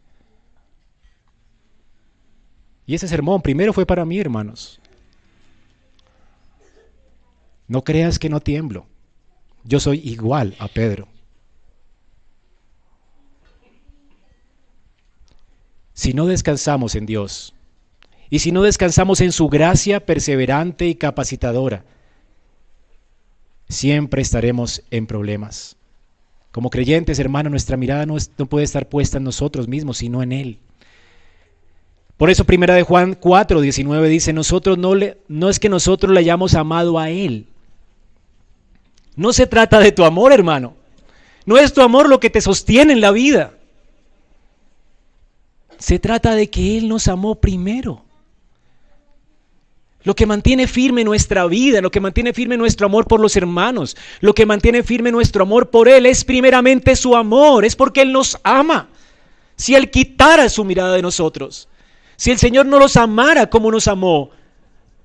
Y 2.88 2.96
ese 2.96 3.08
sermón 3.08 3.44
primero 3.44 3.74
fue 3.74 3.86
para 3.86 4.04
mí, 4.04 4.18
hermanos. 4.18 4.82
No 7.68 7.84
creas 7.84 8.18
que 8.18 8.28
no 8.28 8.40
tiemblo. 8.40 8.88
Yo 9.64 9.80
soy 9.80 10.00
igual 10.00 10.56
a 10.58 10.68
Pedro. 10.68 11.08
Si 15.94 16.14
no 16.14 16.26
descansamos 16.26 16.96
en 16.96 17.06
Dios, 17.06 17.54
y 18.32 18.40
si 18.40 18.54
no 18.54 18.64
descansamos 18.64 19.20
en 19.20 19.34
su 19.34 19.50
gracia 19.50 20.06
perseverante 20.06 20.88
y 20.88 20.96
capacitadora, 20.96 21.84
siempre 23.68 24.22
estaremos 24.22 24.84
en 24.90 25.06
problemas. 25.06 25.76
Como 26.54 26.70
creyentes, 26.70 27.20
hermano, 27.20 27.50
nuestra 27.50 27.76
mirada 27.76 28.06
no, 28.06 28.16
puede 28.50 28.64
estar 28.64 28.88
puesta 28.88 29.18
en 29.18 29.26
nosotros 29.26 29.68
mismos, 29.68 29.98
sino 29.98 30.24
en 30.24 30.32
Él. 30.32 30.60
Por 32.16 32.30
eso 32.30 32.46
primera 32.46 32.74
de 32.74 32.84
Juan 32.84 33.16
4, 33.20 33.60
19 33.60 34.08
dice, 34.08 34.32
nosotros 34.32 34.78
no, 34.78 34.96
le, 34.96 35.18
no 35.28 35.50
es 35.50 35.60
que 35.60 35.68
nosotros 35.68 36.14
le 36.14 36.22
hayamos 36.22 36.56
amado 36.56 37.00
a 37.00 37.10
Él. 37.10 37.48
No 39.18 39.34
se 39.34 39.46
trata 39.46 39.80
de 39.80 39.92
tu 39.92 40.06
amor, 40.06 40.32
hermano. 40.32 40.76
No 41.46 41.58
es 41.58 41.74
tu 41.74 41.82
amor 41.82 42.08
lo 42.08 42.22
que 42.22 42.30
te 42.30 42.40
sostiene 42.40 42.94
en 42.94 43.02
la 43.02 43.12
vida. 43.12 43.56
Se 45.80 46.00
trata 46.00 46.34
de 46.34 46.50
que 46.50 46.78
Él 46.78 46.88
nos 46.88 47.10
amó 47.10 47.36
primero. 47.36 48.06
Lo 50.04 50.16
que 50.16 50.26
mantiene 50.26 50.68
firme 50.68 51.04
nuestra 51.04 51.46
vida, 51.46 51.82
lo 51.82 51.92
que 51.92 52.00
mantiene 52.00 52.34
firme 52.34 52.58
nuestro 52.58 52.88
amor 52.88 53.06
por 53.06 53.20
los 53.20 53.36
hermanos, 53.36 53.96
lo 54.20 54.34
que 54.34 54.46
mantiene 54.46 54.84
firme 54.84 55.12
nuestro 55.12 55.44
amor 55.44 55.70
por 55.70 55.88
Él 55.88 56.06
es 56.06 56.26
primeramente 56.26 56.96
su 56.96 57.16
amor, 57.16 57.66
es 57.66 57.76
porque 57.76 58.02
Él 58.02 58.12
nos 58.12 58.38
ama. 58.44 58.90
Si 59.56 59.76
Él 59.76 59.92
quitara 59.92 60.50
su 60.50 60.64
mirada 60.64 60.96
de 60.96 61.04
nosotros, 61.04 61.68
si 62.16 62.32
el 62.32 62.40
Señor 62.40 62.66
no 62.66 62.80
los 62.80 62.98
amara 62.98 63.50
como 63.50 63.72
nos 63.72 63.88
amó, 63.88 64.32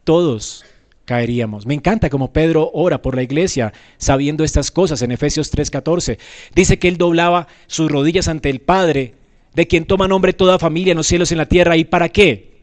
todos 0.04 0.64
caeríamos. 1.04 1.66
Me 1.66 1.74
encanta 1.74 2.10
como 2.10 2.32
Pedro 2.32 2.70
ora 2.74 3.00
por 3.00 3.14
la 3.16 3.22
iglesia 3.22 3.72
sabiendo 3.96 4.44
estas 4.44 4.70
cosas 4.70 5.02
en 5.02 5.12
Efesios 5.12 5.50
3:14. 5.50 6.18
Dice 6.54 6.78
que 6.78 6.88
Él 6.88 6.96
doblaba 6.96 7.48
sus 7.66 7.90
rodillas 7.90 8.28
ante 8.28 8.50
el 8.50 8.60
Padre, 8.60 9.14
de 9.54 9.66
quien 9.66 9.84
toma 9.84 10.08
nombre 10.08 10.32
toda 10.32 10.58
familia 10.58 10.92
en 10.92 10.98
los 10.98 11.06
cielos 11.06 11.30
y 11.30 11.34
en 11.34 11.38
la 11.38 11.46
tierra. 11.46 11.76
¿Y 11.76 11.84
para 11.84 12.08
qué? 12.08 12.55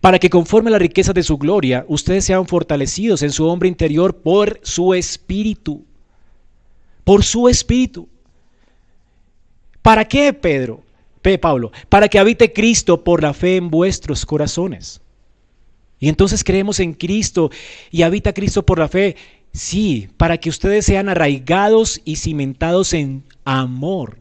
Para 0.00 0.18
que 0.18 0.30
conforme 0.30 0.70
a 0.70 0.72
la 0.72 0.78
riqueza 0.78 1.12
de 1.12 1.22
su 1.22 1.38
gloria, 1.38 1.84
ustedes 1.88 2.24
sean 2.24 2.46
fortalecidos 2.46 3.22
en 3.22 3.30
su 3.30 3.46
hombre 3.46 3.68
interior 3.68 4.16
por 4.16 4.60
su 4.62 4.94
espíritu. 4.94 5.84
Por 7.04 7.24
su 7.24 7.48
espíritu. 7.48 8.08
¿Para 9.82 10.06
qué, 10.06 10.32
Pedro? 10.32 10.82
P. 11.22 11.38
Pablo, 11.38 11.72
para 11.88 12.08
que 12.08 12.20
habite 12.20 12.52
Cristo 12.52 13.02
por 13.02 13.20
la 13.20 13.34
fe 13.34 13.56
en 13.56 13.68
vuestros 13.68 14.24
corazones. 14.24 15.00
Y 15.98 16.08
entonces 16.08 16.44
creemos 16.44 16.78
en 16.78 16.92
Cristo 16.92 17.50
y 17.90 18.02
habita 18.02 18.32
Cristo 18.32 18.64
por 18.64 18.78
la 18.78 18.88
fe. 18.88 19.16
Sí, 19.52 20.08
para 20.18 20.38
que 20.38 20.50
ustedes 20.50 20.86
sean 20.86 21.08
arraigados 21.08 22.00
y 22.04 22.16
cimentados 22.16 22.92
en 22.92 23.24
amor. 23.44 24.18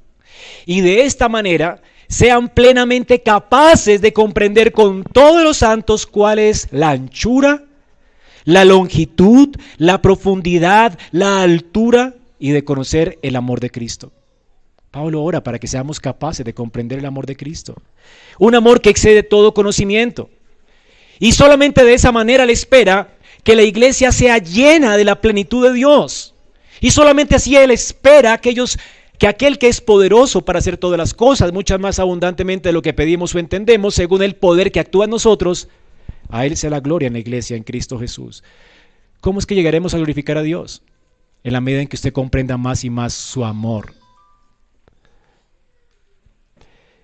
Y 0.66 0.82
de 0.82 1.04
esta 1.04 1.30
manera 1.30 1.82
sean 2.08 2.50
plenamente 2.50 3.22
capaces 3.22 4.02
de 4.02 4.14
comprender 4.14 4.72
con 4.72 5.04
todos 5.04 5.44
los 5.44 5.58
santos 5.58 6.06
cuál 6.06 6.40
es 6.40 6.68
la 6.72 6.92
anchura, 6.92 7.64
la 8.44 8.66
longitud, 8.66 9.56
la 9.78 10.02
profundidad, 10.02 10.98
la 11.12 11.42
altura 11.42 12.14
y 12.40 12.52
de 12.52 12.64
conocer 12.64 13.20
el 13.22 13.36
amor 13.36 13.60
de 13.60 13.72
Cristo. 13.72 14.12
Pablo 14.92 15.24
ora 15.24 15.44
para 15.44 15.60
que 15.60 15.68
seamos 15.68 16.00
capaces 16.00 16.46
de 16.46 16.54
comprender 16.54 17.00
el 17.00 17.06
amor 17.06 17.26
de 17.26 17.36
Cristo. 17.36 17.76
Un 18.40 18.56
amor 18.56 18.80
que 18.80 18.90
excede 18.90 19.24
todo 19.24 19.54
conocimiento. 19.54 20.30
Y 21.20 21.34
solamente 21.34 21.84
de 21.84 21.94
esa 21.94 22.12
manera 22.12 22.46
le 22.46 22.54
espera 22.54 23.10
que 23.44 23.56
la 23.56 23.64
iglesia 23.64 24.12
sea 24.12 24.38
llena 24.38 24.96
de 24.96 25.04
la 25.04 25.20
plenitud 25.20 25.68
de 25.68 25.74
Dios. 25.74 26.34
Y 26.80 26.92
solamente 26.92 27.36
así 27.36 27.56
Él 27.56 27.72
espera 27.72 28.32
a 28.32 28.36
aquellos 28.36 28.78
que 29.18 29.28
aquel 29.28 29.58
que 29.58 29.68
es 29.68 29.82
poderoso 29.82 30.44
para 30.44 30.60
hacer 30.60 30.78
todas 30.78 30.98
las 30.98 31.14
cosas, 31.14 31.54
muchas 31.54 31.80
más 31.80 32.00
abundantemente 32.00 32.70
de 32.70 32.74
lo 32.74 32.82
que 32.82 32.94
pedimos 32.94 33.34
o 33.34 33.40
entendemos, 33.40 33.96
según 33.96 34.22
el 34.22 34.36
poder 34.36 34.72
que 34.72 34.80
actúa 34.80 35.06
en 35.06 35.12
nosotros, 35.12 35.70
a 36.30 36.46
Él 36.46 36.58
sea 36.58 36.70
la 36.70 36.80
gloria 36.80 37.08
en 37.08 37.14
la 37.14 37.20
iglesia, 37.20 37.56
en 37.56 37.64
Cristo 37.64 38.00
Jesús. 38.00 38.44
¿Cómo 39.22 39.40
es 39.40 39.46
que 39.46 39.56
llegaremos 39.56 39.94
a 39.94 39.98
glorificar 39.98 40.38
a 40.38 40.44
Dios? 40.44 40.84
En 41.44 41.54
la 41.54 41.62
medida 41.62 41.82
en 41.82 41.88
que 41.88 41.96
usted 41.96 42.14
comprenda 42.14 42.58
más 42.58 42.84
y 42.84 42.90
más 42.90 43.14
su 43.14 43.46
amor. 43.46 43.94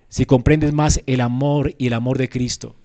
Si 0.08 0.26
comprendes 0.26 0.72
más 0.72 1.00
el 1.06 1.20
amor 1.20 1.74
y 1.78 1.86
el 1.86 1.94
amor 1.94 2.18
de 2.18 2.28
Cristo, 2.28 2.76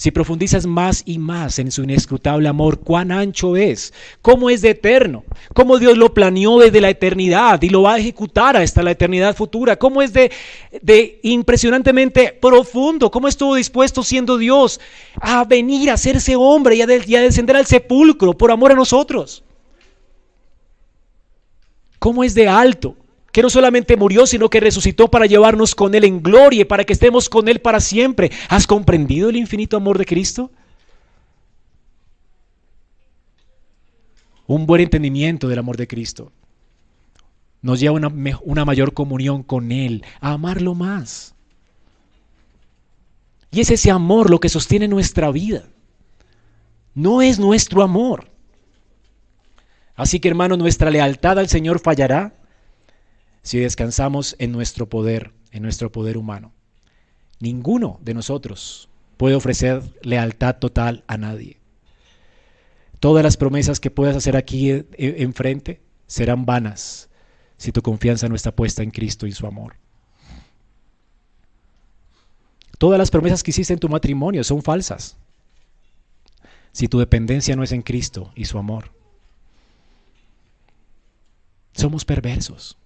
si 0.00 0.10
profundizas 0.10 0.64
más 0.64 1.02
y 1.04 1.18
más 1.18 1.58
en 1.58 1.70
su 1.70 1.82
inescrutable 1.82 2.48
amor, 2.48 2.80
cuán 2.80 3.12
ancho 3.12 3.54
es, 3.54 3.92
cómo 4.22 4.48
es 4.48 4.62
de 4.62 4.70
eterno, 4.70 5.24
cómo 5.52 5.76
Dios 5.76 5.98
lo 5.98 6.14
planeó 6.14 6.58
desde 6.58 6.80
la 6.80 6.88
eternidad 6.88 7.60
y 7.60 7.68
lo 7.68 7.82
va 7.82 7.92
a 7.92 7.98
ejecutar 7.98 8.56
hasta 8.56 8.82
la 8.82 8.92
eternidad 8.92 9.36
futura, 9.36 9.76
cómo 9.76 10.00
es 10.00 10.14
de, 10.14 10.32
de 10.80 11.20
impresionantemente 11.22 12.32
profundo, 12.40 13.10
cómo 13.10 13.28
estuvo 13.28 13.56
dispuesto 13.56 14.02
siendo 14.02 14.38
Dios 14.38 14.80
a 15.20 15.44
venir 15.44 15.90
a 15.90 15.94
hacerse 15.94 16.34
hombre 16.34 16.76
y 16.76 16.80
a, 16.80 16.86
y 17.06 17.14
a 17.16 17.20
descender 17.20 17.56
al 17.56 17.66
sepulcro 17.66 18.32
por 18.32 18.50
amor 18.50 18.72
a 18.72 18.76
nosotros. 18.76 19.44
¿Cómo 21.98 22.24
es 22.24 22.32
de 22.32 22.48
alto? 22.48 22.96
Que 23.32 23.42
no 23.42 23.50
solamente 23.50 23.96
murió, 23.96 24.26
sino 24.26 24.50
que 24.50 24.60
resucitó 24.60 25.08
para 25.08 25.26
llevarnos 25.26 25.74
con 25.74 25.94
Él 25.94 26.04
en 26.04 26.22
gloria, 26.22 26.66
para 26.66 26.84
que 26.84 26.92
estemos 26.92 27.28
con 27.28 27.48
Él 27.48 27.60
para 27.60 27.80
siempre. 27.80 28.30
¿Has 28.48 28.66
comprendido 28.66 29.28
el 29.28 29.36
infinito 29.36 29.76
amor 29.76 29.98
de 29.98 30.06
Cristo? 30.06 30.50
Un 34.46 34.66
buen 34.66 34.82
entendimiento 34.82 35.48
del 35.48 35.60
amor 35.60 35.76
de 35.76 35.86
Cristo 35.86 36.32
nos 37.62 37.78
lleva 37.78 37.94
a 37.94 38.08
una, 38.08 38.38
una 38.42 38.64
mayor 38.64 38.94
comunión 38.94 39.42
con 39.42 39.70
Él, 39.70 40.04
a 40.20 40.32
amarlo 40.32 40.74
más. 40.74 41.34
Y 43.50 43.60
es 43.60 43.70
ese 43.70 43.90
amor 43.90 44.30
lo 44.30 44.40
que 44.40 44.48
sostiene 44.48 44.88
nuestra 44.88 45.30
vida. 45.30 45.64
No 46.94 47.22
es 47.22 47.38
nuestro 47.38 47.82
amor. 47.82 48.28
Así 49.94 50.20
que 50.20 50.28
hermano, 50.28 50.56
nuestra 50.56 50.90
lealtad 50.90 51.38
al 51.38 51.48
Señor 51.48 51.80
fallará 51.80 52.32
si 53.42 53.58
descansamos 53.58 54.36
en 54.38 54.52
nuestro 54.52 54.88
poder, 54.88 55.32
en 55.50 55.62
nuestro 55.62 55.92
poder 55.92 56.16
humano. 56.16 56.52
Ninguno 57.38 57.98
de 58.02 58.14
nosotros 58.14 58.88
puede 59.16 59.34
ofrecer 59.34 59.82
lealtad 60.02 60.56
total 60.56 61.04
a 61.06 61.16
nadie. 61.16 61.58
Todas 63.00 63.24
las 63.24 63.36
promesas 63.36 63.80
que 63.80 63.90
puedas 63.90 64.16
hacer 64.16 64.36
aquí 64.36 64.70
e, 64.70 64.86
e, 64.92 65.22
enfrente 65.22 65.80
serán 66.06 66.44
vanas 66.44 67.08
si 67.56 67.72
tu 67.72 67.82
confianza 67.82 68.28
no 68.28 68.34
está 68.34 68.54
puesta 68.54 68.82
en 68.82 68.90
Cristo 68.90 69.26
y 69.26 69.32
su 69.32 69.46
amor. 69.46 69.76
Todas 72.78 72.98
las 72.98 73.10
promesas 73.10 73.42
que 73.42 73.50
hiciste 73.50 73.72
en 73.72 73.78
tu 73.78 73.88
matrimonio 73.88 74.44
son 74.44 74.62
falsas 74.62 75.16
si 76.72 76.88
tu 76.88 76.98
dependencia 76.98 77.56
no 77.56 77.62
es 77.62 77.72
en 77.72 77.82
Cristo 77.82 78.32
y 78.34 78.44
su 78.44 78.58
amor. 78.58 78.92
Somos 81.72 82.04
perversos. 82.04 82.76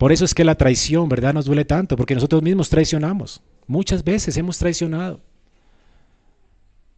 Por 0.00 0.12
eso 0.12 0.24
es 0.24 0.32
que 0.32 0.44
la 0.44 0.54
traición, 0.54 1.10
¿verdad? 1.10 1.34
Nos 1.34 1.44
duele 1.44 1.66
tanto, 1.66 1.94
porque 1.94 2.14
nosotros 2.14 2.40
mismos 2.40 2.70
traicionamos. 2.70 3.42
Muchas 3.66 4.02
veces 4.02 4.34
hemos 4.38 4.56
traicionado. 4.56 5.20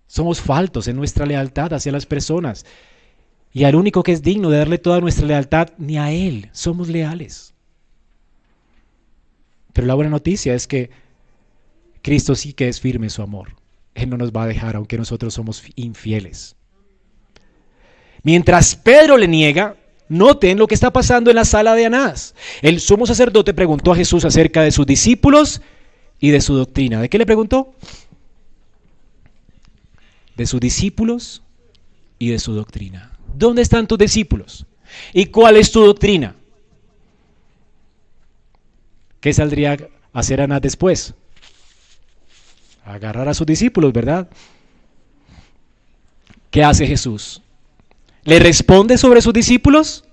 Somos 0.07 0.41
faltos 0.41 0.87
en 0.87 0.95
nuestra 0.95 1.27
lealtad 1.27 1.75
hacia 1.75 1.91
las 1.91 2.07
personas. 2.07 2.65
Y 3.53 3.65
al 3.65 3.75
único 3.75 4.05
que 4.05 4.13
es 4.13 4.23
digno 4.23 4.51
de 4.51 4.59
darle 4.59 4.79
toda 4.79 5.01
nuestra 5.01 5.27
lealtad, 5.27 5.71
ni 5.79 5.99
a 5.99 6.13
Él 6.13 6.49
somos 6.53 6.87
leales. 6.87 7.55
Pero 9.73 9.89
la 9.89 9.95
buena 9.95 10.11
noticia 10.13 10.55
es 10.55 10.69
que 10.69 10.91
Cristo 12.03 12.37
sí 12.37 12.53
que 12.53 12.69
es 12.69 12.81
firme 12.81 13.07
en 13.07 13.11
su 13.11 13.23
amor. 13.23 13.57
Él 13.97 14.11
no 14.11 14.17
nos 14.17 14.31
va 14.31 14.45
a 14.45 14.47
dejar 14.47 14.77
aunque 14.77 14.97
nosotros 14.97 15.35
somos 15.35 15.65
infieles. 15.75 16.55
Mientras 18.23 18.77
Pedro 18.77 19.17
le 19.17 19.27
niega, 19.27 19.75
Noten 20.13 20.59
lo 20.59 20.67
que 20.67 20.75
está 20.75 20.93
pasando 20.93 21.31
en 21.31 21.37
la 21.37 21.47
sala 21.47 21.75
de 21.75 21.87
Anás. 21.87 22.35
El 22.61 22.81
sumo 22.81 23.07
sacerdote 23.07 23.55
preguntó 23.55 23.93
a 23.93 23.97
Jesús 23.97 24.27
acerca 24.27 24.61
de 24.61 24.71
sus 24.71 24.85
discípulos 24.85 25.63
y 26.21 26.33
de 26.33 26.43
su 26.43 26.55
doctrina. 26.55 27.01
¿De 27.01 27.09
qué 27.09 27.17
le 27.17 27.25
preguntó? 27.25 27.73
De 30.37 30.45
sus 30.45 30.61
discípulos 30.61 31.43
y 32.19 32.29
de 32.29 32.39
su 32.39 32.53
doctrina. 32.53 33.13
¿Dónde 33.35 33.63
están 33.63 33.87
tus 33.87 33.97
discípulos? 33.97 34.67
¿Y 35.15 35.27
cuál 35.27 35.57
es 35.57 35.73
tu 35.73 35.81
doctrina? 35.81 36.37
¿Qué 39.23 39.33
saldría 39.33 39.79
a 40.13 40.19
hacer 40.19 40.43
Anás 40.43 40.61
después? 40.61 41.15
Agarrar 42.85 43.31
a 43.31 43.35
sus 43.35 43.47
discípulos, 43.47 43.95
¿verdad? 43.95 44.29
¿Qué 46.51 46.63
hace 46.63 46.87
Jesús? 46.87 47.42
¿Le 48.25 48.39
responde 48.39 48.99
sobre 48.99 49.21
sus 49.21 49.33
discípulos? 49.33 50.05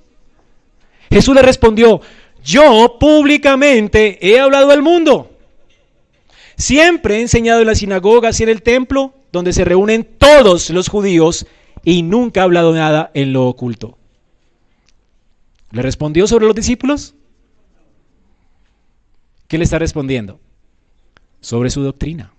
Jesús 1.12 1.36
le 1.36 1.42
respondió, 1.42 2.02
yo 2.44 2.98
públicamente 3.00 4.18
he 4.22 4.40
hablado 4.40 4.72
al 4.72 4.82
mundo. 4.82 5.32
Siempre 6.58 7.18
he 7.18 7.22
enseñado 7.22 7.62
en 7.62 7.68
las 7.68 7.80
sinagogas 7.80 8.40
y 8.40 8.44
en 8.44 8.50
el 8.50 8.62
templo, 8.62 9.14
donde 9.32 9.54
se 9.54 9.64
reúnen 9.64 10.08
todos 10.18 10.70
los 10.72 10.90
judíos, 10.90 11.46
y 11.84 12.04
nunca 12.04 12.42
he 12.42 12.44
hablado 12.44 12.74
nada 12.74 13.12
en 13.14 13.32
lo 13.32 13.48
oculto. 13.48 13.98
¿Le 15.72 15.82
respondió 15.82 16.28
sobre 16.28 16.48
los 16.48 16.56
discípulos? 16.56 17.16
¿Qué 19.48 19.58
le 19.58 19.64
está 19.64 19.80
respondiendo? 19.80 20.40
Sobre 21.42 21.70
su 21.70 21.82
doctrina. 21.82 22.34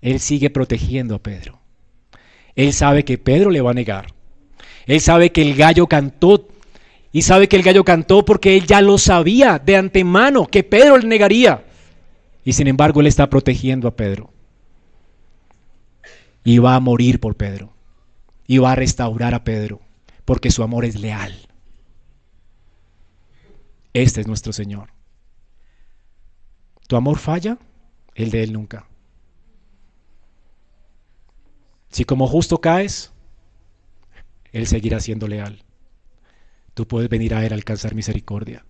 Él 0.00 0.18
sigue 0.18 0.50
protegiendo 0.50 1.14
a 1.14 1.18
Pedro. 1.18 1.59
Él 2.54 2.72
sabe 2.72 3.04
que 3.04 3.18
Pedro 3.18 3.50
le 3.50 3.60
va 3.60 3.70
a 3.70 3.74
negar. 3.74 4.12
Él 4.86 5.00
sabe 5.00 5.30
que 5.30 5.42
el 5.42 5.54
gallo 5.54 5.86
cantó. 5.86 6.48
Y 7.12 7.22
sabe 7.22 7.48
que 7.48 7.56
el 7.56 7.62
gallo 7.62 7.84
cantó 7.84 8.24
porque 8.24 8.56
él 8.56 8.66
ya 8.66 8.80
lo 8.80 8.96
sabía 8.96 9.58
de 9.58 9.76
antemano, 9.76 10.46
que 10.46 10.62
Pedro 10.62 10.96
le 10.96 11.08
negaría. 11.08 11.64
Y 12.44 12.52
sin 12.52 12.68
embargo 12.68 13.00
él 13.00 13.06
está 13.06 13.28
protegiendo 13.28 13.88
a 13.88 13.96
Pedro. 13.96 14.32
Y 16.44 16.58
va 16.58 16.74
a 16.76 16.80
morir 16.80 17.20
por 17.20 17.36
Pedro. 17.36 17.72
Y 18.46 18.58
va 18.58 18.72
a 18.72 18.76
restaurar 18.76 19.34
a 19.34 19.44
Pedro. 19.44 19.80
Porque 20.24 20.50
su 20.50 20.62
amor 20.62 20.84
es 20.84 21.00
leal. 21.00 21.48
Este 23.92 24.20
es 24.20 24.26
nuestro 24.26 24.52
Señor. 24.52 24.90
¿Tu 26.86 26.96
amor 26.96 27.18
falla? 27.18 27.58
El 28.14 28.30
de 28.30 28.42
Él 28.42 28.52
nunca. 28.52 28.89
Si 31.90 32.04
como 32.04 32.26
justo 32.26 32.60
caes, 32.60 33.12
Él 34.52 34.66
seguirá 34.66 35.00
siendo 35.00 35.26
leal. 35.28 35.64
Tú 36.74 36.86
puedes 36.86 37.08
venir 37.08 37.34
a 37.34 37.44
Él 37.44 37.52
a 37.52 37.56
alcanzar 37.56 37.94
misericordia. 37.94 38.64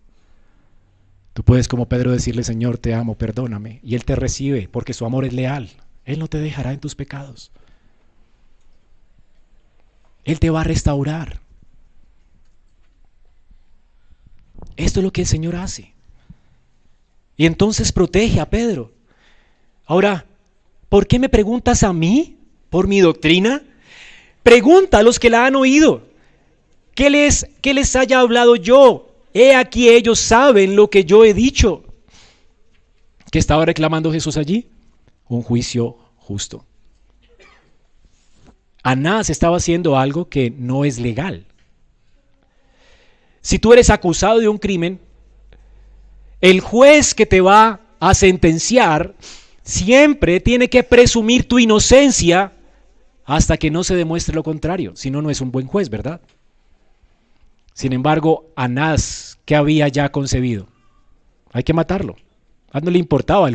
Tú 1.33 1.45
puedes 1.45 1.69
como 1.69 1.89
Pedro 1.89 2.11
decirle, 2.11 2.43
Señor, 2.43 2.79
te 2.79 2.95
amo, 2.95 3.17
perdóname. 3.17 3.81
Y 3.83 3.95
Él 3.95 4.05
te 4.05 4.17
recibe 4.17 4.69
porque 4.71 4.95
su 4.95 5.05
amor 5.05 5.25
es 5.25 5.33
leal. 5.33 5.71
Él 6.05 6.19
no 6.19 6.29
te 6.29 6.39
dejará 6.39 6.73
en 6.73 6.81
tus 6.81 6.95
pecados. 6.95 7.53
Él 10.25 10.41
te 10.41 10.51
va 10.51 10.63
a 10.63 10.65
restaurar. 10.65 11.41
Esto 14.77 15.01
es 15.01 15.05
lo 15.05 15.13
que 15.13 15.23
el 15.23 15.27
Señor 15.27 15.57
hace. 15.57 15.95
Y 17.37 17.47
entonces 17.47 17.93
protege 17.93 18.41
a 18.41 18.51
Pedro. 18.51 18.93
Ahora, 19.87 20.27
¿por 20.89 21.07
qué 21.07 21.19
me 21.19 21.29
preguntas 21.29 21.83
a 21.83 21.93
mí? 21.93 22.40
Por 22.71 22.89
mi 22.89 23.01
doctrina? 23.01 23.63
Pregunta 24.43 24.99
a 24.99 25.03
los 25.03 25.19
que 25.19 25.29
la 25.29 25.45
han 25.45 25.57
oído. 25.57 26.03
¿Qué 26.95 27.11
les, 27.11 27.47
qué 27.61 27.75
les 27.75 27.95
haya 27.97 28.21
hablado 28.21 28.57
yo? 28.57 29.09
He 29.35 29.55
aquí 29.55 29.89
ellos 29.89 30.19
saben 30.19 30.77
lo 30.77 30.89
que 30.89 31.05
yo 31.05 31.25
he 31.25 31.35
dicho. 31.35 31.85
¿Qué 33.31 33.39
estaba 33.39 33.65
reclamando 33.65 34.13
Jesús 34.13 34.37
allí? 34.37 34.67
Un 35.29 35.43
juicio 35.43 35.97
justo. 36.17 36.65
Anás 38.83 39.31
estaba 39.31 39.59
haciendo 39.59 39.99
algo 39.99 40.29
que 40.29 40.51
no 40.51 40.85
es 40.85 40.99
legal. 40.99 41.45
Si 43.43 43.59
tú 43.59 43.73
eres 43.73 43.91
acusado 43.91 44.39
de 44.39 44.49
un 44.49 44.59
crimen, 44.59 45.01
el 46.41 46.61
juez 46.61 47.15
que 47.15 47.27
te 47.27 47.41
va 47.41 47.81
a 48.01 48.15
sentenciar 48.15 49.15
siempre 49.63 50.41
tiene 50.41 50.69
que 50.69 50.83
presumir 50.83 51.47
tu 51.47 51.59
inocencia 51.59 52.53
hasta 53.25 53.57
que 53.57 53.71
no 53.71 53.85
se 53.85 53.97
demuestre 53.97 54.35
lo 54.35 54.43
contrario, 54.43 54.93
si 54.97 55.11
no, 55.11 55.23
no 55.23 55.31
es 55.31 55.41
un 55.41 55.53
buen 55.53 55.67
juez, 55.67 55.89
¿verdad? 55.89 56.21
Sin 57.75 57.93
embargo, 57.93 58.51
Anás, 58.57 59.39
¿qué 59.45 59.57
había 59.57 59.89
ya 59.89 60.11
concebido? 60.11 60.67
Hay 61.53 61.63
que 61.63 61.73
matarlo. 61.73 62.17
A 62.73 62.81
no 62.81 62.91
le 62.91 62.99
importaba 62.99 63.49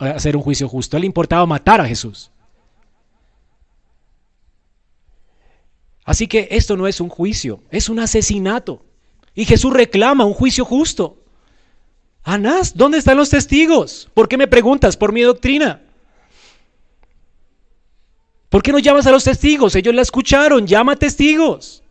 hacer 0.00 0.36
un 0.36 0.42
juicio 0.42 0.68
justo, 0.68 0.96
a 0.96 0.98
él 0.98 1.02
le 1.02 1.06
importaba 1.06 1.44
matar 1.46 1.80
a 1.80 1.86
Jesús. 1.86 2.30
Así 6.04 6.26
que 6.26 6.48
esto 6.50 6.76
no 6.76 6.86
es 6.86 7.00
un 7.00 7.08
juicio, 7.08 7.62
es 7.70 7.88
un 7.88 8.00
asesinato. 8.00 8.84
Y 9.34 9.44
Jesús 9.44 9.72
reclama 9.72 10.24
un 10.24 10.34
juicio 10.34 10.64
justo. 10.64 11.18
Anás, 12.22 12.76
¿dónde 12.76 12.98
están 12.98 13.16
los 13.16 13.30
testigos? 13.30 14.08
¿Por 14.14 14.28
qué 14.28 14.36
me 14.36 14.48
preguntas 14.48 14.96
por 14.96 15.12
mi 15.12 15.22
doctrina? 15.22 15.82
¿Por 18.50 18.62
qué 18.62 18.72
no 18.72 18.80
llamas 18.80 19.06
a 19.06 19.12
los 19.12 19.24
testigos? 19.24 19.76
Ellos 19.76 19.94
la 19.94 20.02
escucharon, 20.02 20.66
llama 20.66 20.92
a 20.92 20.96
testigos. 20.96 21.82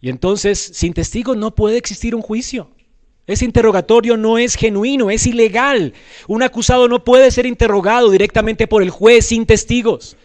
Y 0.00 0.08
entonces, 0.08 0.58
sin 0.74 0.94
testigos 0.94 1.36
no 1.36 1.54
puede 1.54 1.76
existir 1.76 2.14
un 2.14 2.22
juicio. 2.22 2.70
Ese 3.26 3.44
interrogatorio 3.44 4.16
no 4.16 4.38
es 4.38 4.54
genuino, 4.54 5.10
es 5.10 5.26
ilegal. 5.26 5.92
Un 6.26 6.42
acusado 6.42 6.88
no 6.88 7.04
puede 7.04 7.30
ser 7.30 7.44
interrogado 7.44 8.10
directamente 8.10 8.66
por 8.66 8.82
el 8.82 8.88
juez 8.88 9.26
sin 9.26 9.44
testigos. 9.44 10.16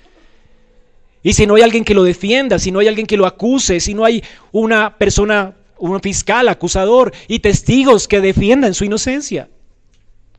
Y 1.22 1.34
si 1.34 1.45
no 1.45 1.55
hay 1.55 1.63
alguien 1.63 1.84
que 1.84 1.93
lo 1.93 2.03
defienda, 2.03 2.57
si 2.57 2.72
no 2.72 2.80
hay 2.80 2.88
alguien 2.88 3.07
que 3.07 3.18
lo 3.18 3.26
acuse, 3.26 3.82
si 3.82 3.93
no 3.93 4.05
hay 4.05 4.24
una 4.53 4.97
persona, 4.97 5.55
un 5.78 5.99
fiscal, 5.99 6.47
acusador 6.47 7.13
y 7.28 7.39
testigos 7.39 8.07
que 8.07 8.22
defiendan 8.22 8.74
su 8.74 8.86
inocencia. 8.86 9.49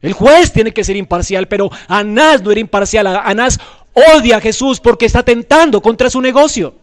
El 0.03 0.13
juez 0.13 0.53
tiene 0.53 0.73
que 0.73 0.85
ser 0.85 0.97
imparcial, 0.97 1.49
pero 1.49 1.71
Anás 1.89 2.43
no 2.43 2.51
era 2.51 2.61
imparcial. 2.61 3.07
Anás 3.07 3.59
odia 4.15 4.37
a 4.37 4.41
Jesús 4.41 4.81
porque 4.81 5.07
está 5.07 5.23
tentando 5.23 5.81
contra 5.81 6.11
su 6.11 6.21
negocio. 6.21 6.75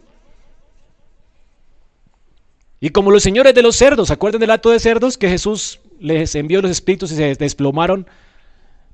Y 2.79 2.89
como 2.89 3.11
los 3.11 3.23
señores 3.23 3.53
de 3.53 3.61
los 3.61 3.77
cerdos, 3.77 4.07
¿se 4.07 4.13
acuerdan 4.13 4.41
del 4.41 4.51
acto 4.51 4.69
de 4.69 4.79
cerdos 4.79 5.17
que 5.17 5.29
Jesús 5.29 5.79
les 5.99 6.35
envió 6.35 6.61
los 6.61 6.71
espíritus 6.71 7.11
y 7.11 7.15
se 7.15 7.35
desplomaron? 7.35 8.05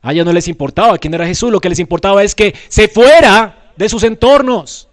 A 0.02 0.12
ellos 0.12 0.26
no 0.26 0.34
les 0.34 0.48
importaba 0.48 0.98
quién 0.98 1.14
era 1.14 1.26
Jesús, 1.26 1.52
lo 1.52 1.60
que 1.60 1.70
les 1.70 1.80
importaba 1.80 2.24
es 2.24 2.36
que 2.36 2.54
se 2.68 2.88
fuera 2.88 3.72
de 3.76 3.90
sus 3.90 4.04
entornos, 4.04 4.90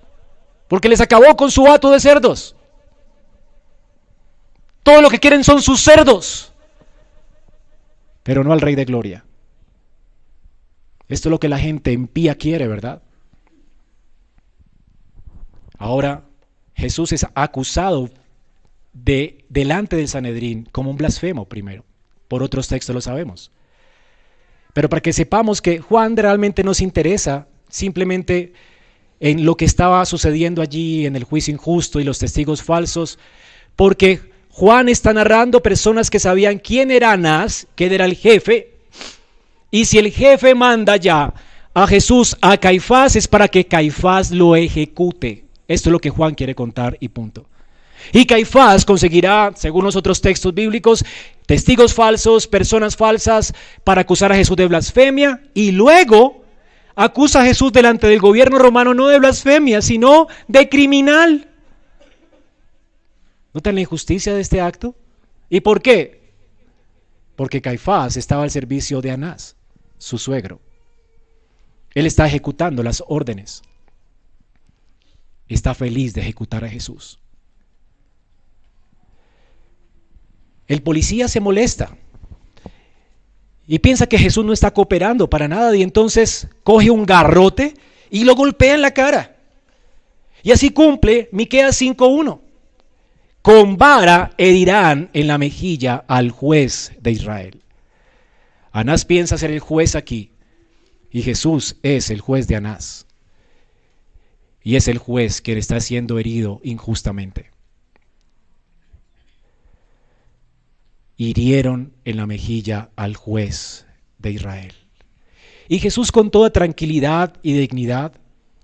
porque 0.68 0.88
les 0.88 1.00
acabó 1.00 1.36
con 1.36 1.50
su 1.50 1.66
acto 1.66 1.90
de 1.90 2.00
cerdos. 2.00 2.56
Todo 4.82 5.02
lo 5.02 5.10
que 5.10 5.20
quieren 5.20 5.44
son 5.44 5.60
sus 5.60 5.82
cerdos, 5.82 6.52
pero 8.26 8.42
no 8.42 8.52
al 8.52 8.60
Rey 8.60 8.74
de 8.74 8.84
Gloria. 8.84 9.24
Esto 11.06 11.28
es 11.28 11.30
lo 11.30 11.38
que 11.38 11.48
la 11.48 11.60
gente 11.60 11.92
impía 11.92 12.34
quiere, 12.34 12.66
¿verdad? 12.66 13.00
Ahora 15.78 16.24
Jesús 16.74 17.12
es 17.12 17.24
acusado 17.36 18.10
de 18.92 19.44
delante 19.48 19.94
del 19.94 20.08
Sanedrín 20.08 20.68
como 20.72 20.90
un 20.90 20.96
blasfemo 20.96 21.44
primero. 21.44 21.84
Por 22.26 22.42
otros 22.42 22.66
textos 22.66 22.92
lo 22.92 23.00
sabemos. 23.00 23.52
Pero 24.72 24.88
para 24.88 25.02
que 25.02 25.12
sepamos 25.12 25.62
que 25.62 25.78
Juan 25.78 26.16
realmente 26.16 26.64
nos 26.64 26.80
interesa 26.80 27.46
simplemente 27.68 28.54
en 29.20 29.44
lo 29.44 29.56
que 29.56 29.66
estaba 29.66 30.04
sucediendo 30.04 30.62
allí 30.62 31.06
en 31.06 31.14
el 31.14 31.22
juicio 31.22 31.54
injusto 31.54 32.00
y 32.00 32.04
los 32.04 32.18
testigos 32.18 32.64
falsos, 32.64 33.20
porque 33.76 34.20
Juan 34.56 34.88
está 34.88 35.12
narrando 35.12 35.62
personas 35.62 36.08
que 36.08 36.18
sabían 36.18 36.58
quién 36.58 36.90
era 36.90 37.12
Anás, 37.12 37.66
quién 37.74 37.92
era 37.92 38.06
el 38.06 38.14
jefe, 38.14 38.70
y 39.70 39.84
si 39.84 39.98
el 39.98 40.10
jefe 40.10 40.54
manda 40.54 40.96
ya 40.96 41.34
a 41.74 41.86
Jesús 41.86 42.34
a 42.40 42.56
Caifás 42.56 43.16
es 43.16 43.28
para 43.28 43.48
que 43.48 43.66
Caifás 43.66 44.30
lo 44.30 44.56
ejecute. 44.56 45.44
Esto 45.68 45.90
es 45.90 45.92
lo 45.92 45.98
que 45.98 46.08
Juan 46.08 46.34
quiere 46.34 46.54
contar 46.54 46.96
y 47.00 47.08
punto. 47.08 47.44
Y 48.14 48.24
Caifás 48.24 48.86
conseguirá, 48.86 49.52
según 49.54 49.84
los 49.84 49.94
otros 49.94 50.22
textos 50.22 50.54
bíblicos, 50.54 51.04
testigos 51.44 51.92
falsos, 51.92 52.46
personas 52.46 52.96
falsas 52.96 53.52
para 53.84 54.00
acusar 54.00 54.32
a 54.32 54.36
Jesús 54.36 54.56
de 54.56 54.68
blasfemia 54.68 55.42
y 55.52 55.72
luego 55.72 56.46
acusa 56.94 57.42
a 57.42 57.44
Jesús 57.44 57.74
delante 57.74 58.06
del 58.06 58.20
gobierno 58.20 58.58
romano 58.58 58.94
no 58.94 59.08
de 59.08 59.18
blasfemia, 59.18 59.82
sino 59.82 60.28
de 60.48 60.66
criminal. 60.70 61.46
¿Notan 63.56 63.76
la 63.76 63.80
injusticia 63.80 64.34
de 64.34 64.42
este 64.42 64.60
acto? 64.60 64.94
¿Y 65.48 65.60
por 65.60 65.80
qué? 65.80 66.34
Porque 67.36 67.62
Caifás 67.62 68.18
estaba 68.18 68.42
al 68.42 68.50
servicio 68.50 69.00
de 69.00 69.10
Anás, 69.10 69.56
su 69.96 70.18
suegro. 70.18 70.60
Él 71.94 72.04
está 72.04 72.26
ejecutando 72.26 72.82
las 72.82 73.02
órdenes. 73.08 73.62
Está 75.48 75.72
feliz 75.72 76.12
de 76.12 76.20
ejecutar 76.20 76.66
a 76.66 76.68
Jesús. 76.68 77.18
El 80.66 80.82
policía 80.82 81.26
se 81.26 81.40
molesta 81.40 81.96
y 83.66 83.78
piensa 83.78 84.06
que 84.06 84.18
Jesús 84.18 84.44
no 84.44 84.52
está 84.52 84.70
cooperando 84.74 85.30
para 85.30 85.48
nada 85.48 85.74
y 85.74 85.82
entonces 85.82 86.46
coge 86.62 86.90
un 86.90 87.06
garrote 87.06 87.72
y 88.10 88.24
lo 88.24 88.34
golpea 88.34 88.74
en 88.74 88.82
la 88.82 88.90
cara. 88.90 89.38
Y 90.42 90.52
así 90.52 90.68
cumple 90.68 91.30
Miqueas 91.32 91.80
5:1. 91.80 92.44
Con 93.46 93.76
vara 93.76 94.32
herirán 94.38 95.08
en 95.12 95.28
la 95.28 95.38
mejilla 95.38 96.04
al 96.08 96.32
juez 96.32 96.90
de 97.00 97.12
Israel. 97.12 97.62
Anás 98.72 99.04
piensa 99.04 99.38
ser 99.38 99.52
el 99.52 99.60
juez 99.60 99.94
aquí 99.94 100.32
y 101.12 101.22
Jesús 101.22 101.76
es 101.84 102.10
el 102.10 102.20
juez 102.20 102.48
de 102.48 102.56
Anás. 102.56 103.06
Y 104.64 104.74
es 104.74 104.88
el 104.88 104.98
juez 104.98 105.42
quien 105.42 105.58
está 105.58 105.78
siendo 105.78 106.18
herido 106.18 106.60
injustamente. 106.64 107.52
hirieron 111.16 111.92
en 112.04 112.16
la 112.16 112.26
mejilla 112.26 112.90
al 112.96 113.14
juez 113.14 113.86
de 114.18 114.32
Israel. 114.32 114.72
Y 115.68 115.78
Jesús 115.78 116.10
con 116.10 116.32
toda 116.32 116.50
tranquilidad 116.50 117.36
y 117.44 117.52
dignidad 117.52 118.12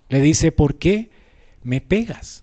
le 0.09 0.21
dice, 0.21 0.51
¿por 0.51 0.75
qué 0.75 1.09
me 1.63 1.81
pegas? 1.81 2.43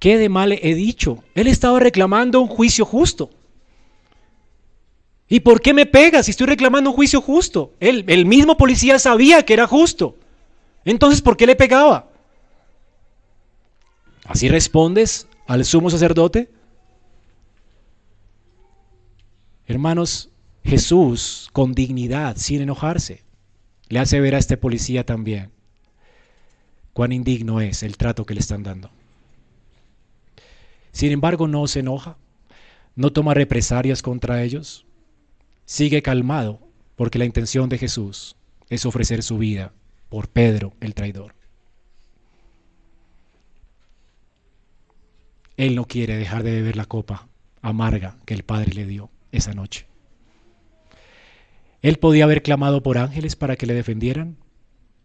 ¿Qué 0.00 0.18
de 0.18 0.28
mal 0.28 0.52
he 0.52 0.74
dicho? 0.74 1.22
Él 1.34 1.46
estaba 1.46 1.78
reclamando 1.78 2.40
un 2.40 2.48
juicio 2.48 2.84
justo. 2.84 3.30
¿Y 5.28 5.40
por 5.40 5.60
qué 5.60 5.72
me 5.72 5.86
pegas 5.86 6.24
si 6.24 6.32
estoy 6.32 6.48
reclamando 6.48 6.90
un 6.90 6.96
juicio 6.96 7.20
justo? 7.20 7.74
Él, 7.78 8.04
el 8.08 8.26
mismo 8.26 8.56
policía 8.56 8.98
sabía 8.98 9.44
que 9.44 9.52
era 9.52 9.68
justo. 9.68 10.16
Entonces, 10.84 11.22
¿por 11.22 11.36
qué 11.36 11.46
le 11.46 11.54
pegaba? 11.54 12.08
¿Así 14.24 14.48
respondes 14.48 15.28
al 15.46 15.64
sumo 15.64 15.90
sacerdote? 15.90 16.50
Hermanos, 19.66 20.30
Jesús 20.64 21.48
con 21.52 21.74
dignidad, 21.74 22.36
sin 22.36 22.62
enojarse, 22.62 23.22
le 23.88 24.00
hace 24.00 24.18
ver 24.18 24.34
a 24.34 24.38
este 24.38 24.56
policía 24.56 25.04
también 25.04 25.52
cuán 26.92 27.12
indigno 27.12 27.60
es 27.60 27.82
el 27.82 27.96
trato 27.96 28.26
que 28.26 28.34
le 28.34 28.40
están 28.40 28.62
dando. 28.62 28.90
Sin 30.92 31.12
embargo, 31.12 31.48
no 31.48 31.66
se 31.66 31.80
enoja, 31.80 32.16
no 32.96 33.12
toma 33.12 33.34
represalias 33.34 34.02
contra 34.02 34.42
ellos, 34.42 34.86
sigue 35.64 36.02
calmado 36.02 36.60
porque 36.96 37.18
la 37.18 37.24
intención 37.24 37.68
de 37.68 37.78
Jesús 37.78 38.36
es 38.68 38.84
ofrecer 38.86 39.22
su 39.22 39.38
vida 39.38 39.72
por 40.08 40.28
Pedro 40.28 40.74
el 40.80 40.94
traidor. 40.94 41.34
Él 45.56 45.76
no 45.76 45.84
quiere 45.84 46.16
dejar 46.16 46.42
de 46.42 46.52
beber 46.52 46.76
la 46.76 46.86
copa 46.86 47.28
amarga 47.62 48.16
que 48.24 48.34
el 48.34 48.44
Padre 48.44 48.72
le 48.72 48.86
dio 48.86 49.10
esa 49.32 49.52
noche. 49.52 49.86
Él 51.82 51.98
podía 51.98 52.24
haber 52.24 52.42
clamado 52.42 52.82
por 52.82 52.98
ángeles 52.98 53.36
para 53.36 53.56
que 53.56 53.66
le 53.66 53.74
defendieran 53.74 54.36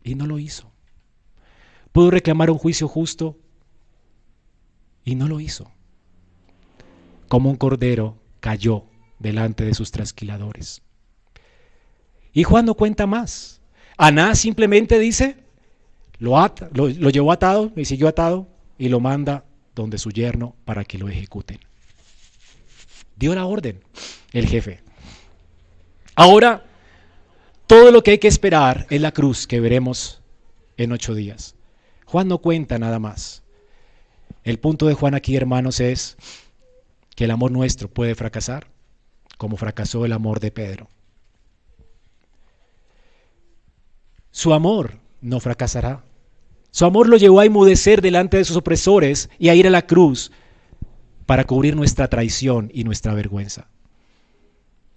y 0.04 0.16
no 0.16 0.26
lo 0.28 0.40
hizo. 0.40 0.72
Pudo 1.92 2.12
reclamar 2.12 2.50
un 2.50 2.58
juicio 2.58 2.88
justo 2.88 3.38
y 5.04 5.16
no 5.16 5.28
lo 5.28 5.40
hizo. 5.40 5.72
Como 7.28 7.50
un 7.50 7.56
cordero 7.56 8.18
cayó 8.40 8.86
delante 9.20 9.66
de 9.66 9.74
sus 9.74 9.92
trasquiladores. 9.92 10.82
Y 12.34 12.44
Juan 12.44 12.66
no 12.66 12.76
cuenta 12.76 13.08
más. 13.08 13.62
Anás 13.98 14.40
simplemente 14.40 15.00
dice, 15.00 15.38
lo, 16.20 16.36
lo, 16.74 16.90
lo 16.90 17.10
llevó 17.10 17.32
atado 17.32 17.72
y 17.76 17.86
siguió 17.86 18.08
atado 18.08 18.48
y 18.78 18.90
lo 18.90 19.00
manda 19.00 19.46
donde 19.74 19.98
su 19.98 20.12
yerno 20.12 20.56
para 20.66 20.84
que 20.86 20.98
lo 20.98 21.10
ejecuten. 21.10 21.60
Dio 23.16 23.34
la 23.34 23.46
orden 23.46 23.82
el 24.34 24.48
jefe. 24.48 24.82
Ahora, 26.16 26.66
todo 27.68 27.92
lo 27.92 28.04
que 28.04 28.12
hay 28.12 28.18
que 28.20 28.28
esperar 28.28 28.86
es 28.90 29.02
la 29.02 29.12
cruz 29.12 29.48
que 29.48 29.60
veremos 29.60 30.22
en 30.78 30.92
ocho 30.92 31.16
días. 31.16 31.56
Juan 32.06 32.28
no 32.28 32.40
cuenta 32.40 32.78
nada 32.78 33.00
más. 33.00 33.44
El 34.44 34.60
punto 34.60 34.86
de 34.88 34.94
Juan 34.94 35.16
aquí, 35.16 35.36
hermanos, 35.36 35.80
es 35.80 36.18
que 37.16 37.24
el 37.24 37.32
amor 37.32 37.52
nuestro 37.52 37.88
puede 37.90 38.14
fracasar, 38.14 38.68
como 39.38 39.58
fracasó 39.58 40.06
el 40.06 40.14
amor 40.14 40.40
de 40.40 40.52
Pedro. 40.52 40.90
Su 44.32 44.54
amor 44.54 45.00
no 45.22 45.40
fracasará. 45.40 46.04
Su 46.72 46.86
amor 46.86 47.08
lo 47.08 47.16
llevó 47.16 47.40
a 47.40 47.46
inmudecer 47.46 48.02
delante 48.02 48.38
de 48.38 48.44
sus 48.44 48.58
opresores 48.58 49.30
y 49.40 49.48
a 49.48 49.56
ir 49.56 49.66
a 49.66 49.70
la 49.70 49.88
cruz 49.88 50.32
para 51.26 51.46
cubrir 51.46 51.76
nuestra 51.76 52.10
traición 52.10 52.70
y 52.74 52.84
nuestra 52.84 53.14
vergüenza. 53.14 53.70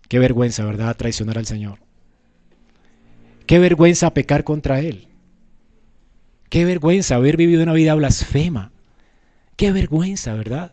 Qué 0.08 0.18
vergüenza, 0.18 0.64
¿verdad? 0.64 0.96
Traicionar 0.96 1.38
al 1.38 1.46
Señor. 1.46 1.78
Qué 3.46 3.58
vergüenza 3.58 4.12
pecar 4.12 4.42
contra 4.42 4.80
Él. 4.80 5.08
Qué 6.50 6.64
vergüenza 6.64 7.14
haber 7.14 7.36
vivido 7.36 7.62
una 7.62 7.74
vida 7.74 7.94
blasfema. 7.94 8.72
Qué 9.56 9.70
vergüenza, 9.70 10.34
¿verdad? 10.34 10.72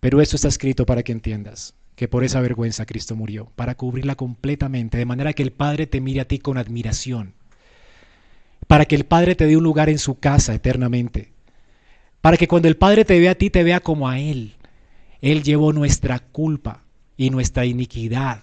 Pero 0.00 0.20
esto 0.20 0.36
está 0.36 0.48
escrito 0.48 0.86
para 0.86 1.02
que 1.02 1.12
entiendas 1.12 1.74
que 1.96 2.08
por 2.08 2.24
esa 2.24 2.40
vergüenza 2.40 2.86
Cristo 2.86 3.16
murió, 3.16 3.50
para 3.56 3.74
cubrirla 3.74 4.14
completamente, 4.14 4.98
de 4.98 5.06
manera 5.06 5.32
que 5.32 5.42
el 5.42 5.52
Padre 5.52 5.86
te 5.86 6.00
mire 6.00 6.20
a 6.20 6.28
ti 6.28 6.38
con 6.38 6.58
admiración, 6.58 7.34
para 8.66 8.84
que 8.84 8.96
el 8.96 9.04
Padre 9.04 9.34
te 9.34 9.46
dé 9.46 9.56
un 9.56 9.64
lugar 9.64 9.88
en 9.88 9.98
su 9.98 10.18
casa 10.18 10.54
eternamente, 10.54 11.32
para 12.20 12.36
que 12.36 12.48
cuando 12.48 12.68
el 12.68 12.76
Padre 12.76 13.04
te 13.04 13.18
vea 13.18 13.32
a 13.32 13.34
ti, 13.36 13.48
te 13.50 13.64
vea 13.64 13.80
como 13.80 14.08
a 14.08 14.18
Él. 14.18 14.56
Él 15.22 15.42
llevó 15.42 15.72
nuestra 15.72 16.18
culpa 16.18 16.82
y 17.16 17.30
nuestra 17.30 17.64
iniquidad 17.64 18.42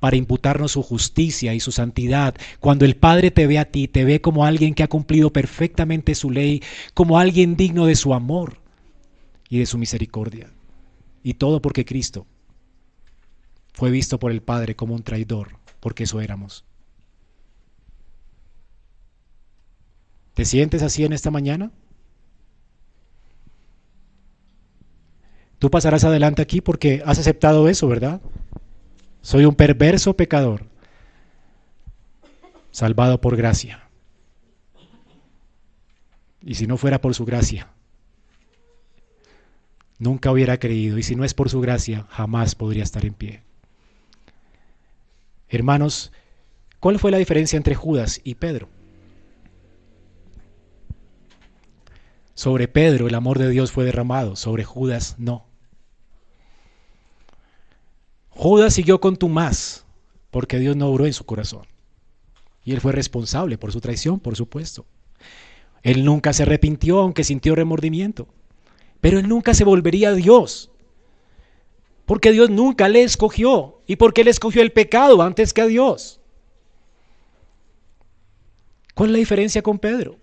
para 0.00 0.16
imputarnos 0.16 0.72
su 0.72 0.82
justicia 0.82 1.54
y 1.54 1.60
su 1.60 1.72
santidad. 1.72 2.34
Cuando 2.60 2.84
el 2.84 2.96
Padre 2.96 3.30
te 3.30 3.46
ve 3.46 3.58
a 3.58 3.66
ti, 3.66 3.88
te 3.88 4.04
ve 4.04 4.20
como 4.20 4.44
alguien 4.44 4.74
que 4.74 4.82
ha 4.82 4.88
cumplido 4.88 5.32
perfectamente 5.32 6.14
su 6.14 6.30
ley, 6.30 6.62
como 6.94 7.18
alguien 7.18 7.56
digno 7.56 7.86
de 7.86 7.96
su 7.96 8.14
amor 8.14 8.58
y 9.48 9.58
de 9.58 9.66
su 9.66 9.78
misericordia. 9.78 10.50
Y 11.26 11.34
todo 11.34 11.60
porque 11.60 11.84
Cristo 11.84 12.24
fue 13.72 13.90
visto 13.90 14.20
por 14.20 14.30
el 14.30 14.42
Padre 14.42 14.76
como 14.76 14.94
un 14.94 15.02
traidor, 15.02 15.58
porque 15.80 16.04
eso 16.04 16.20
éramos. 16.20 16.64
¿Te 20.34 20.44
sientes 20.44 20.84
así 20.84 21.04
en 21.04 21.12
esta 21.12 21.32
mañana? 21.32 21.72
Tú 25.58 25.68
pasarás 25.68 26.04
adelante 26.04 26.42
aquí 26.42 26.60
porque 26.60 27.02
has 27.04 27.18
aceptado 27.18 27.68
eso, 27.68 27.88
¿verdad? 27.88 28.20
Soy 29.20 29.46
un 29.46 29.56
perverso 29.56 30.14
pecador, 30.14 30.68
salvado 32.70 33.20
por 33.20 33.36
gracia. 33.36 33.90
Y 36.40 36.54
si 36.54 36.68
no 36.68 36.76
fuera 36.76 37.00
por 37.00 37.16
su 37.16 37.24
gracia, 37.24 37.72
nunca 39.98 40.30
hubiera 40.30 40.58
creído. 40.58 40.98
Y 40.98 41.02
si 41.02 41.16
no 41.16 41.24
es 41.24 41.34
por 41.34 41.50
su 41.50 41.60
gracia, 41.60 42.06
jamás 42.10 42.54
podría 42.54 42.82
estar 42.82 43.04
en 43.04 43.14
pie. 43.14 43.42
Hermanos, 45.48 46.12
¿cuál 46.80 46.98
fue 46.98 47.10
la 47.10 47.18
diferencia 47.18 47.56
entre 47.56 47.74
Judas 47.74 48.20
y 48.24 48.34
Pedro? 48.34 48.68
Sobre 52.34 52.68
Pedro 52.68 53.06
el 53.06 53.14
amor 53.14 53.38
de 53.38 53.48
Dios 53.48 53.72
fue 53.72 53.84
derramado, 53.84 54.36
sobre 54.36 54.64
Judas 54.64 55.14
no. 55.18 55.46
Judas 58.28 58.74
siguió 58.74 59.00
con 59.00 59.16
más, 59.30 59.86
porque 60.30 60.58
Dios 60.58 60.76
no 60.76 60.88
obró 60.88 61.06
en 61.06 61.14
su 61.14 61.24
corazón. 61.24 61.66
Y 62.62 62.72
él 62.72 62.80
fue 62.82 62.92
responsable 62.92 63.56
por 63.56 63.72
su 63.72 63.80
traición, 63.80 64.20
por 64.20 64.36
supuesto. 64.36 64.84
Él 65.82 66.04
nunca 66.04 66.34
se 66.34 66.42
arrepintió, 66.42 66.98
aunque 66.98 67.24
sintió 67.24 67.54
remordimiento. 67.54 68.28
Pero 69.00 69.18
él 69.18 69.28
nunca 69.28 69.54
se 69.54 69.64
volvería 69.64 70.10
a 70.10 70.14
Dios. 70.14 70.70
Porque 72.04 72.32
Dios 72.32 72.50
nunca 72.50 72.88
le 72.88 73.02
escogió. 73.02 73.80
Y 73.86 73.96
porque 73.96 74.22
él 74.22 74.28
escogió 74.28 74.62
el 74.62 74.72
pecado 74.72 75.22
antes 75.22 75.52
que 75.52 75.62
a 75.62 75.66
Dios. 75.66 76.20
¿Cuál 78.94 79.10
es 79.10 79.12
la 79.12 79.18
diferencia 79.18 79.62
con 79.62 79.78
Pedro? 79.78 80.18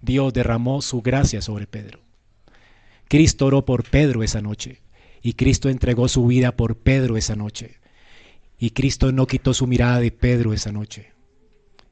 Dios 0.00 0.32
derramó 0.32 0.82
su 0.82 1.00
gracia 1.02 1.40
sobre 1.40 1.66
Pedro. 1.66 2.00
Cristo 3.08 3.46
oró 3.46 3.64
por 3.64 3.84
Pedro 3.84 4.22
esa 4.22 4.40
noche 4.40 4.80
y 5.22 5.34
Cristo 5.34 5.68
entregó 5.68 6.08
su 6.08 6.26
vida 6.26 6.56
por 6.56 6.76
Pedro 6.76 7.16
esa 7.16 7.36
noche. 7.36 7.76
Y 8.58 8.70
Cristo 8.70 9.12
no 9.12 9.26
quitó 9.26 9.54
su 9.54 9.66
mirada 9.66 10.00
de 10.00 10.10
Pedro 10.10 10.52
esa 10.52 10.72
noche 10.72 11.12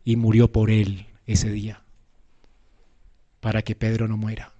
y 0.04 0.16
murió 0.16 0.50
por 0.50 0.70
él 0.70 1.06
ese 1.26 1.50
día 1.50 1.82
para 3.40 3.62
que 3.62 3.74
Pedro 3.74 4.06
no 4.06 4.16
muera, 4.16 4.52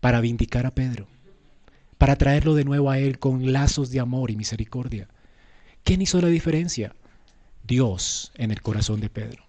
para 0.00 0.20
vindicar 0.20 0.66
a 0.66 0.70
Pedro, 0.70 1.06
para 1.98 2.16
traerlo 2.16 2.54
de 2.54 2.64
nuevo 2.64 2.90
a 2.90 2.98
él 2.98 3.18
con 3.18 3.52
lazos 3.52 3.90
de 3.90 4.00
amor 4.00 4.30
y 4.30 4.36
misericordia. 4.36 5.08
¿Quién 5.84 6.02
hizo 6.02 6.20
la 6.20 6.28
diferencia? 6.28 6.94
Dios 7.64 8.32
en 8.36 8.50
el 8.50 8.62
corazón 8.62 9.00
de 9.00 9.10
Pedro. 9.10 9.44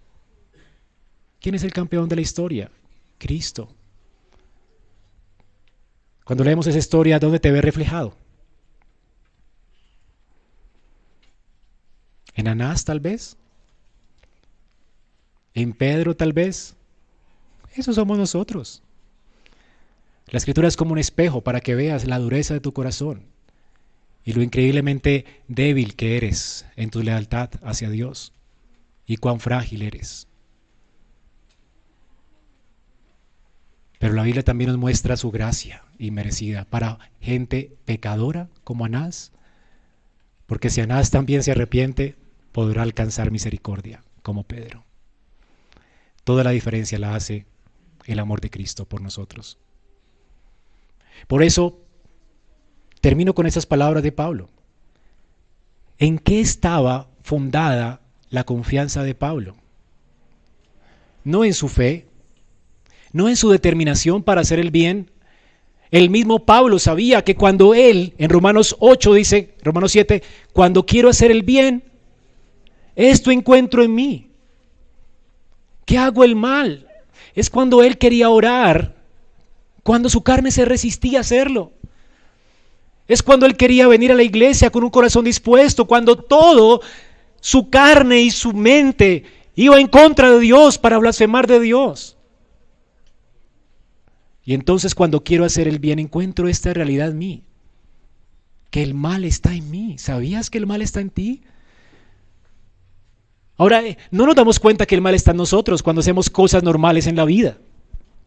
¿Quién 1.40 1.56
es 1.56 1.64
el 1.64 1.74
campeón 1.74 2.10
de 2.10 2.16
la 2.16 2.22
historia? 2.22 2.72
Cristo. 3.18 3.70
Cuando 6.26 6.44
leemos 6.44 6.68
esa 6.68 6.78
historia, 6.78 7.20
¿dónde 7.20 7.40
te 7.40 7.52
ve 7.52 7.62
reflejado? 7.62 8.16
¿En 12.36 12.48
Anás 12.48 12.86
tal 12.86 13.00
vez? 13.00 13.38
¿En 15.54 15.74
Pedro 15.74 16.16
tal 16.16 16.34
vez? 16.34 16.76
Eso 17.74 17.94
somos 17.94 18.18
nosotros. 18.18 18.84
La 20.32 20.38
escritura 20.38 20.68
es 20.68 20.78
como 20.78 20.92
un 20.92 21.00
espejo 21.00 21.42
para 21.42 21.60
que 21.60 21.74
veas 21.74 22.06
la 22.06 22.20
dureza 22.20 22.54
de 22.54 22.60
tu 22.60 22.72
corazón 22.72 23.26
y 24.24 24.34
lo 24.34 24.44
increíblemente 24.44 25.26
débil 25.48 25.96
que 25.96 26.18
eres 26.18 26.68
en 26.76 26.92
tu 26.92 27.02
lealtad 27.02 27.50
hacia 27.64 27.90
Dios 27.90 28.34
y 29.08 29.18
cuán 29.18 29.40
frágil 29.40 29.82
eres. 29.82 30.28
Pero 33.98 34.14
la 34.14 34.24
Biblia 34.24 34.44
también 34.44 34.70
nos 34.70 34.80
muestra 34.80 35.18
su 35.18 35.32
gracia 35.32 35.84
inmerecida 35.98 36.64
para 36.66 37.00
gente 37.20 37.76
pecadora 37.86 38.50
como 38.64 38.86
Anás, 38.86 39.32
porque 40.46 40.70
si 40.70 40.80
Anás 40.82 41.10
también 41.10 41.42
se 41.42 41.52
arrepiente, 41.52 42.16
podrá 42.52 42.84
alcanzar 42.84 43.32
misericordia 43.32 44.04
como 44.22 44.44
Pedro. 44.44 44.86
Toda 46.24 46.44
la 46.44 46.52
diferencia 46.52 47.00
la 47.00 47.16
hace 47.16 47.48
el 48.06 48.20
amor 48.20 48.42
de 48.42 48.52
Cristo 48.52 48.86
por 48.86 49.02
nosotros. 49.02 49.58
Por 51.28 51.44
eso, 51.44 51.80
termino 53.02 53.34
con 53.34 53.46
esas 53.46 53.66
palabras 53.66 54.04
de 54.04 54.12
Pablo. 54.12 54.50
¿En 55.98 56.18
qué 56.18 56.40
estaba 56.40 57.10
fundada 57.22 58.02
la 58.30 58.44
confianza 58.46 59.04
de 59.04 59.16
Pablo? 59.16 59.56
No 61.24 61.44
en 61.44 61.54
su 61.54 61.68
fe, 61.68 62.08
no 63.12 63.28
en 63.28 63.36
su 63.36 63.50
determinación 63.50 64.24
para 64.24 64.42
hacer 64.42 64.60
el 64.60 64.72
bien. 64.72 65.12
El 65.92 66.10
mismo 66.10 66.46
Pablo 66.46 66.80
sabía 66.80 67.24
que 67.24 67.36
cuando 67.36 67.74
él, 67.74 68.14
en 68.18 68.30
Romanos 68.30 68.76
8 68.80 69.14
dice, 69.14 69.56
Romanos 69.64 69.92
7, 69.92 70.24
cuando 70.54 70.86
quiero 70.86 71.10
hacer 71.10 71.32
el 71.32 71.44
bien, 71.44 71.84
esto 72.96 73.32
encuentro 73.32 73.84
en 73.84 73.96
mí. 73.96 74.32
¿Qué 75.86 75.98
hago 75.98 76.24
el 76.24 76.36
mal? 76.36 76.88
Es 77.34 77.50
cuando 77.50 77.82
él 77.82 77.98
quería 77.98 78.30
orar, 78.30 78.96
cuando 79.90 80.08
su 80.08 80.22
carne 80.22 80.52
se 80.52 80.66
resistía 80.66 81.18
a 81.18 81.22
hacerlo. 81.22 81.72
Es 83.08 83.24
cuando 83.24 83.48
él 83.48 83.58
quería 83.58 83.88
venir 83.88 84.12
a 84.12 84.16
la 84.16 84.22
iglesia 84.22 84.70
con 84.70 84.84
un 84.84 84.92
corazón 84.92 85.26
dispuesto, 85.26 85.86
cuando 85.86 86.16
todo 86.16 86.82
su 87.42 87.72
carne 87.72 88.22
y 88.22 88.30
su 88.30 88.54
mente 88.54 89.24
iba 89.56 89.80
en 89.80 89.88
contra 89.88 90.30
de 90.30 90.40
Dios 90.42 90.78
para 90.78 91.00
blasfemar 91.00 91.48
de 91.48 91.60
Dios. 91.60 92.18
Y 94.46 94.54
entonces 94.54 94.94
cuando 94.94 95.24
quiero 95.24 95.44
hacer 95.44 95.68
el 95.68 95.80
bien 95.80 95.98
encuentro 95.98 96.48
esta 96.48 96.72
realidad 96.72 97.10
en 97.10 97.18
mí, 97.18 97.44
que 98.70 98.84
el 98.84 98.94
mal 98.94 99.26
está 99.26 99.56
en 99.56 99.72
mí. 99.72 99.98
¿Sabías 99.98 100.52
que 100.52 100.60
el 100.60 100.68
mal 100.68 100.84
está 100.84 101.02
en 101.02 101.10
ti? 101.10 101.42
Ahora, 103.58 103.84
eh, 103.84 103.98
no 104.12 104.28
nos 104.28 104.36
damos 104.36 104.60
cuenta 104.60 104.86
que 104.86 104.94
el 104.94 105.02
mal 105.02 105.16
está 105.16 105.32
en 105.32 105.38
nosotros 105.38 105.82
cuando 105.82 106.02
hacemos 106.02 106.30
cosas 106.30 106.62
normales 106.62 107.08
en 107.08 107.16
la 107.16 107.26
vida. 107.26 107.58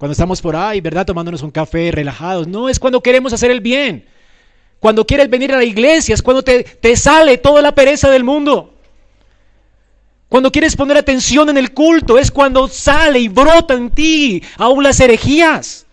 Cuando 0.02 0.14
estamos 0.14 0.42
por 0.42 0.56
ahí, 0.56 0.80
¿verdad? 0.80 1.06
Tomándonos 1.06 1.42
un 1.42 1.52
café, 1.52 1.92
relajados. 1.92 2.48
No, 2.48 2.68
es 2.68 2.80
cuando 2.80 3.00
queremos 3.00 3.32
hacer 3.32 3.52
el 3.52 3.60
bien. 3.60 4.04
Cuando 4.80 5.06
quieres 5.06 5.30
venir 5.30 5.52
a 5.52 5.58
la 5.58 5.64
iglesia, 5.64 6.12
es 6.12 6.22
cuando 6.22 6.42
te, 6.42 6.64
te 6.64 6.96
sale 6.96 7.38
toda 7.38 7.62
la 7.62 7.72
pereza 7.72 8.10
del 8.10 8.24
mundo. 8.24 8.74
Cuando 10.28 10.50
quieres 10.50 10.74
poner 10.74 10.96
atención 10.96 11.50
en 11.50 11.56
el 11.56 11.72
culto, 11.72 12.18
es 12.18 12.32
cuando 12.32 12.66
sale 12.66 13.20
y 13.20 13.28
brota 13.28 13.74
en 13.74 13.90
ti 13.90 14.42
aún 14.56 14.82
las 14.82 14.98
herejías. 14.98 15.86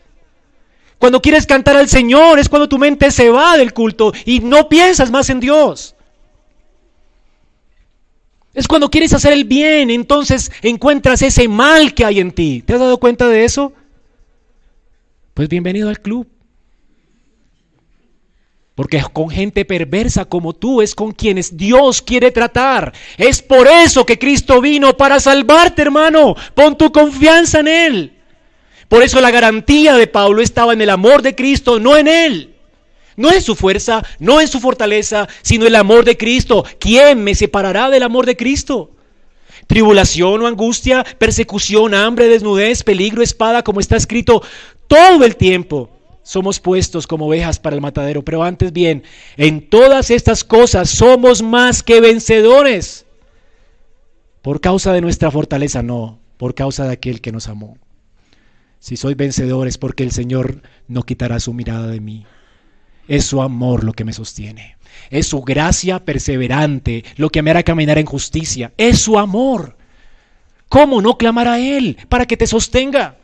Cuando 0.97 1.21
quieres 1.21 1.45
cantar 1.45 1.77
al 1.77 1.87
Señor 1.87 2.39
es 2.39 2.49
cuando 2.49 2.67
tu 2.67 2.79
mente 2.79 3.11
se 3.11 3.29
va 3.29 3.57
del 3.57 3.75
culto 3.75 4.11
y 4.25 4.39
no 4.39 4.69
piensas 4.69 5.11
más 5.11 5.29
en 5.29 5.39
Dios. 5.39 5.93
Es 8.55 8.67
cuando 8.67 8.89
quieres 8.89 9.13
hacer 9.13 9.33
el 9.33 9.43
bien, 9.43 9.91
entonces 9.91 10.51
encuentras 10.63 11.21
ese 11.21 11.47
mal 11.47 11.93
que 11.93 12.05
hay 12.05 12.19
en 12.19 12.31
ti. 12.31 12.63
¿Te 12.65 12.73
has 12.73 12.79
dado 12.79 12.97
cuenta 12.97 13.27
de 13.27 13.45
eso? 13.45 13.73
Pues 15.39 15.47
bienvenido 15.47 15.87
al 15.87 16.01
club. 16.01 16.27
Porque 18.75 19.01
con 19.13 19.29
gente 19.29 19.63
perversa 19.63 20.25
como 20.25 20.51
tú 20.51 20.81
es 20.81 20.93
con 20.93 21.13
quienes 21.13 21.55
Dios 21.55 22.01
quiere 22.01 22.29
tratar. 22.31 22.91
Es 23.17 23.41
por 23.41 23.65
eso 23.65 24.05
que 24.05 24.19
Cristo 24.19 24.59
vino 24.59 24.97
para 24.97 25.17
salvarte, 25.21 25.83
hermano. 25.83 26.35
Pon 26.53 26.77
tu 26.77 26.91
confianza 26.91 27.61
en 27.61 27.69
Él. 27.69 28.13
Por 28.89 29.01
eso 29.01 29.21
la 29.21 29.31
garantía 29.31 29.93
de 29.95 30.07
Pablo 30.07 30.41
estaba 30.41 30.73
en 30.73 30.81
el 30.81 30.89
amor 30.89 31.21
de 31.21 31.33
Cristo, 31.35 31.79
no 31.79 31.95
en 31.95 32.09
él. 32.09 32.55
No 33.15 33.31
en 33.31 33.41
su 33.41 33.55
fuerza, 33.55 34.03
no 34.19 34.41
en 34.41 34.49
su 34.49 34.59
fortaleza, 34.59 35.29
sino 35.41 35.65
el 35.65 35.75
amor 35.75 36.03
de 36.03 36.17
Cristo. 36.17 36.65
¿Quién 36.81 37.23
me 37.23 37.33
separará 37.33 37.89
del 37.89 38.03
amor 38.03 38.25
de 38.25 38.35
Cristo? 38.35 38.91
Tribulación 39.67 40.41
o 40.41 40.47
angustia, 40.47 41.03
persecución, 41.17 41.93
hambre, 41.93 42.27
desnudez, 42.27 42.83
peligro, 42.83 43.21
espada, 43.21 43.63
como 43.63 43.79
está 43.79 43.95
escrito 43.95 44.41
todo 44.87 45.23
el 45.23 45.35
tiempo. 45.35 45.89
Somos 46.23 46.59
puestos 46.59 47.07
como 47.07 47.27
ovejas 47.27 47.59
para 47.59 47.75
el 47.75 47.81
matadero, 47.81 48.23
pero 48.23 48.43
antes 48.43 48.71
bien, 48.71 49.03
en 49.37 49.67
todas 49.67 50.11
estas 50.11 50.43
cosas 50.43 50.89
somos 50.89 51.41
más 51.41 51.81
que 51.81 52.01
vencedores. 52.01 53.05
Por 54.41 54.61
causa 54.61 54.93
de 54.93 55.01
nuestra 55.01 55.31
fortaleza, 55.31 55.81
no, 55.81 56.19
por 56.37 56.55
causa 56.55 56.85
de 56.85 56.93
aquel 56.93 57.21
que 57.21 57.31
nos 57.31 57.47
amó. 57.47 57.77
Si 58.79 58.95
soy 58.95 59.13
vencedor 59.13 59.67
es 59.67 59.77
porque 59.77 60.03
el 60.03 60.11
Señor 60.11 60.61
no 60.87 61.03
quitará 61.03 61.39
su 61.39 61.53
mirada 61.53 61.87
de 61.87 61.99
mí. 61.99 62.25
Es 63.07 63.25
su 63.25 63.41
amor 63.41 63.83
lo 63.83 63.93
que 63.93 64.05
me 64.05 64.13
sostiene. 64.13 64.77
Es 65.09 65.27
su 65.27 65.41
gracia 65.41 66.03
perseverante 66.03 67.03
lo 67.15 67.29
que 67.29 67.41
me 67.41 67.51
hará 67.51 67.63
caminar 67.63 67.97
en 67.97 68.05
justicia. 68.05 68.71
Es 68.77 68.99
su 68.99 69.17
amor. 69.17 69.75
¿Cómo 70.67 71.01
no 71.01 71.17
clamar 71.17 71.47
a 71.47 71.59
Él 71.59 71.97
para 72.09 72.25
que 72.25 72.37
te 72.37 72.47
sostenga? 72.47 73.17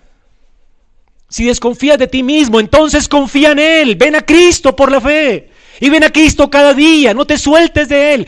Si 1.29 1.45
desconfías 1.45 1.97
de 1.97 2.07
ti 2.07 2.23
mismo, 2.23 2.59
entonces 2.59 3.07
confía 3.07 3.51
en 3.51 3.59
Él. 3.59 3.95
Ven 3.95 4.15
a 4.15 4.21
Cristo 4.21 4.75
por 4.75 4.91
la 4.91 5.01
fe. 5.01 5.49
Y 5.79 5.89
ven 5.89 6.03
a 6.03 6.09
Cristo 6.09 6.49
cada 6.49 6.73
día. 6.73 7.13
No 7.13 7.25
te 7.25 7.37
sueltes 7.37 7.89
de 7.89 8.13
Él. 8.13 8.27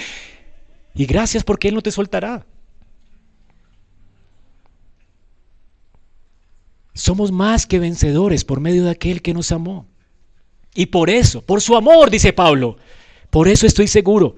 Y 0.93 1.05
gracias 1.05 1.43
porque 1.43 1.67
Él 1.67 1.75
no 1.75 1.81
te 1.81 1.91
soltará. 1.91 2.45
Somos 6.93 7.31
más 7.31 7.67
que 7.67 7.77
vencedores 7.77 8.43
por 8.43 8.59
medio 8.59 8.83
de 8.83 8.89
aquel 8.89 9.21
que 9.21 9.33
nos 9.33 9.51
amó. 9.51 9.87
Y 10.73 10.87
por 10.87 11.09
eso, 11.09 11.41
por 11.41 11.61
su 11.61 11.75
amor, 11.75 12.09
dice 12.09 12.33
Pablo, 12.33 12.77
por 13.37 13.47
eso 13.47 13.67
estoy 13.67 13.85
seguro 13.87 14.35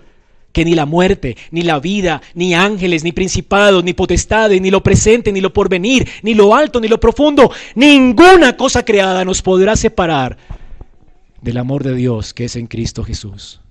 que 0.51 0.65
ni 0.65 0.75
la 0.75 0.85
muerte, 0.85 1.37
ni 1.51 1.61
la 1.61 1.79
vida, 1.79 2.21
ni 2.33 2.53
ángeles, 2.53 3.05
ni 3.05 3.13
principados, 3.13 3.81
ni 3.81 3.93
potestades, 3.93 4.59
ni 4.59 4.69
lo 4.69 4.83
presente, 4.83 5.31
ni 5.31 5.39
lo 5.39 5.53
porvenir, 5.53 6.05
ni 6.21 6.33
lo 6.33 6.53
alto, 6.53 6.81
ni 6.81 6.89
lo 6.89 6.99
profundo, 6.99 7.49
ninguna 7.75 8.57
cosa 8.57 8.83
creada 8.83 9.23
nos 9.23 9.41
podrá 9.41 9.77
separar 9.77 10.37
del 11.41 11.55
amor 11.55 11.85
de 11.85 11.95
Dios 11.95 12.33
que 12.33 12.43
es 12.43 12.57
en 12.57 12.67
Cristo 12.67 13.05
Jesús. 13.05 13.61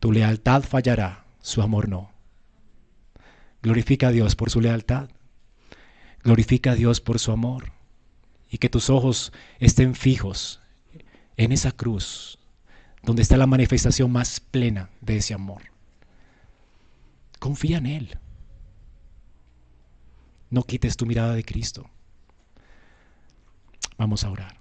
Tu 0.00 0.12
lealtad 0.12 0.64
fallará, 0.64 1.24
su 1.40 1.62
amor 1.62 1.88
no. 1.88 2.10
Glorifica 3.62 4.08
a 4.08 4.12
Dios 4.12 4.36
por 4.36 4.50
su 4.50 4.60
lealtad. 4.60 5.08
Glorifica 6.22 6.72
a 6.72 6.74
Dios 6.74 7.00
por 7.00 7.18
su 7.18 7.32
amor. 7.32 7.72
Y 8.50 8.58
que 8.58 8.68
tus 8.68 8.90
ojos 8.90 9.32
estén 9.60 9.94
fijos 9.94 10.60
en 11.38 11.52
esa 11.52 11.72
cruz, 11.72 12.37
donde 13.02 13.22
está 13.22 13.36
la 13.36 13.46
manifestación 13.46 14.10
más 14.12 14.40
plena 14.40 14.90
de 15.00 15.16
ese 15.18 15.34
amor. 15.34 15.62
Confía 17.38 17.78
en 17.78 17.86
Él. 17.86 18.18
No 20.50 20.62
quites 20.62 20.96
tu 20.96 21.06
mirada 21.06 21.34
de 21.34 21.44
Cristo. 21.44 21.88
Vamos 23.96 24.24
a 24.24 24.30
orar. 24.30 24.58